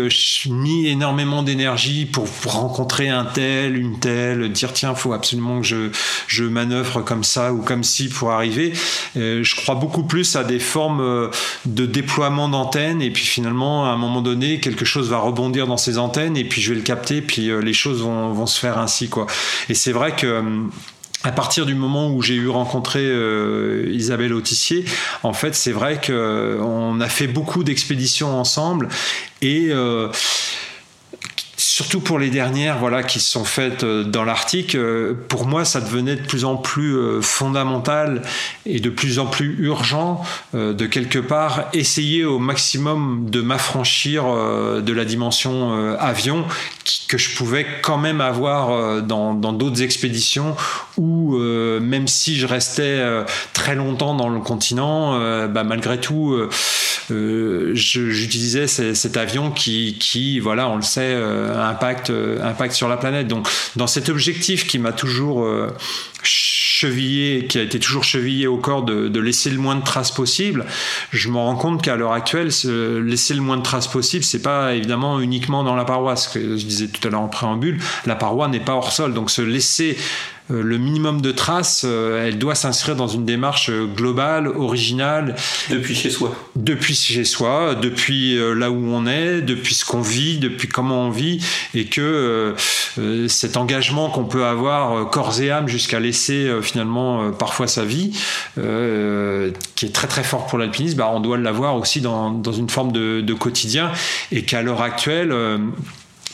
[0.48, 5.90] mis énormément d'énergie pour, rencontrer un tel, une telle, dire tiens, faut absolument que je,
[6.26, 8.72] je manœuvre comme ça ou comme si pour arriver.
[9.14, 11.30] je crois beaucoup plus à des formes
[11.64, 15.76] de déploiement d'antennes et puis finalement, à un moment donné, quelque chose va rebondir dans
[15.76, 18.78] ces antennes et puis je vais le capter, puis les choses vont, vont se faire
[18.78, 19.26] ainsi, quoi.
[19.68, 20.42] Et c'est vrai que
[21.22, 24.84] à partir du moment où j'ai eu rencontré euh, Isabelle Autissier,
[25.22, 28.88] en fait, c'est vrai qu'on a fait beaucoup d'expéditions ensemble
[29.42, 30.08] et euh,
[31.80, 35.64] surtout pour les dernières voilà qui se sont faites euh, dans l'Arctique euh, pour moi
[35.64, 38.20] ça devenait de plus en plus euh, fondamental
[38.66, 40.22] et de plus en plus urgent
[40.52, 46.44] de quelque part essayer au maximum de m'affranchir de la dimension avion
[47.08, 50.56] que je pouvais quand même avoir dans d'autres expéditions
[50.96, 53.02] où même si je restais
[53.52, 55.18] très longtemps dans le continent
[55.48, 56.36] bah, malgré tout
[57.08, 61.16] j'utilisais cet avion qui, qui voilà on le sait
[61.70, 63.28] impact, euh, impact sur la planète.
[63.28, 65.68] Donc, dans cet objectif qui m'a toujours euh,
[66.22, 70.64] chevillé, qui a été toujours chevillé au corps de, laisser le moins de traces possible,
[71.10, 72.50] je me rends compte qu'à l'heure actuelle,
[73.04, 76.16] laisser le moins de traces possible, c'est pas évidemment uniquement dans la paroi.
[76.16, 79.14] Ce que je disais tout à l'heure en préambule, la paroi n'est pas hors sol.
[79.14, 79.96] Donc, se laisser
[80.50, 85.36] le minimum de traces, euh, elle doit s'inscrire dans une démarche euh, globale, originale.
[85.70, 86.34] Depuis chez soi.
[86.56, 91.10] Depuis chez soi, depuis là où on est, depuis ce qu'on vit, depuis comment on
[91.10, 91.44] vit,
[91.74, 92.54] et que
[93.28, 98.12] cet engagement qu'on peut avoir corps et âme jusqu'à laisser finalement parfois sa vie,
[98.56, 102.68] qui est très très fort pour l'alpinisme, bah, on doit l'avoir aussi dans, dans, une
[102.68, 103.90] forme de, de quotidien,
[104.32, 105.32] et qu'à l'heure actuelle,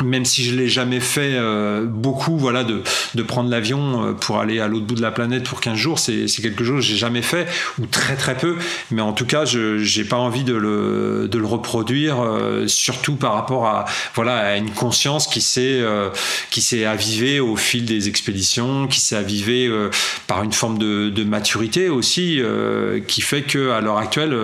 [0.04, 2.82] même si je l'ai jamais fait euh, beaucoup, voilà, de,
[3.14, 5.98] de prendre l'avion euh, pour aller à l'autre bout de la planète pour 15 jours,
[5.98, 7.46] c'est quelque chose que j'ai jamais fait,
[7.80, 8.56] ou très très peu,
[8.90, 13.16] mais en tout cas, je j'ai pas envie de le, de le reproduire, euh, surtout
[13.16, 13.84] par rapport à,
[14.14, 15.82] voilà, à une conscience qui s'est
[16.50, 19.70] qui s'est avivée au fil des expéditions, qui s'est avivée
[20.26, 22.40] par une forme de, de maturité aussi,
[23.06, 24.36] qui fait que à l'heure actuelle,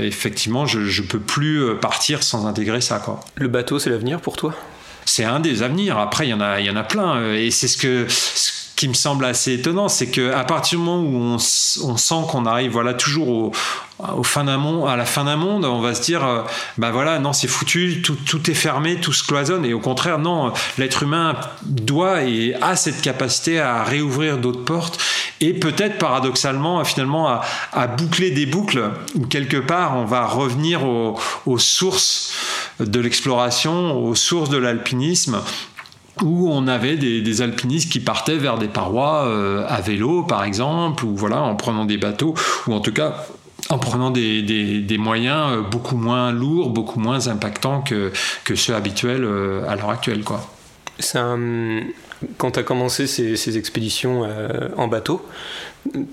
[0.00, 3.02] effectivement, je, je peux plus partir sans intégrer ça.
[3.36, 4.54] Le bateau, c'est l'avenir pour toi?
[5.04, 5.98] C'est un des avenirs.
[5.98, 7.16] Après, il y en a, il y en a plein.
[7.16, 8.06] Euh, et c'est ce que,
[8.76, 12.72] qui me semble assez étonnant, c'est qu'à partir du moment où on, sent qu'on arrive
[12.72, 16.44] voilà, toujours au, fin d'un à la fin d'un monde, on va se dire,
[16.78, 19.64] bah voilà, non, c'est foutu, tout, tout, est fermé, tout se cloisonne.
[19.64, 25.00] Et au contraire, non, l'être humain doit et a cette capacité à réouvrir d'autres portes
[25.40, 30.84] et peut-être paradoxalement, finalement, à, à, boucler des boucles où quelque part on va revenir
[30.84, 32.32] aux sources
[32.80, 35.40] de l'exploration, aux sources de l'alpinisme
[36.22, 41.04] où on avait des, alpinistes qui partaient vers des parois euh, à vélo, par exemple,
[41.04, 42.34] ou voilà, en prenant des bateaux,
[42.66, 43.26] ou en tout cas
[43.70, 48.12] en prenant des, moyens euh, beaucoup moins lourds, beaucoup moins impactants que,
[48.54, 50.22] ceux habituels euh, à l'heure actuelle.
[50.22, 50.46] Quoi.
[52.38, 54.22] Quand tu as commencé ces expéditions
[54.76, 55.26] en bateau,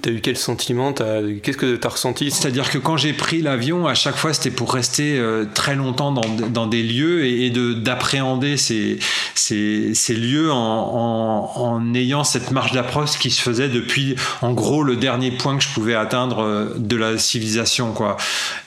[0.01, 3.87] T'as eu quel sentiment Qu'est-ce que tu as ressenti C'est-à-dire que quand j'ai pris l'avion,
[3.87, 8.57] à chaque fois, c'était pour rester euh, très longtemps dans, des lieux et, de d'appréhender
[8.57, 8.99] ces,
[9.33, 14.97] ces, lieux en, en, ayant cette marge d'approche qui se faisait depuis, en gros, le
[14.97, 17.93] dernier point que je pouvais atteindre euh, de la civilisation.
[17.93, 18.17] Quoi.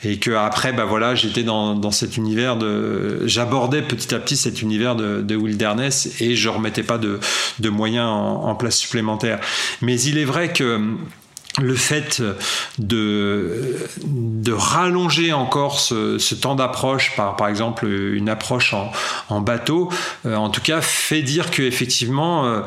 [0.05, 3.27] Et que après, bah voilà, j'étais dans, dans cet univers de...
[3.27, 7.21] J'abordais petit à petit cet univers de, de wilderness et je remettais pas de,
[7.59, 9.41] de moyens en, en place supplémentaires.
[9.83, 11.24] Mais il est vrai que Mm.
[11.63, 12.21] Le fait
[12.79, 18.75] de, de rallonger encore ce, temps d'approche par par exemple une approche
[19.29, 19.89] en, bateau
[20.27, 22.63] euh, en tout cas fait dire qu'effectivement euh,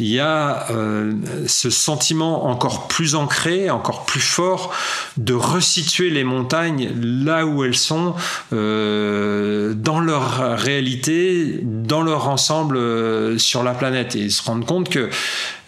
[0.00, 1.12] il y a euh,
[1.46, 4.72] ce sentiment encore plus ancré encore plus fort
[5.16, 8.14] de resituer les montagnes là où elles sont
[8.50, 14.16] dans leur réalité dans leur ensemble sur la planète.
[14.16, 15.10] Et se rendre compte que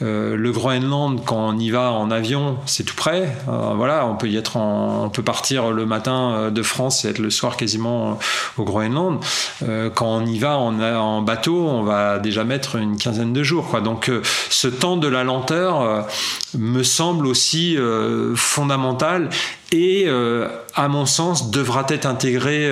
[0.01, 3.37] le Groenland quand on y va en avion c'est tout près.
[3.49, 7.09] Euh, voilà, on peut y être, on peut partir le matin euh, de France et
[7.09, 9.21] être le soir quasiment euh, au Groenland.
[9.95, 13.81] quand on y va en, bateau, on va déjà mettre une quinzaine de jours.
[13.83, 14.11] Donc,
[14.51, 16.07] ce temps de la lenteur,
[16.57, 17.77] me semble aussi
[18.35, 19.31] fondamentale
[19.75, 20.09] et
[20.75, 22.71] à mon sens devra être intégrée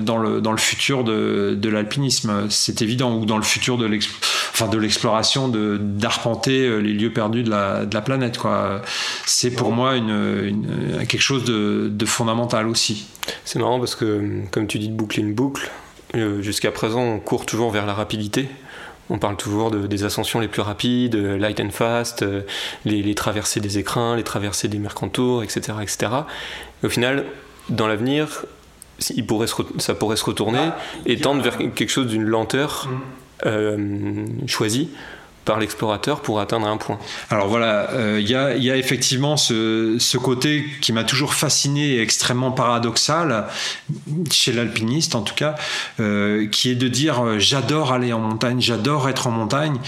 [0.00, 2.46] dans, le, dans le futur de, de l'alpinisme.
[2.48, 8.38] C'est évident, ou dans le futur de l'exploration, d'arpenter les lieux perdus de la, planète.
[9.26, 9.94] C'est pour moi
[11.08, 13.06] quelque chose de, de fondamental aussi.
[13.44, 15.70] C'est marrant parce que, comme tu dis, de boucler une boucle,
[16.16, 18.48] euh, jusqu'à présent, on court toujours vers la rapidité.
[19.10, 22.42] On parle toujours de, des ascensions les plus rapides, euh, light and fast, euh,
[22.84, 25.78] les, traversées des écrins, les traversées des mercantours, etc.
[25.82, 26.12] etc.
[26.84, 27.24] au final,
[27.68, 28.46] dans l'avenir,
[29.14, 29.46] il pourrait
[29.78, 30.70] ça pourrait se retourner
[31.06, 32.88] et tendre vers quelque chose d'une lenteur
[33.44, 34.46] mmh.
[34.46, 34.90] choisie
[35.58, 36.98] l'explorateur pour atteindre un point.
[37.30, 42.02] Alors voilà, il euh, y, a, effectivement ce, ce côté qui m'a toujours fasciné et
[42.02, 43.46] extrêmement paradoxal,
[44.30, 45.54] chez l'alpiniste en tout cas,
[45.98, 49.78] euh, qui est de dire euh, j'adore aller en montagne, j'adore être en montagne,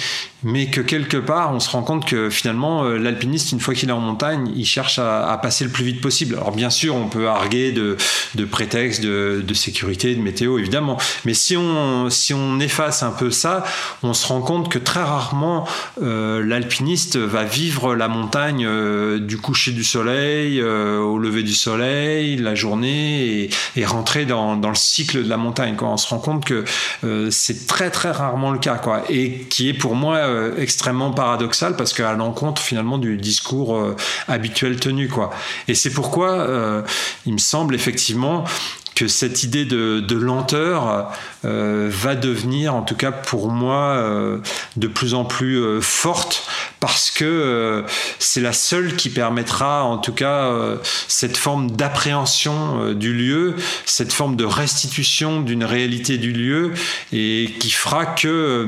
[0.45, 3.93] mais que quelque part on se rend compte que finalement l'alpiniste une fois qu'il est
[3.93, 6.34] en montagne il cherche à, passer le plus vite possible.
[6.36, 7.97] Alors bien sûr on peut arguer de,
[8.51, 10.99] prétextes de, sécurité de météo évidemment.
[11.24, 13.64] Mais si on efface un peu ça
[14.03, 15.66] on se rend compte que très rarement
[16.01, 21.55] euh, l'alpiniste va vivre la montagne euh, du coucher du soleil euh, au lever du
[21.55, 25.76] soleil, la journée, et, rentrer dans, le cycle de la montagne.
[25.80, 26.64] On se rend compte que
[27.30, 30.16] c'est très très rarement le cas, quoi, et qui est pour moi
[30.57, 33.95] extrêmement paradoxal parce qu'à l'encontre finalement du discours
[34.28, 35.09] habituel tenu.
[35.09, 35.30] Quoi.
[35.68, 36.85] Et c'est pourquoi
[37.26, 38.45] il me semble effectivement
[38.95, 41.11] que cette idée de, lenteur
[41.45, 44.39] euh, va devenir, en tout cas pour moi, euh,
[44.76, 46.47] de plus en plus euh, forte
[46.80, 47.85] parce que
[48.18, 50.51] c'est la seule qui permettra, en tout cas,
[51.07, 53.55] cette forme d'appréhension du lieu,
[53.87, 56.72] cette forme de restitution d'une réalité du lieu
[57.12, 58.66] et qui fera que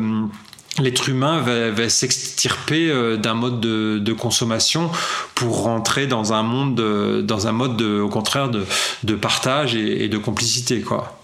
[0.78, 4.90] l'être humain va, s'extirper euh, d'un mode de, consommation
[5.34, 6.80] pour rentrer dans un monde,
[7.24, 11.23] dans un mode au contraire de, partage et, et, de complicité, quoi.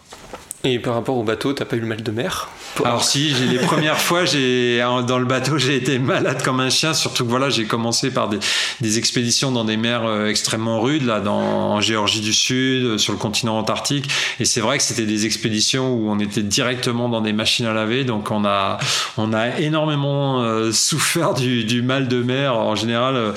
[0.63, 2.51] Et par rapport au bateau, t'as pas eu le mal de mer
[2.85, 6.93] Alors si, les premières fois, j'ai dans le bateau, j'ai été malade comme un chien.
[6.93, 11.23] Surtout que voilà, j'ai commencé par des, expéditions dans des mers euh, extrêmement rudes, là,
[11.27, 14.11] en Géorgie du Sud, euh, sur le continent antarctique.
[14.39, 17.73] Et c'est vrai que c'était des expéditions où on était directement dans des machines à
[17.73, 18.77] laver, donc on a
[19.17, 22.55] on a énormément euh, souffert du, mal de mer.
[22.55, 23.33] En général,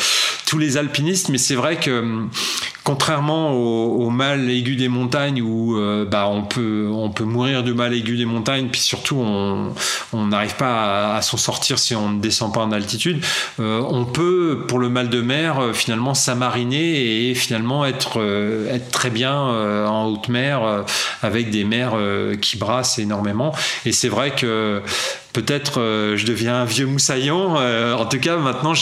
[0.46, 2.30] tous les alpinistes, mais c'est vrai que hum,
[2.84, 5.78] contrairement au, mal aigu des montagnes où
[6.10, 11.16] bah, on, peut, peut mourir du mal aigu des montagnes, puis surtout on n'arrive pas
[11.16, 13.24] à, s'en sortir si on ne descend pas en altitude,
[13.60, 18.22] euh, on peut, pour le mal de mer, euh, finalement s'amariner et finalement être,
[18.70, 20.84] être très bien en haute mer
[21.22, 21.96] avec des mers
[22.42, 23.54] qui brassent énormément.
[23.86, 24.82] Et c'est vrai que
[25.34, 27.56] peut-être euh, je deviens un vieux moussaillon.
[27.58, 28.74] Euh, en tout cas, maintenant,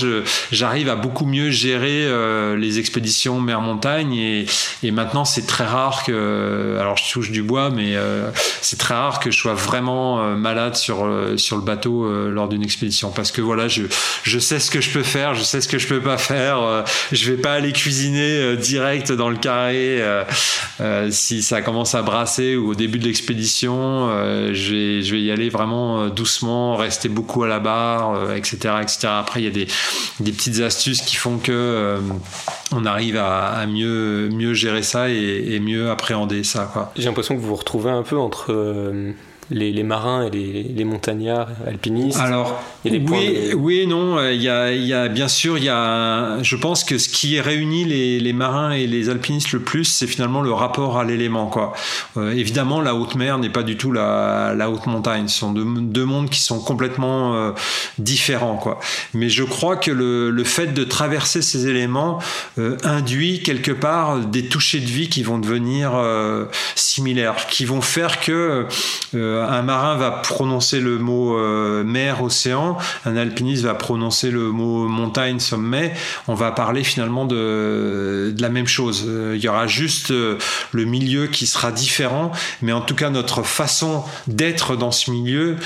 [0.51, 4.45] j'arrive à beaucoup mieux gérer euh, les expéditions mer-montagne et,
[4.83, 7.95] et, maintenant, c'est très rare que, alors je touche du bois, mais
[8.61, 13.11] c'est très rare que je sois vraiment malade sur sur le bateau lors d'une expédition
[13.11, 13.83] parce que voilà, je
[14.23, 16.83] je sais ce que je peux faire, je sais ce que je peux pas faire.
[17.11, 20.03] je vais pas aller cuisiner direct dans le carré
[21.09, 24.09] si ça commence à brasser ou au début de l'expédition.
[24.53, 26.40] je vais je vais y aller vraiment doucement
[26.75, 29.07] rester beaucoup à la barre, etc., euh, etc.
[29.09, 29.65] Après, il y a
[30.19, 31.99] des, petites astuces qui font que euh,
[32.71, 36.91] on arrive à, mieux, mieux gérer ça et, mieux appréhender ça.
[36.95, 38.53] J'ai l'impression que vous vous retrouvez un peu entre
[39.51, 44.17] les, marins et les, montagnards alpinistes Alors, oui, oui et non.
[44.17, 46.97] Euh, il y, a, il y a, bien sûr, il y a, je pense que
[46.97, 50.97] ce qui réunit les, les marins et les alpinistes le plus, c'est finalement le rapport
[50.97, 51.47] à l'élément.
[51.47, 51.73] Quoi.
[52.17, 55.27] Euh, évidemment, la haute mer n'est pas du tout la, la, haute montagne.
[55.27, 57.51] Ce sont deux, deux mondes qui sont complètement euh,
[57.97, 58.55] différents.
[58.55, 58.79] Quoi.
[59.13, 62.19] Mais je crois que le, le fait de traverser ces éléments
[62.83, 65.93] induit quelque part des touchés de vie qui vont devenir
[66.75, 68.67] similaires, qui vont faire que
[69.49, 74.87] un marin va prononcer le mot euh, mer, océan, un alpiniste va prononcer le mot
[74.87, 75.93] montagne, sommet,
[76.27, 79.05] on va parler finalement de, la même chose.
[79.07, 80.37] Euh, il y aura juste euh,
[80.71, 82.31] le milieu qui sera différent,
[82.61, 85.57] mais en tout cas notre façon d'être dans ce milieu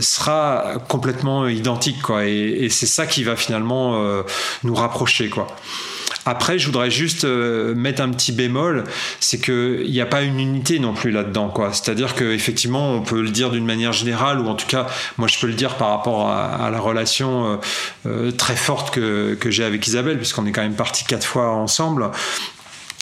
[0.00, 2.26] sera complètement identique, quoi.
[2.26, 4.00] Et, et c'est ça qui va finalement
[4.62, 5.46] nous rapprocher, quoi.
[6.26, 8.84] Après, je voudrais juste euh, mettre un petit bémol,
[9.20, 11.48] c'est qu'il n'y a pas une unité non plus là-dedans.
[11.48, 11.72] quoi.
[11.72, 14.86] C'est-à-dire qu'effectivement, on peut le dire d'une manière générale, ou en tout cas,
[15.16, 17.56] moi je peux le dire par rapport à, la relation euh,
[18.06, 21.50] euh, très forte que, que j'ai avec Isabelle, puisqu'on est quand même partis quatre fois
[21.50, 22.10] ensemble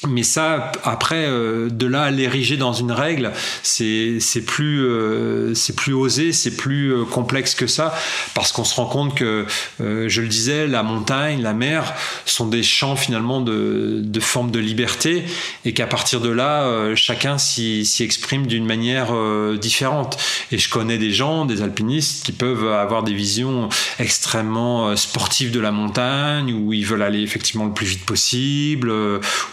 [0.07, 3.33] mais ça, après, euh, de là à l'ériger dans une règle,
[3.63, 7.95] c'est plus, euh, c'est plus osé, c'est plus euh, complexe que ça,
[8.35, 9.47] parce qu'on se rend compte que,
[9.79, 11.95] je le disais, la montagne, la mer
[12.27, 15.25] sont des champs finalement de, de forme de liberté,
[15.65, 19.13] et qu'à partir de là, chacun s'y exprime d'une manière
[19.59, 20.19] différente.
[20.53, 23.69] Et je connais des gens, des alpinistes, qui peuvent avoir des visions
[23.99, 28.93] extrêmement sportives de la montagne, où ils veulent aller effectivement le plus vite possible,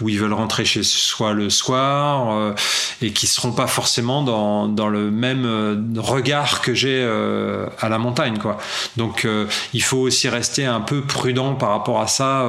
[0.02, 2.54] où ils veulent rentrer chez soi le soir euh,
[3.02, 7.90] et qui seront pas forcément dans, dans le même euh, regard que j'ai euh, à
[7.90, 8.58] la montagne quoi.
[8.98, 9.28] Donc
[9.74, 12.46] il faut aussi rester un peu prudent par rapport à ça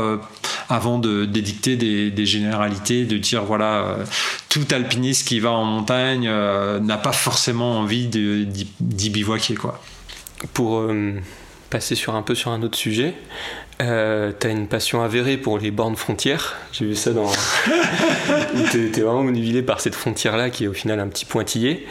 [0.69, 3.97] avant de d'édicter des, généralités, de dire voilà
[4.49, 9.81] tout alpiniste qui va en montagne n'a pas forcément envie d'y bivouaquer quoi.
[10.53, 10.83] Pour
[11.75, 13.15] passer sur un peu sur un autre sujet,
[13.83, 16.55] euh, t'as une passion avérée pour les bornes frontières.
[16.71, 17.29] J'ai vu ça dans.
[18.71, 21.85] t'es, t'es vraiment motivé par cette frontière-là qui est au final un petit pointillé.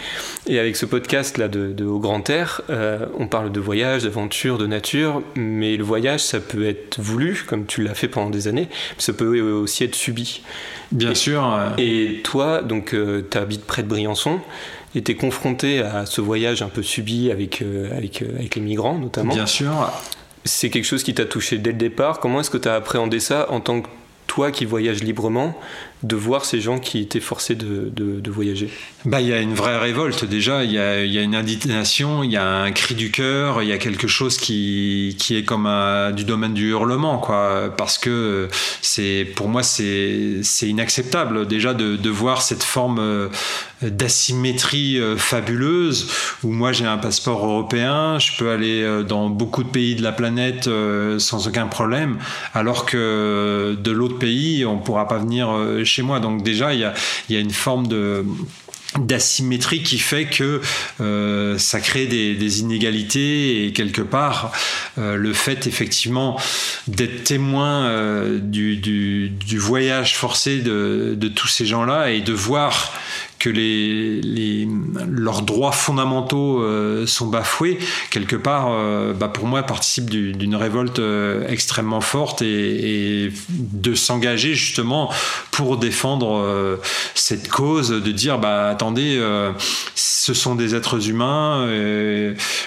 [0.47, 4.67] Et avec ce podcast-là de, Au Grand Air, euh, on parle de voyage, d'aventure, de
[4.67, 8.69] nature, mais le voyage, ça peut être voulu, comme tu l'as fait pendant des années,
[8.69, 10.43] mais ça peut aussi être subi.
[10.93, 11.59] Bien sûr.
[11.77, 14.39] Et toi, donc, euh, tu habites près de Briançon
[15.01, 19.33] t'es confronté à ce voyage un peu subi avec, avec, avec les migrants, notamment.
[19.33, 19.91] Bien sûr
[20.45, 22.19] c'est quelque chose qui t'a touché dès le départ.
[22.19, 23.87] Comment est-ce que tu as appréhendé ça en tant que
[24.27, 25.57] toi qui voyages librement
[26.03, 28.69] de voir ces gens qui étaient forcés de, de, voyager
[29.05, 32.37] bah, Il y a une vraie révolte déjà, il y a, une indignation, il y
[32.37, 35.69] a un cri du cœur, il y a quelque chose qui, qui est comme
[36.15, 38.49] du domaine du hurlement, quoi, parce que
[38.81, 43.29] c'est, pour moi c'est inacceptable déjà de, de, voir cette forme euh,
[43.81, 46.09] d'asymétrie euh, fabuleuse
[46.43, 50.03] où moi j'ai un passeport européen, je peux aller euh, dans beaucoup de pays de
[50.03, 50.69] la planète
[51.17, 52.17] sans aucun problème,
[52.53, 55.49] alors que de l'autre pays on pourra pas venir
[55.83, 56.19] chez moi.
[56.19, 57.87] Donc déjà, il y a, une forme
[58.99, 60.61] d'asymétrie qui fait que
[61.01, 64.51] euh, ça crée des, inégalités et quelque part
[64.97, 66.39] euh, le fait effectivement
[66.87, 72.93] d'être témoin euh, du, voyage forcé de, de tous ces gens-là et de voir
[73.43, 74.65] que les,
[75.09, 77.77] leurs droits fondamentaux euh, sont bafoués,
[78.09, 84.53] quelque part, euh, bah pour moi, participe d'une révolte euh, extrêmement forte et, de s'engager
[84.53, 85.11] justement
[85.51, 86.79] pour défendre
[87.15, 89.21] cette cause, de dire, bah attendez,
[89.95, 91.67] ce sont des êtres humains,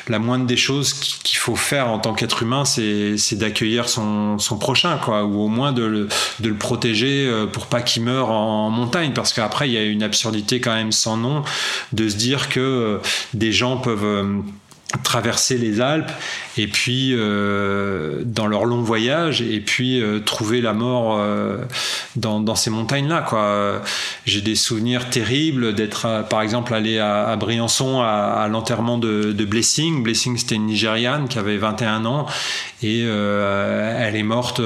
[0.09, 4.99] la moindre des choses qu'il faut faire en tant qu'être humain, c'est d'accueillir son, prochain,
[4.99, 6.09] quoi, ou au moins de le,
[6.41, 10.03] de le protéger pour pas qu'il meure en montagne, parce qu'après, il y a une
[10.03, 11.45] absurdité quand même sans nom
[11.93, 12.99] de se dire que euh,
[13.35, 14.25] des gens peuvent euh,
[15.05, 16.11] traverser les Alpes
[16.59, 21.21] et puis euh, dans leur long voyage et puis trouver la mort
[22.15, 23.83] dans, ces montagnes là quoi.
[24.25, 30.03] J'ai des souvenirs terribles d'être par exemple allé à, Briançon à, l'enterrement de, de, Blessing.
[30.03, 32.27] Blessing c'était une Nigériane qui avait 21 ans
[32.87, 34.61] et elle est morte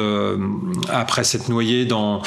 [0.89, 2.23] après s'être noyée dans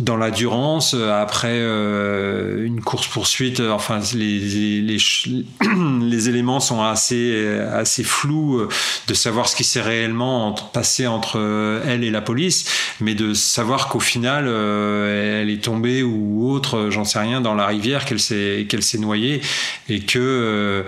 [0.00, 4.98] dans la durance, euh, après euh, une course poursuite, euh, enfin les, les,
[6.00, 8.66] les, éléments sont assez assez flous
[9.06, 12.64] de savoir ce qui s'est réellement passé entre elle et la police,
[13.00, 17.66] mais de savoir qu'au final elle est tombée ou autre, j'en sais rien, dans la
[17.66, 19.40] rivière, qu'elle s'est qu'elle s'est noyée
[19.88, 20.84] et que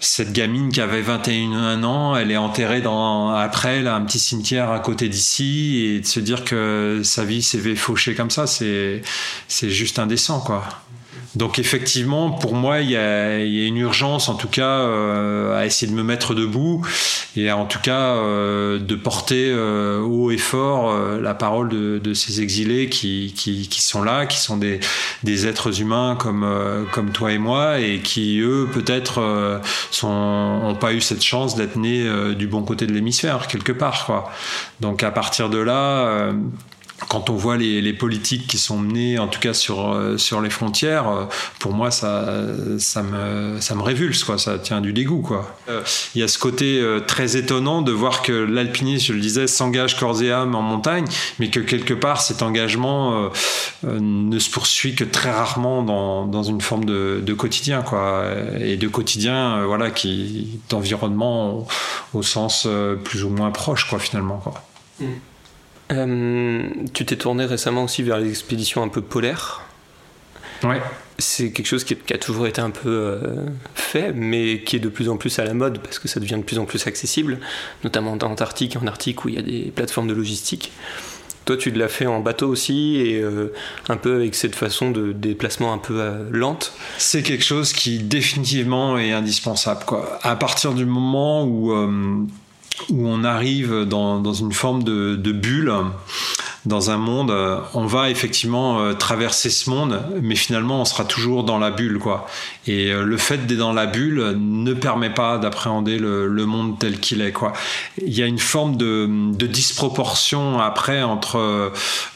[0.00, 4.80] cette gamine qui avait 21 ans, elle est enterrée dans, après un petit cimetière à
[4.80, 9.02] côté d'ici et de se dire que sa vie s'est fauchée comme ça, c'est,
[9.48, 10.64] c'est juste indécent, quoi.
[11.34, 15.90] Donc effectivement, pour moi, il y a, une urgence, en tout cas, euh, à essayer
[15.90, 16.86] de me mettre debout
[17.36, 22.40] et en tout cas euh, de porter euh, haut et fort la parole de, ces
[22.40, 28.40] exilés qui, sont là, qui sont des, êtres humains comme, toi et moi et qui,
[28.40, 29.60] eux, peut-être,
[30.02, 34.32] n'ont pas eu cette chance d'être nés du bon côté de l'hémisphère, quelque part.
[34.80, 36.32] Donc à partir de là
[37.06, 41.08] quand on voit les, politiques qui sont menées, en tout cas sur, euh, les frontières,
[41.08, 41.24] euh,
[41.58, 42.24] pour moi, ça,
[43.02, 44.38] me, révulse, quoi.
[44.38, 45.22] ça tient du dégoût.
[45.22, 45.56] Quoi.
[45.68, 45.82] Euh,
[46.14, 49.96] il y a ce côté très étonnant de voir que l'alpinisme, je le disais, s'engage
[49.96, 51.06] corps et âme en montagne,
[51.38, 53.30] mais que quelque part, cet engagement
[53.84, 58.24] ne se poursuit que très rarement dans, une forme de, de, quotidien, quoi.
[58.60, 61.66] et de quotidien voilà, qui, d'environnement
[62.12, 62.66] au, sens
[63.04, 64.38] plus ou moins proche, quoi, finalement.
[64.38, 64.54] Quoi.
[65.00, 65.06] Mmh.
[65.92, 69.62] Euh, tu t'es tourné récemment aussi vers les expéditions un peu polaires.
[70.62, 70.80] Ouais.
[71.18, 74.88] C'est quelque chose qui, a toujours été un peu euh, fait, mais qui est de
[74.88, 77.38] plus en plus à la mode parce que ça devient de plus en plus accessible,
[77.84, 80.72] notamment en Antarctique et en Arctique où il y a des plateformes de logistique.
[81.44, 83.24] Toi, tu l'as fait en bateau aussi et
[83.88, 86.74] un peu avec cette façon de déplacement un peu lente.
[86.98, 89.84] C'est quelque chose qui définitivement est indispensable.
[89.86, 90.18] Quoi.
[90.22, 91.72] À partir du moment où
[92.90, 95.72] où on arrive dans, une forme de, bulle
[96.64, 97.32] dans un monde,
[97.74, 102.26] on va effectivement traverser ce monde, mais finalement on sera toujours dans la bulle, quoi.
[102.68, 107.00] Et euh, le fait d'être dans la bulle ne permet pas d'appréhender le, monde tel
[107.00, 107.32] qu'il est.
[107.32, 107.54] Quoi.
[108.04, 109.08] Il y a une forme de,
[109.46, 111.38] disproportion après entre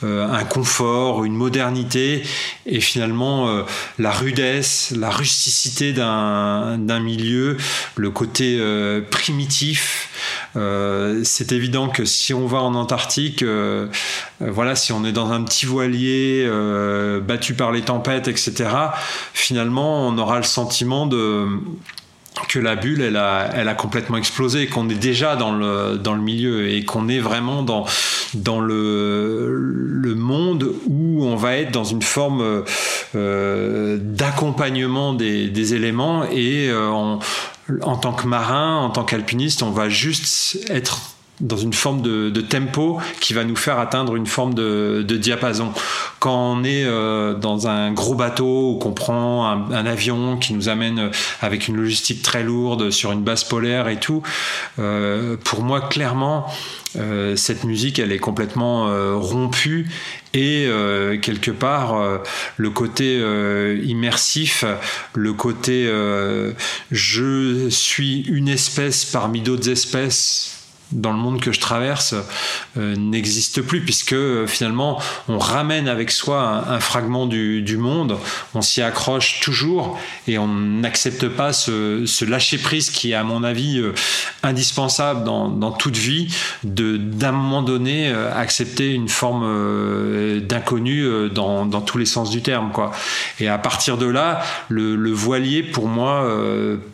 [0.02, 2.22] euh, un confort, une modernité
[2.66, 3.62] et finalement euh,
[3.98, 7.56] la rudesse, la rusticité d'un milieu,
[7.96, 8.60] le côté
[9.10, 10.10] primitif.
[10.54, 13.44] C'est évident que si on va en Antarctique,
[14.40, 16.48] voilà, si on est dans un petit voilier
[17.22, 18.70] battu par les tempêtes, etc.,
[19.32, 21.48] finalement on aura le sentiment de
[22.48, 26.14] que la bulle, elle a, elle a complètement explosé, qu'on est déjà dans le, dans
[26.14, 27.84] le milieu et qu'on est vraiment dans,
[28.34, 32.64] dans le, le monde où on va être dans une forme
[33.14, 39.70] euh, d'accompagnement des, des, éléments et euh, en tant que marin, en tant qu'alpiniste, on
[39.70, 41.00] va juste être
[41.42, 45.72] dans une forme de, tempo qui va nous faire atteindre une forme de, diapason.
[46.18, 50.68] Quand on est euh, dans un gros bateau ou qu'on prend un, avion qui nous
[50.68, 51.10] amène euh,
[51.40, 54.22] avec une logistique très lourde sur une base polaire et tout,
[54.78, 56.46] euh, pour moi clairement
[57.36, 58.84] cette musique elle est complètement
[59.18, 59.88] rompue
[60.34, 60.68] et
[61.22, 61.94] quelque part
[62.58, 63.18] le côté
[63.82, 64.66] immersif,
[65.14, 65.90] le côté
[66.90, 70.61] je suis une espèce parmi d'autres espèces
[70.92, 72.14] dans le monde que je traverse
[72.76, 78.18] euh, n'existe plus puisque euh, finalement on ramène avec soi un, fragment du, monde,
[78.54, 79.98] on s'y accroche toujours
[80.28, 83.94] et on n'accepte pas ce, lâcher prise qui est à mon avis euh,
[84.42, 86.28] indispensable dans, toute vie
[86.64, 92.92] d'un moment donné accepter une forme d'inconnu dans, tous les sens du terme quoi.
[93.40, 96.28] Et à partir de là, le, voilier pour moi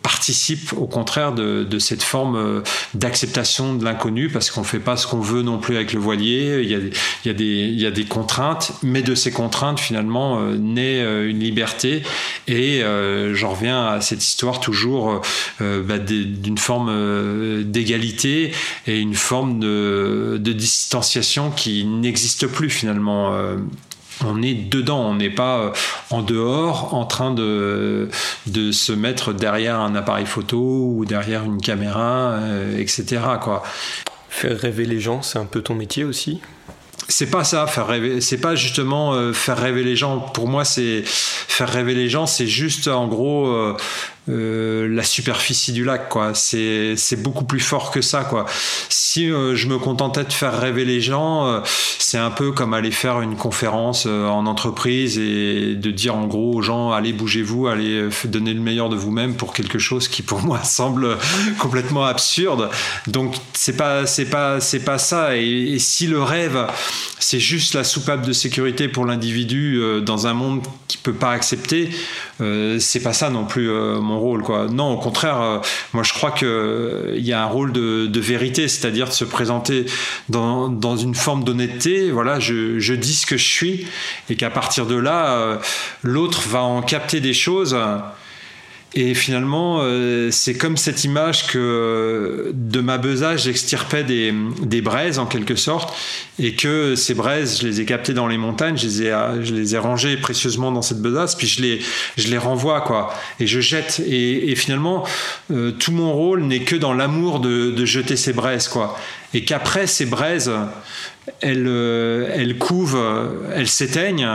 [0.01, 2.63] participe au contraire de, cette forme
[2.93, 6.61] d'acceptation de inconnu parce qu'on fait pas ce qu'on veut non plus avec le voilier.
[6.63, 6.69] Il
[7.25, 12.03] y a des, contraintes, mais de ces contraintes finalement euh, naît euh, une liberté.
[12.47, 15.21] Et euh, j'en reviens à cette histoire toujours
[15.59, 18.51] bah, d'une forme d'égalité
[18.87, 23.33] et une forme de distanciation qui n'existe plus finalement
[24.25, 25.71] on est dedans, on n'est pas euh,
[26.09, 28.09] en dehors en train de,
[28.47, 33.21] de se mettre derrière un appareil photo ou derrière une caméra, euh, etc.
[33.41, 33.63] Quoi.
[34.29, 36.41] Faire rêver les gens, c'est un peu ton métier aussi?
[37.09, 38.21] C'est pas ça, faire rêver.
[38.21, 40.19] C'est pas justement euh, faire rêver les gens.
[40.19, 42.27] Pour moi, c'est faire rêver les gens.
[42.27, 43.75] C'est juste en gros euh,
[44.31, 46.33] la superficie du lac quoi.
[46.33, 48.45] C'est c'est beaucoup plus fort que ça quoi.
[48.89, 52.73] Si euh, je me contentais de faire rêver les gens euh, c'est un peu comme
[52.73, 57.67] aller faire une conférence en entreprise et de dire en gros aux gens allez bougez-vous
[57.67, 61.17] allez donner le meilleur de vous-même pour quelque chose qui pour moi semble
[61.57, 62.69] complètement absurde.
[63.07, 65.37] Donc c'est pas c'est pas c'est pas ça.
[65.37, 66.67] Et, et, si le rêve
[67.19, 71.89] c'est juste la soupape de sécurité pour l'individu dans un monde qui peut pas accepter
[72.79, 74.43] c'est pas ça non plus mon rôle.
[74.43, 74.67] Quoi.
[74.67, 75.57] Non, au contraire, euh,
[75.93, 79.85] moi je crois qu'il euh, y a un rôle de, vérité, c'est-à-dire de se présenter
[80.27, 82.11] dans, une forme d'honnêteté.
[82.11, 83.87] Voilà, je, je, dis ce que je suis
[84.29, 85.57] et qu'à partir de là, euh,
[86.03, 87.77] l'autre va en capter des choses
[88.95, 94.33] et finalement, euh, c'est comme cette image que de ma besace, j'extirpais des,
[94.63, 95.95] des, braises en quelque sorte,
[96.39, 99.53] et que ces braises, je les ai captées dans les montagnes, je les ai, je
[99.53, 101.79] les ai rangées précieusement dans cette besace, puis je les,
[102.17, 104.01] je les renvoie, quoi, et je jette.
[104.07, 105.05] Et, et finalement,
[105.51, 108.97] euh, tout mon rôle n'est que dans l'amour de, de, jeter ces braises, quoi.
[109.35, 110.51] Et qu'après, ces braises,
[111.41, 114.27] elles, euh, elles couvent, elles s'éteignent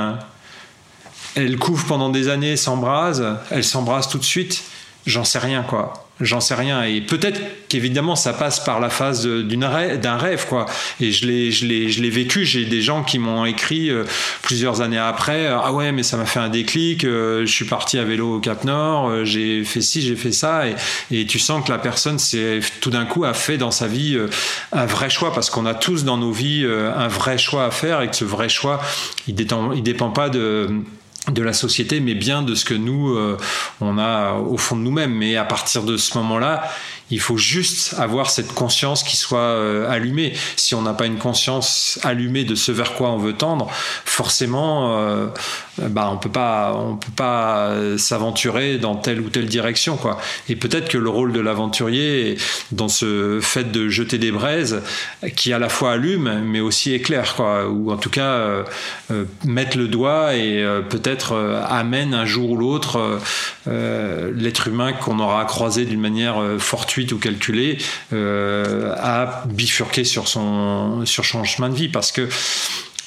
[1.34, 4.64] elle couvre pendant des années, s'embrase, elle s'embrase tout de suite,
[5.06, 6.04] j'en sais rien quoi.
[6.20, 10.66] J'en sais rien et peut-être qu'évidemment ça passe par la phase d'un rêve, quoi.
[11.00, 12.44] Et je l'ai vécu.
[12.44, 14.04] J'ai des gens qui m'ont écrit euh,
[14.42, 15.48] plusieurs années après.
[15.48, 17.02] ah ouais, mais ça m'a fait un déclic.
[17.02, 19.08] Euh, je suis parti à vélo au Cap Nord.
[19.08, 20.62] Euh, j'ai fait ci, j'ai fait ça.
[21.10, 22.18] Et, tu sens que la personne,
[22.80, 24.16] tout d'un coup a fait dans sa vie
[24.70, 28.02] un vrai choix parce qu'on a tous dans nos vies un vrai choix à faire
[28.02, 28.80] et que ce vrai choix,
[29.26, 30.68] il dépend il dépend pas de
[31.30, 33.38] de la société, mais bien de ce que nous, euh,
[33.80, 35.14] on a au fond de nous-mêmes.
[35.14, 36.64] Mais à partir de ce moment-là,
[37.10, 40.32] Il faut juste avoir cette conscience qui soit euh, allumée.
[40.56, 43.68] Si on n'a pas une conscience allumée de ce vers quoi on veut tendre,
[44.04, 45.26] forcément, euh,
[45.78, 50.18] bah, on peut pas, on peut pas s'aventurer dans telle ou telle direction, quoi.
[50.48, 52.38] Et peut-être que le rôle de l'aventurier
[52.72, 54.82] dans ce fait de jeter des braises,
[55.36, 57.68] qui à la fois allume, mais aussi éclaire, quoi.
[57.68, 58.64] Ou en tout cas euh,
[59.44, 61.36] mettre le doigt et peut-être
[61.68, 63.18] amène un jour ou l'autre
[63.66, 67.78] l'être humain qu'on aura croisé d'une manière fortuite ou calculé
[68.12, 71.88] euh, à bifurquer sur son, sur son chemin de vie.
[71.88, 72.28] Parce que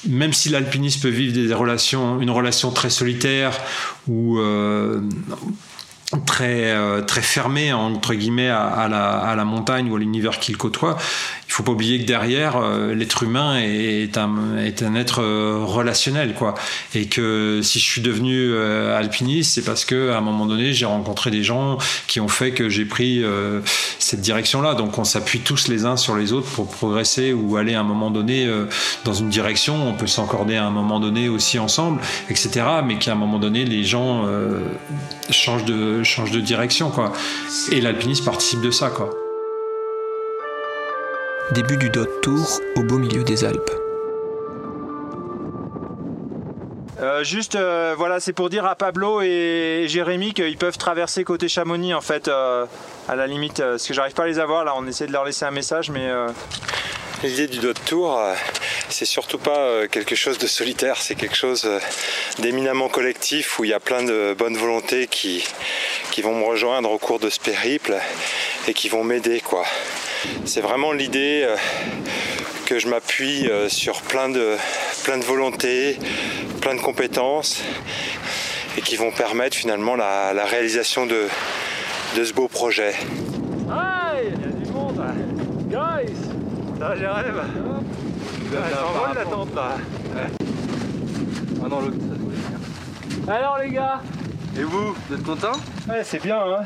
[0.06, 3.52] même si l'alpiniste peut vivre des relations, une relation très solitaire
[4.06, 5.00] ou euh,
[6.24, 10.56] très euh, très fermé entre guillemets à, la, à la montagne ou à l'univers qu'il
[10.56, 10.96] côtoie
[11.48, 15.58] il faut pas oublier que derrière euh, l'être humain est un est un être euh,
[15.64, 16.54] relationnel quoi
[16.94, 20.86] et que si je suis devenu alpiniste c'est parce que à un moment donné j'ai
[20.86, 23.22] rencontré des gens qui ont fait que j'ai pris
[23.98, 27.56] cette direction là donc on s'appuie tous les uns sur les autres pour progresser ou
[27.56, 28.48] aller à un moment donné
[29.04, 32.00] dans une direction on peut s'encorder à un moment donné aussi ensemble
[32.30, 34.26] etc mais qu'à un moment donné les gens
[35.30, 37.12] changent de change de direction, quoi.
[37.72, 39.27] Et l'alpinisme participe de ça, quoi.
[41.54, 43.70] Début du Dot Tour au beau milieu des Alpes.
[47.00, 51.48] Euh, juste, euh, voilà, c'est pour dire à Pablo et Jérémy qu'ils peuvent traverser côté
[51.48, 52.66] Chamonix, en fait, euh,
[53.08, 55.24] à la limite, parce que j'arrive pas à les avoir, là, on essaie de leur
[55.24, 56.08] laisser un message, mais...
[57.24, 58.20] L'idée du Dot Tour,
[58.90, 61.68] c'est surtout pas quelque chose de solitaire, c'est quelque chose
[62.38, 65.44] d'éminemment collectif où il y a plein de bonnes volontés qui,
[66.12, 67.96] qui vont me rejoindre au cours de ce périple
[68.66, 69.64] et qui vont m'aider quoi.
[70.44, 71.56] C'est vraiment l'idée euh,
[72.66, 74.56] que je m'appuie euh, sur plein de,
[75.04, 75.96] plein de volontés,
[76.60, 77.62] plein de compétences
[78.76, 81.28] et qui vont permettre finalement la, réalisation de,
[82.16, 82.94] de, ce beau projet.
[83.70, 85.02] Aïe, il y a du monde
[85.68, 86.14] Guys.
[86.78, 87.42] Ça j'arrive
[88.52, 89.76] Ça la tente là.
[91.62, 91.96] Ah non l'autre
[93.28, 94.00] Alors les gars.
[94.58, 95.52] Et vous, vous êtes content?
[95.88, 96.64] Ouais, c'est bien, hein.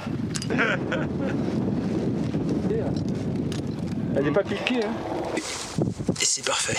[4.14, 4.92] Elle n'est pas piquée, hein.
[5.36, 6.76] Et c'est parfait.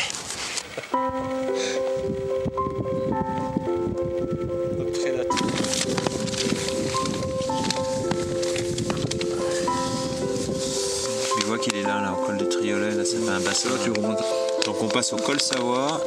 [11.96, 13.70] Là, là, au col de Triolet, là, ça fait un bassin.
[13.84, 14.24] tu remontes.
[14.66, 16.02] Donc on passe au col Savoie,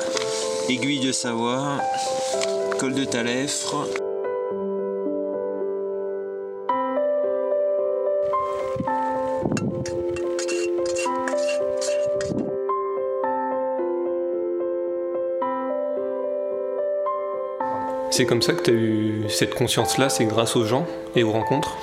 [0.68, 1.78] aiguille de Savoie,
[2.78, 3.86] col de Talèfre.
[18.10, 21.32] C'est comme ça que tu as eu cette conscience-là, c'est grâce aux gens et aux
[21.32, 21.76] rencontres?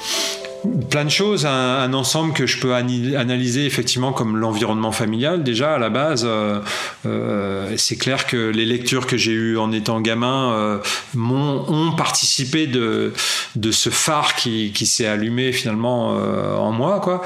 [0.90, 5.44] Plein de choses, un, ensemble que je peux analyser effectivement comme l'environnement familial.
[5.44, 6.60] Déjà à la base, euh,
[7.06, 10.78] euh, c'est clair que les lectures que j'ai eues en étant gamin euh,
[11.18, 13.14] ont participé de,
[13.56, 17.00] de ce phare qui, qui s'est allumé finalement en moi.
[17.02, 17.22] Quoi.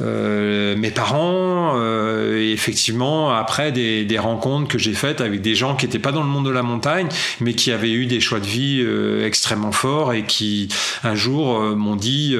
[0.00, 1.76] mes parents,
[2.34, 6.12] et effectivement après des, des rencontres que j'ai faites avec des gens qui n'étaient pas
[6.12, 7.08] dans le monde de la montagne,
[7.40, 8.84] mais qui avaient eu des choix de vie
[9.24, 10.68] extrêmement forts et qui
[11.04, 12.36] un jour m'ont dit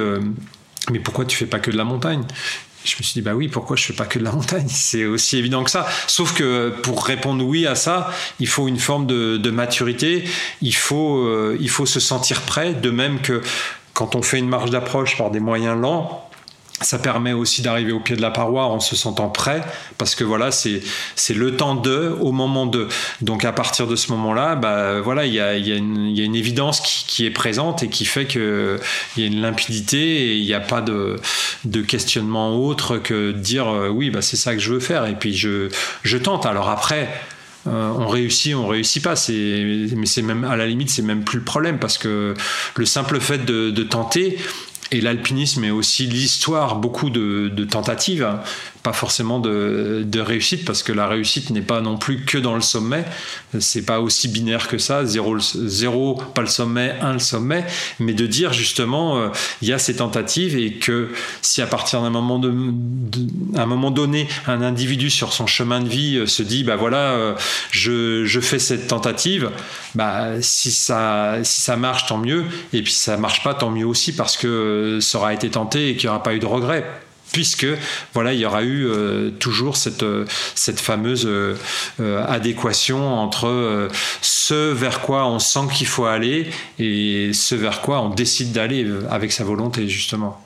[0.89, 2.23] mais pourquoi tu fais pas que de la montagne?
[2.83, 4.65] Je me suis dit, bah oui, pourquoi je fais pas que de la montagne?
[4.69, 5.85] C'est aussi évident que ça.
[6.07, 10.23] Sauf que pour répondre oui à ça, il faut une forme de, maturité,
[10.61, 13.41] il faut, euh, il faut se sentir prêt, de même que
[13.93, 16.30] quand on fait une marche d'approche par des moyens lents,
[16.81, 19.61] ça permet aussi d'arriver au pied de la paroi en se sentant prêt
[19.97, 20.81] parce que voilà c'est
[21.15, 22.87] c'est le temps de au moment de
[23.21, 25.75] donc à partir de ce moment là bah voilà il y a, y, y a
[26.25, 28.79] une évidence qui, qui, est présente et qui fait que
[29.15, 31.17] il y a une limpidité et il n'y a pas de
[31.65, 35.05] de questionnement autre que de dire euh, oui bah c'est ça que je veux faire
[35.05, 35.69] et puis je
[36.03, 37.09] je tente alors après
[37.67, 39.15] euh, on réussit, on réussit pas.
[39.15, 42.33] C'est, mais c'est même à la limite, c'est même plus le problème parce que
[42.75, 44.39] le simple fait de tenter,
[44.91, 48.27] et l'alpinisme est aussi l'histoire beaucoup de, tentatives.
[48.83, 52.61] Pas forcément de, réussite, parce que la réussite n'est pas non plus que dans le
[52.61, 53.05] sommet.
[53.59, 57.65] C'est pas aussi binaire que ça, zéro, pas le sommet, un le sommet,
[57.99, 59.29] mais de dire justement, euh,
[59.61, 61.09] il y a ces tentatives et que
[61.41, 62.39] si à partir d'un moment,
[63.91, 67.35] donné, un individu sur son chemin de vie euh, se dit, bah voilà, euh,
[67.71, 69.51] je, je, fais cette tentative,
[69.95, 73.69] bah si ça, si ça marche, tant mieux, et puis si ça marche pas, tant
[73.69, 76.45] mieux aussi, parce que ça aura été tenté et qu'il n'y aura pas eu de
[76.45, 76.85] regret
[77.31, 77.67] puisque
[78.13, 80.25] voilà il y aura eu euh, toujours cette euh,
[80.55, 81.55] fameuse euh,
[82.27, 83.89] adéquation entre
[84.21, 86.49] ce vers quoi on sent qu'il faut aller
[86.79, 90.43] et ce vers quoi on décide d'aller avec sa volonté justement.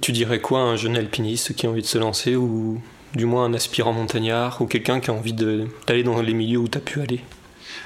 [0.00, 2.80] Tu dirais quoi un jeune alpiniste qui a envie de se lancer ou
[3.14, 6.68] du moins un aspirant montagnard ou quelqu'un qui a envie d'aller dans les milieux où
[6.68, 7.20] tu as pu aller?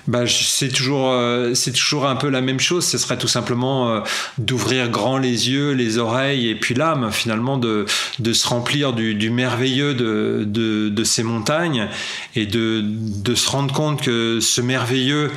[0.07, 2.85] Bah, c'est toujours, euh, c'est toujours un peu la même chose.
[2.85, 4.01] Ce serait tout simplement euh,
[4.39, 7.87] d'ouvrir grand les yeux, les oreilles et puis l'âme, finalement, de,
[8.19, 11.89] de se remplir du, du merveilleux de, de, de, ces montagnes
[12.37, 15.31] et de, de se rendre compte que ce merveilleux,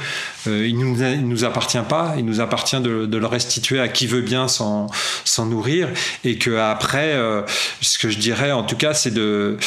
[0.48, 2.16] euh, il il nous appartient pas.
[2.18, 4.88] Il nous appartient de, le restituer à qui veut bien s'en,
[5.40, 5.90] nourrir
[6.24, 7.16] et que après,
[7.82, 9.58] ce que je dirais, en tout cas, c'est de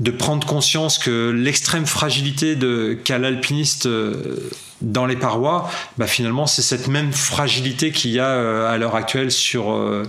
[0.00, 2.56] de prendre conscience que l'extrême fragilité
[3.04, 4.48] qu'a l'alpiniste euh,
[4.80, 8.94] dans les parois, bah finalement c'est cette même fragilité qu'il y a euh, à l'heure
[8.94, 10.04] actuelle sur euh,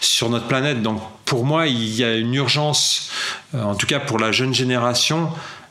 [0.00, 0.80] sur notre planète.
[0.80, 3.10] Donc pour moi il y a une urgence,
[3.52, 5.28] en tout cas pour la jeune génération,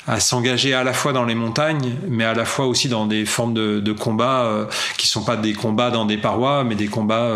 [0.07, 3.25] à s'engager à la fois dans les montagnes, mais à la fois aussi dans des
[3.25, 4.65] formes de, de combats euh,
[4.97, 7.33] qui sont pas des combats dans des parois, mais des combats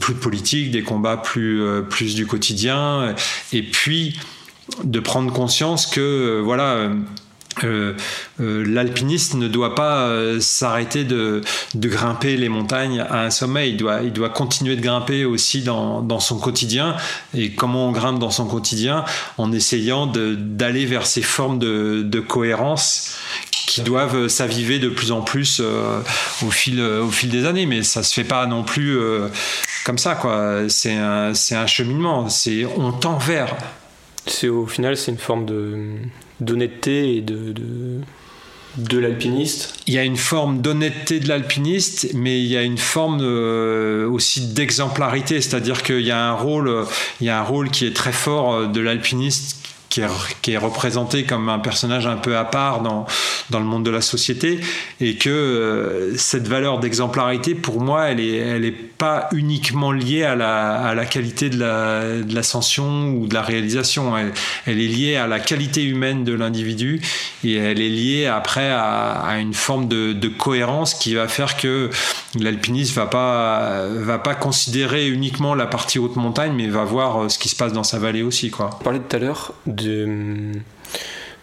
[0.00, 3.14] plus politiques, des combats plus plus du quotidien,
[3.52, 4.18] et puis
[4.84, 6.90] de prendre conscience que euh, voilà
[7.64, 7.94] euh,
[8.40, 10.10] euh, l'alpiniste ne doit pas
[10.40, 11.42] s'arrêter de,
[11.74, 16.20] grimper les montagnes à un sommet, il doit, il doit continuer de grimper aussi dans,
[16.20, 16.96] son quotidien.
[17.34, 19.04] Et comment on grimpe dans son quotidien?
[19.38, 23.16] En essayant d'aller vers ces formes de, cohérence
[23.66, 27.66] qui doivent s'aviver de plus en plus au, fil, au fil des années.
[27.66, 28.98] Mais ça se fait pas non plus
[29.84, 30.18] comme ça.
[30.68, 32.26] C'est un, un cheminement,
[32.76, 33.54] on tend vers
[34.48, 35.96] au final, c'est une forme de
[36.40, 37.54] d'honnêteté et de,
[38.76, 39.74] de, l'alpiniste.
[39.86, 44.08] Il y a une forme d'honnêteté de l'alpiniste, mais il y a une forme euh,
[44.08, 46.86] aussi d'exemplarité, c'est-à-dire qu'il y a un rôle,
[47.20, 49.58] y a un rôle qui est très fort euh, de l'alpiniste
[49.88, 53.06] qui est, représenté comme un personnage un peu à part dans,
[53.50, 54.60] dans le monde de la société
[55.00, 60.34] et que euh, cette valeur d'exemplarité pour moi est, elle est pas uniquement liée à
[60.34, 64.32] la, qualité de l'ascension ou de la réalisation elle,
[64.66, 67.00] est liée à la qualité humaine de l'individu
[67.44, 71.90] et elle est liée après à, une forme de, de, cohérence qui va faire que
[72.38, 77.28] l'alpiniste va pas va pas considérer uniquement la partie haute montagne mais va voir euh,
[77.28, 78.70] ce qui se passe dans sa vallée aussi quoi.
[78.80, 80.52] On parlait tout à l'heure de,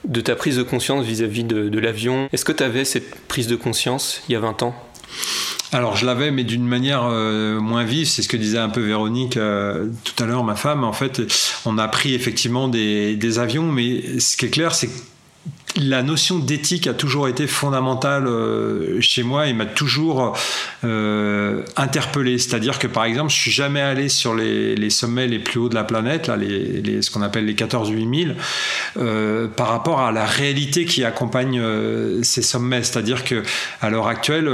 [0.05, 2.29] de ta prise de conscience vis-à-vis de, l'avion.
[2.31, 4.75] Est-ce que tu avais cette prise de conscience il y a 20 ans?
[5.71, 8.07] Alors je l'avais, mais d'une manière euh, moins vive.
[8.07, 10.83] C'est ce que disait un peu Véronique euh, tout à l'heure, ma femme.
[10.83, 11.21] En fait,
[11.65, 14.93] on a pris effectivement des, des avions, mais ce qui est clair, c'est que
[15.77, 20.37] la notion d'éthique a toujours été fondamentale euh, chez moi et m'a toujours
[20.83, 22.37] euh, interpellé.
[22.37, 25.75] C'est-à-dire que par exemple, je suis jamais allé sur les, sommets les plus hauts de
[25.75, 28.35] la planète, là, ce qu'on appelle les 14 8000,
[28.97, 31.61] euh, par rapport à la réalité qui accompagne
[32.23, 32.83] ces sommets.
[32.83, 33.43] C'est-à-dire que
[33.81, 34.49] à l'heure actuelle,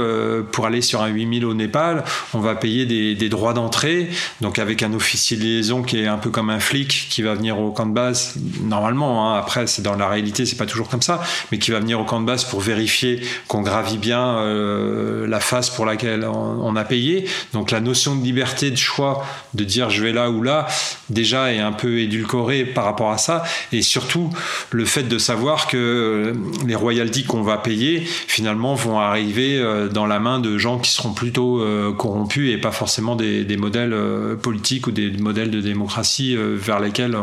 [0.50, 2.04] pour aller sur un 8000 au Népal,
[2.34, 4.08] on va payer des, des droits d'entrée,
[4.40, 7.34] donc avec un officier de liaison qui est un peu comme un flic qui va
[7.34, 8.34] venir au camp de base.
[8.62, 11.11] Normalement, hein, après, c'est dans la réalité, c'est pas toujours comme ça,
[11.50, 15.40] mais qui va venir au camp de base pour vérifier qu'on gravit bien euh, la
[15.40, 17.26] face pour laquelle on, a payé.
[17.52, 20.66] Donc la notion de liberté de choix, de dire je vais là ou là,
[21.10, 23.42] déjà est un peu édulcorée par rapport à ça.
[23.72, 24.30] Et surtout,
[24.70, 26.32] le fait de savoir que euh,
[26.66, 30.90] les royalties qu'on va payer, finalement, vont arriver euh, dans la main de gens qui
[30.90, 31.62] seront plutôt
[31.98, 33.94] corrompus et pas forcément des modèles
[34.42, 37.16] politiques ou des modèles de démocratie vers lesquels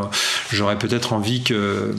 [0.52, 1.94] j'aurais peut-être envie que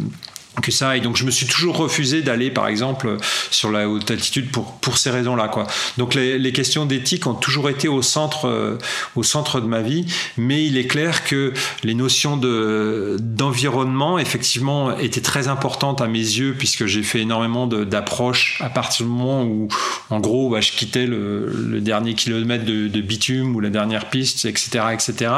[0.61, 0.97] que ça.
[0.97, 3.17] Et donc, je me suis toujours refusé d'aller, par exemple,
[3.49, 5.67] sur la haute altitude pour, pour ces raisons-là, quoi.
[5.97, 8.77] Donc, les, questions d'éthique ont toujours été au centre, euh,
[9.15, 10.05] au centre de ma vie.
[10.35, 11.53] Mais il est clair que
[11.83, 17.67] les notions de, d'environnement, effectivement, étaient très importantes à mes yeux, puisque j'ai fait énormément
[17.67, 19.69] d'approches à partir du moment où,
[20.09, 24.09] en gros, bah, je quittais le, le dernier kilomètre de, de, bitume ou la dernière
[24.09, 25.31] piste, etc., etc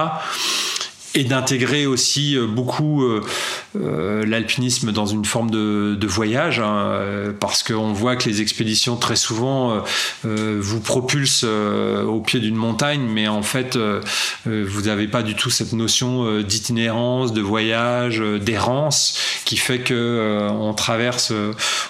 [1.16, 3.22] et d'intégrer aussi euh, beaucoup euh,
[3.76, 9.16] euh, l'alpinisme dans une forme de, voyage, hein, parce qu'on voit que les expéditions très
[9.16, 9.84] souvent
[10.24, 13.80] vous propulsent au pied d'une montagne, mais en fait
[14.46, 20.74] vous n'avez pas du tout cette notion d'itinérance, de voyage, d'errance, qui fait que on
[20.74, 21.34] traverse,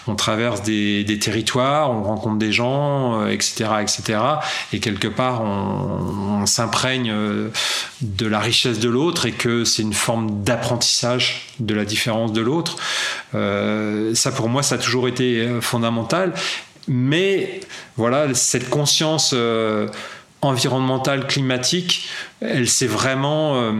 [0.07, 4.19] on traverse des, territoires, on rencontre des gens, etc., etc.,
[4.71, 7.13] et quelque part on s'imprègne
[8.01, 12.41] de la richesse de l'autre et que c'est une forme d'apprentissage de la différence de
[12.41, 12.77] l'autre.
[13.35, 16.33] Euh, ça, pour moi, ça a toujours été euh, fondamental.
[16.87, 17.61] Mais
[17.95, 19.87] voilà, cette conscience euh,
[20.41, 22.09] environnementale, climatique,
[22.41, 23.73] elle s'est vraiment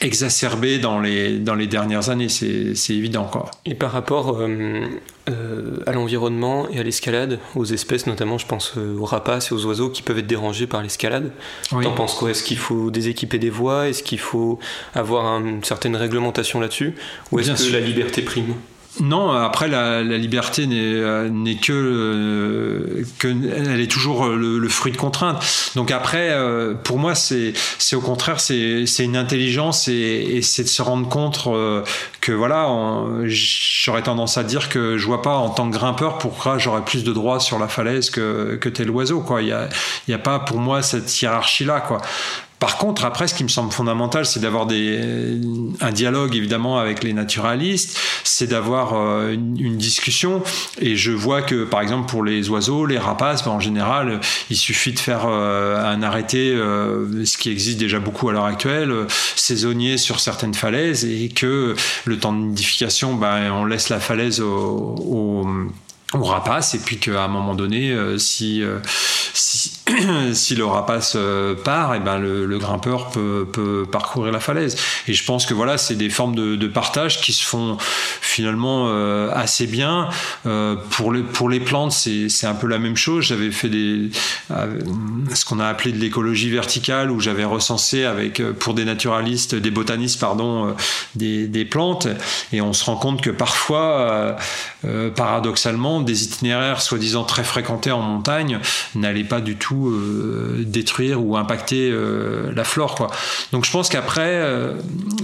[0.00, 3.24] exacerbé dans les, dans les dernières années, c'est évident.
[3.24, 3.50] Quoi.
[3.64, 4.86] Et par rapport euh,
[5.28, 9.64] euh, à l'environnement et à l'escalade, aux espèces notamment, je pense aux rapaces et aux
[9.66, 11.30] oiseaux qui peuvent être dérangés par l'escalade,
[11.72, 11.84] oui.
[11.84, 12.30] t'en penses quoi?
[12.30, 13.88] Est-ce qu'il faut déséquiper des voies?
[13.88, 14.58] Est-ce qu'il faut
[14.94, 16.94] avoir une certaine réglementation là-dessus?
[17.32, 17.72] Ou est-ce que sûr.
[17.72, 18.54] la liberté prime?
[19.00, 21.28] Non, après la, la liberté n'est euh,
[21.62, 25.42] que, euh, que elle est toujours le, le, fruit de contraintes.
[25.74, 27.52] Donc après, euh, pour moi, c'est
[27.94, 31.82] au contraire c'est une intelligence et, et c'est de se rendre compte euh,
[32.20, 32.68] que voilà,
[33.24, 37.04] j'aurais tendance à dire que je vois pas en tant que grimpeur pourquoi j'aurais plus
[37.04, 39.42] de droits sur la falaise que que tel oiseau quoi.
[39.42, 39.68] Il y a
[40.08, 42.00] y a pas pour moi cette hiérarchie là quoi.
[42.58, 47.12] Par contre, après, ce qui me semble fondamental, c'est d'avoir un dialogue évidemment avec les
[47.12, 50.42] naturalistes, c'est d'avoir euh, une, une, discussion.
[50.80, 54.56] Et je vois que, par exemple, pour les oiseaux, les rapaces, ben, en général, il
[54.56, 58.92] suffit de faire euh, un arrêté, euh, ce qui existe déjà beaucoup à l'heure actuelle,
[59.36, 61.74] saisonnier sur certaines falaises, et que
[62.06, 65.46] le temps de nidification, ben, on laisse la falaise au, au
[66.14, 68.78] au rapace et puis qu'à un moment donné euh, si, euh,
[69.34, 69.72] si,
[70.56, 74.76] le rapace euh, part et ben le, grimpeur peut, parcourir la falaise.
[75.08, 78.88] Et je pense que voilà c'est des formes de, partage qui se font finalement
[79.30, 80.08] assez bien.
[80.90, 83.24] Pour les pour les plantes c'est un peu la même chose.
[83.24, 88.84] J'avais fait ce qu'on a appelé de l'écologie verticale où j'avais recensé avec pour des
[88.84, 90.74] naturalistes des botanistes pardon
[91.14, 92.08] des, des plantes.
[92.52, 94.36] Et on se rend compte que parfois
[95.14, 98.60] paradoxalement des itinéraires soi-disant très fréquentés en montagne
[98.94, 103.10] n'allaient pas du tout euh, détruire ou impacter euh, la flore.
[103.52, 104.74] Donc je pense qu'après, euh,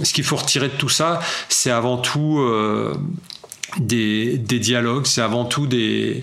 [0.03, 1.19] ce qu'il faut retirer de tout ça,
[1.49, 2.39] c'est avant tout
[3.77, 6.21] des, dialogues, c'est avant tout des,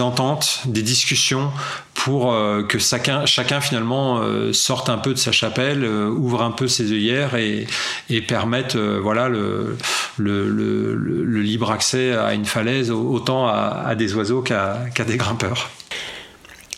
[0.00, 1.50] ententes, des discussions
[1.94, 6.42] pour euh, que chacun, chacun finalement euh, sorte un peu de sa chapelle, euh, ouvre
[6.42, 7.66] un peu ses œillères et,
[8.10, 9.76] et permette voilà, le,
[10.18, 15.70] libre accès à une falaise autant à, des oiseaux qu'à qu des grimpeurs.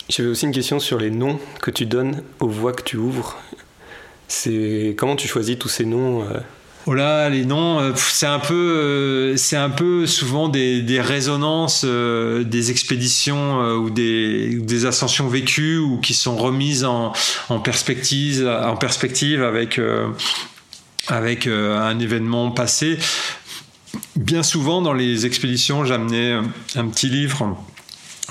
[0.09, 3.37] J'avais aussi une question sur les noms que tu donnes aux voies que tu ouvres.
[4.27, 6.25] C'est comment tu choisis tous ces noms
[6.91, 12.71] Oh là, les noms, c'est un peu, c'est un peu souvent des, résonances, euh, des
[12.71, 17.13] expéditions euh, ou, des, ascensions vécues ou qui sont remises en,
[17.51, 20.09] en perspective, en perspective avec euh,
[21.09, 22.99] avec un événement passé.
[24.17, 26.39] Bien souvent, dans les expéditions, j'amenais
[26.75, 27.55] un petit livre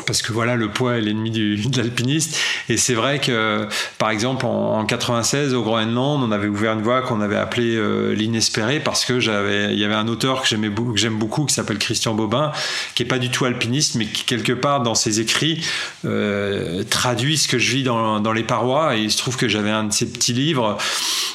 [0.05, 2.37] parce que voilà, le poids est l'ennemi de l'alpiniste.
[2.69, 3.67] Et c'est vrai que,
[3.97, 7.75] par exemple, en, en, 96, au Groenland, on avait ouvert une voie qu'on avait appelée
[7.75, 11.77] euh, l'inespéré parce que j'avais, il y avait un auteur que j'aime beaucoup, qui s'appelle
[11.77, 12.51] Christian Bobin,
[12.95, 15.65] qui est pas du tout alpiniste, mais qui quelque part dans ses écrits
[16.05, 18.97] euh, traduit ce que je vis dans, les parois.
[18.97, 20.77] Et il se trouve que j'avais un de ces petits livres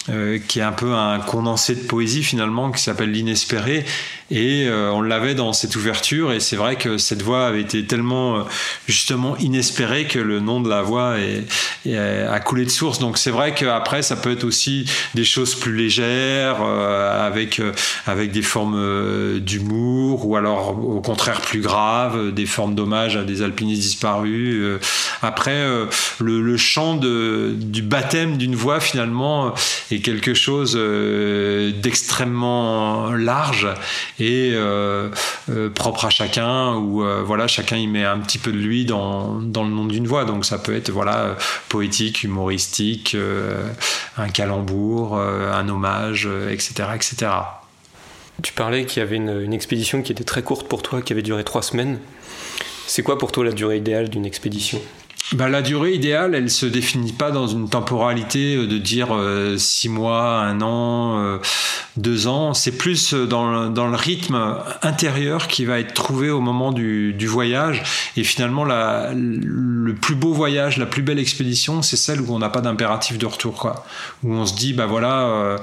[0.09, 3.85] euh, qui est un peu un condensé de poésie finalement, qui s'appelle l'inespéré.
[4.33, 6.33] Et euh, on l'avait dans cette ouverture.
[6.33, 8.47] Et c'est vrai que cette voie avait été tellement
[8.89, 11.45] justement inespéré que le nom de la voie est,
[11.87, 12.99] est, a coulé de source.
[12.99, 17.73] Donc c'est vrai qu'après ça peut être aussi des choses plus légères euh, avec euh,
[18.07, 23.25] avec des formes euh, d'humour ou alors au contraire plus graves, des formes d'hommage à
[23.25, 24.55] des alpinistes disparus.
[24.55, 24.81] Euh,
[25.21, 25.87] après euh,
[26.21, 29.55] le, le chant du baptême d'une voie finalement
[29.91, 30.75] est quelque chose
[31.83, 33.69] d'extrêmement large
[34.23, 34.57] et
[35.75, 39.65] propre à chacun où voilà chacun y met un petit peu de lui dans, dans
[39.65, 40.25] le nom d'une voix.
[40.25, 41.37] Donc ça peut être voilà
[41.69, 43.67] poétique, humoristique, euh,
[44.17, 47.33] un calembour, euh, un hommage, etc., etc.
[48.43, 51.23] Tu parlais qu'il y avait une, expédition qui était très courte pour toi, qui avait
[51.23, 51.99] duré trois semaines.
[52.87, 54.81] C'est quoi pour toi la durée idéale d'une expédition?
[55.33, 59.89] Bah, la durée idéale, elle se définit pas dans une temporalité de dire euh, six
[59.89, 61.39] mois, un an, euh,
[61.97, 62.55] deux ans.
[62.55, 67.27] C'est plus dans le, dans le rythme intérieur qui va être trouvé au moment du,
[67.27, 67.83] voyage.
[68.17, 72.39] Et finalement, la, le plus beau voyage, la plus belle expédition, c'est celle où on
[72.39, 73.87] n'a pas d'impératif de retour, quoi.
[74.25, 75.59] Où on se dit, bah voilà, euh,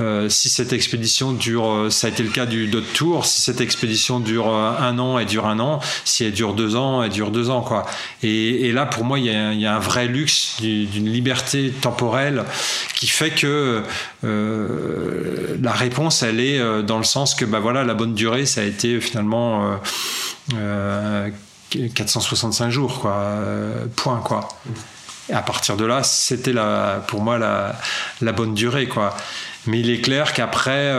[0.00, 3.60] euh, si cette expédition dure, ça a été le cas du d'autres tours, si cette
[3.60, 5.80] expédition dure un an, elle dure un an.
[6.04, 7.86] Si elle dure deux ans, elle dure deux ans, quoi.
[8.22, 12.44] Et, là, pour moi, il y, a, un vrai luxe d'une liberté temporelle
[12.94, 13.82] qui fait que
[14.24, 18.46] euh, la réponse, elle est euh, dans le sens que bah, voilà, la bonne durée,
[18.46, 19.78] ça a été finalement
[20.54, 21.30] euh,
[21.94, 24.20] 465 jours, quoi, euh, point.
[24.20, 24.48] Quoi.
[25.32, 26.54] À partir de là, c'était
[27.08, 27.74] pour moi la,
[28.20, 28.86] la, bonne durée.
[28.86, 29.16] Quoi.
[29.66, 30.92] Mais il est clair qu'après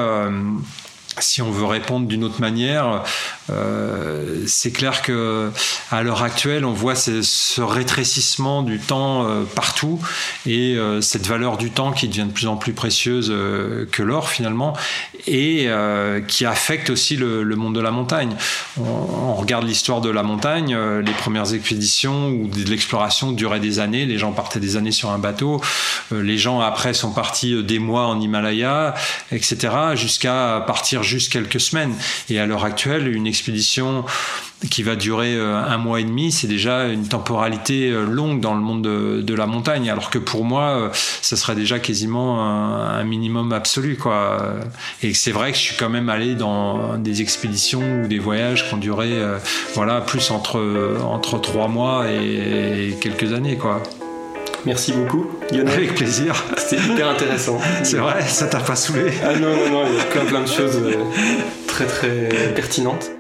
[1.20, 3.04] si on veut répondre d'une autre manière,
[3.50, 5.52] euh, c'est clair que
[5.92, 10.00] à l'heure actuelle, on voit ce, rétrécissement du temps euh, partout
[10.46, 13.34] et euh, cette valeur du temps qui devient de plus en plus précieuse
[13.92, 14.74] que l'or finalement
[15.26, 15.70] et
[16.28, 18.36] qui affecte aussi le, monde de la montagne.
[18.80, 23.80] On, on regarde l'histoire de la montagne, les premières expéditions ou de l'exploration duraient des
[23.80, 25.62] années, les gens partaient des années sur un bateau,
[26.12, 28.94] les gens après sont partis des mois en Himalaya,
[29.32, 31.96] etc., jusqu'à partir juste quelques semaines.
[32.30, 34.06] Et à l'heure actuelle, une expédition
[34.72, 38.56] qui va durer euh, un mois et demi, c'est déjà une temporalité euh, longue dans
[38.56, 43.54] le monde de, la montagne, alors que pour moi, ce serait déjà quasiment un, minimum
[43.54, 44.56] absolu, quoi.
[45.04, 48.68] Et c'est vrai que je suis quand même allé dans des expéditions ou des voyages
[48.68, 49.38] qui ont duré, euh,
[49.76, 53.84] voilà, plus entre entre trois mois et, et quelques années, quoi.
[54.66, 55.74] Merci beaucoup, Lionel.
[55.74, 56.44] Avec plaisir.
[56.58, 57.60] C'était hyper intéressant.
[57.84, 60.42] C'est vrai, ça t'a pas saoulé Ah non, non, non, il y a plein plein
[60.42, 60.80] de choses
[61.68, 63.12] très très pertinentes.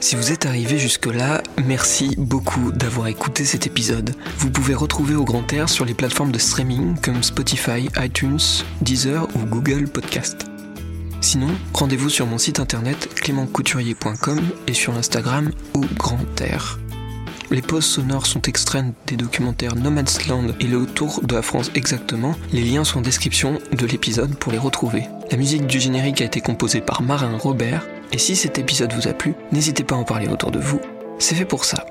[0.00, 4.14] Si vous êtes arrivé jusque-là, merci beaucoup d'avoir écouté cet épisode.
[4.38, 8.38] Vous pouvez retrouver au grand air sur les plateformes de streaming comme Spotify, iTunes,
[8.80, 10.46] Deezer ou Google Podcast.
[11.20, 16.78] Sinon, rendez-vous sur mon site internet clémentcouturier.com et sur l'Instagram au grand air.
[17.50, 22.34] Les pauses sonores sont extraites des documentaires Nomadsland et le Tour de la France exactement.
[22.52, 25.04] Les liens sont en description de l'épisode pour les retrouver.
[25.30, 27.86] La musique du générique a été composée par Marin Robert.
[28.12, 30.80] Et si cet épisode vous a plu, n'hésitez pas à en parler autour de vous.
[31.18, 31.86] C'est fait pour ça.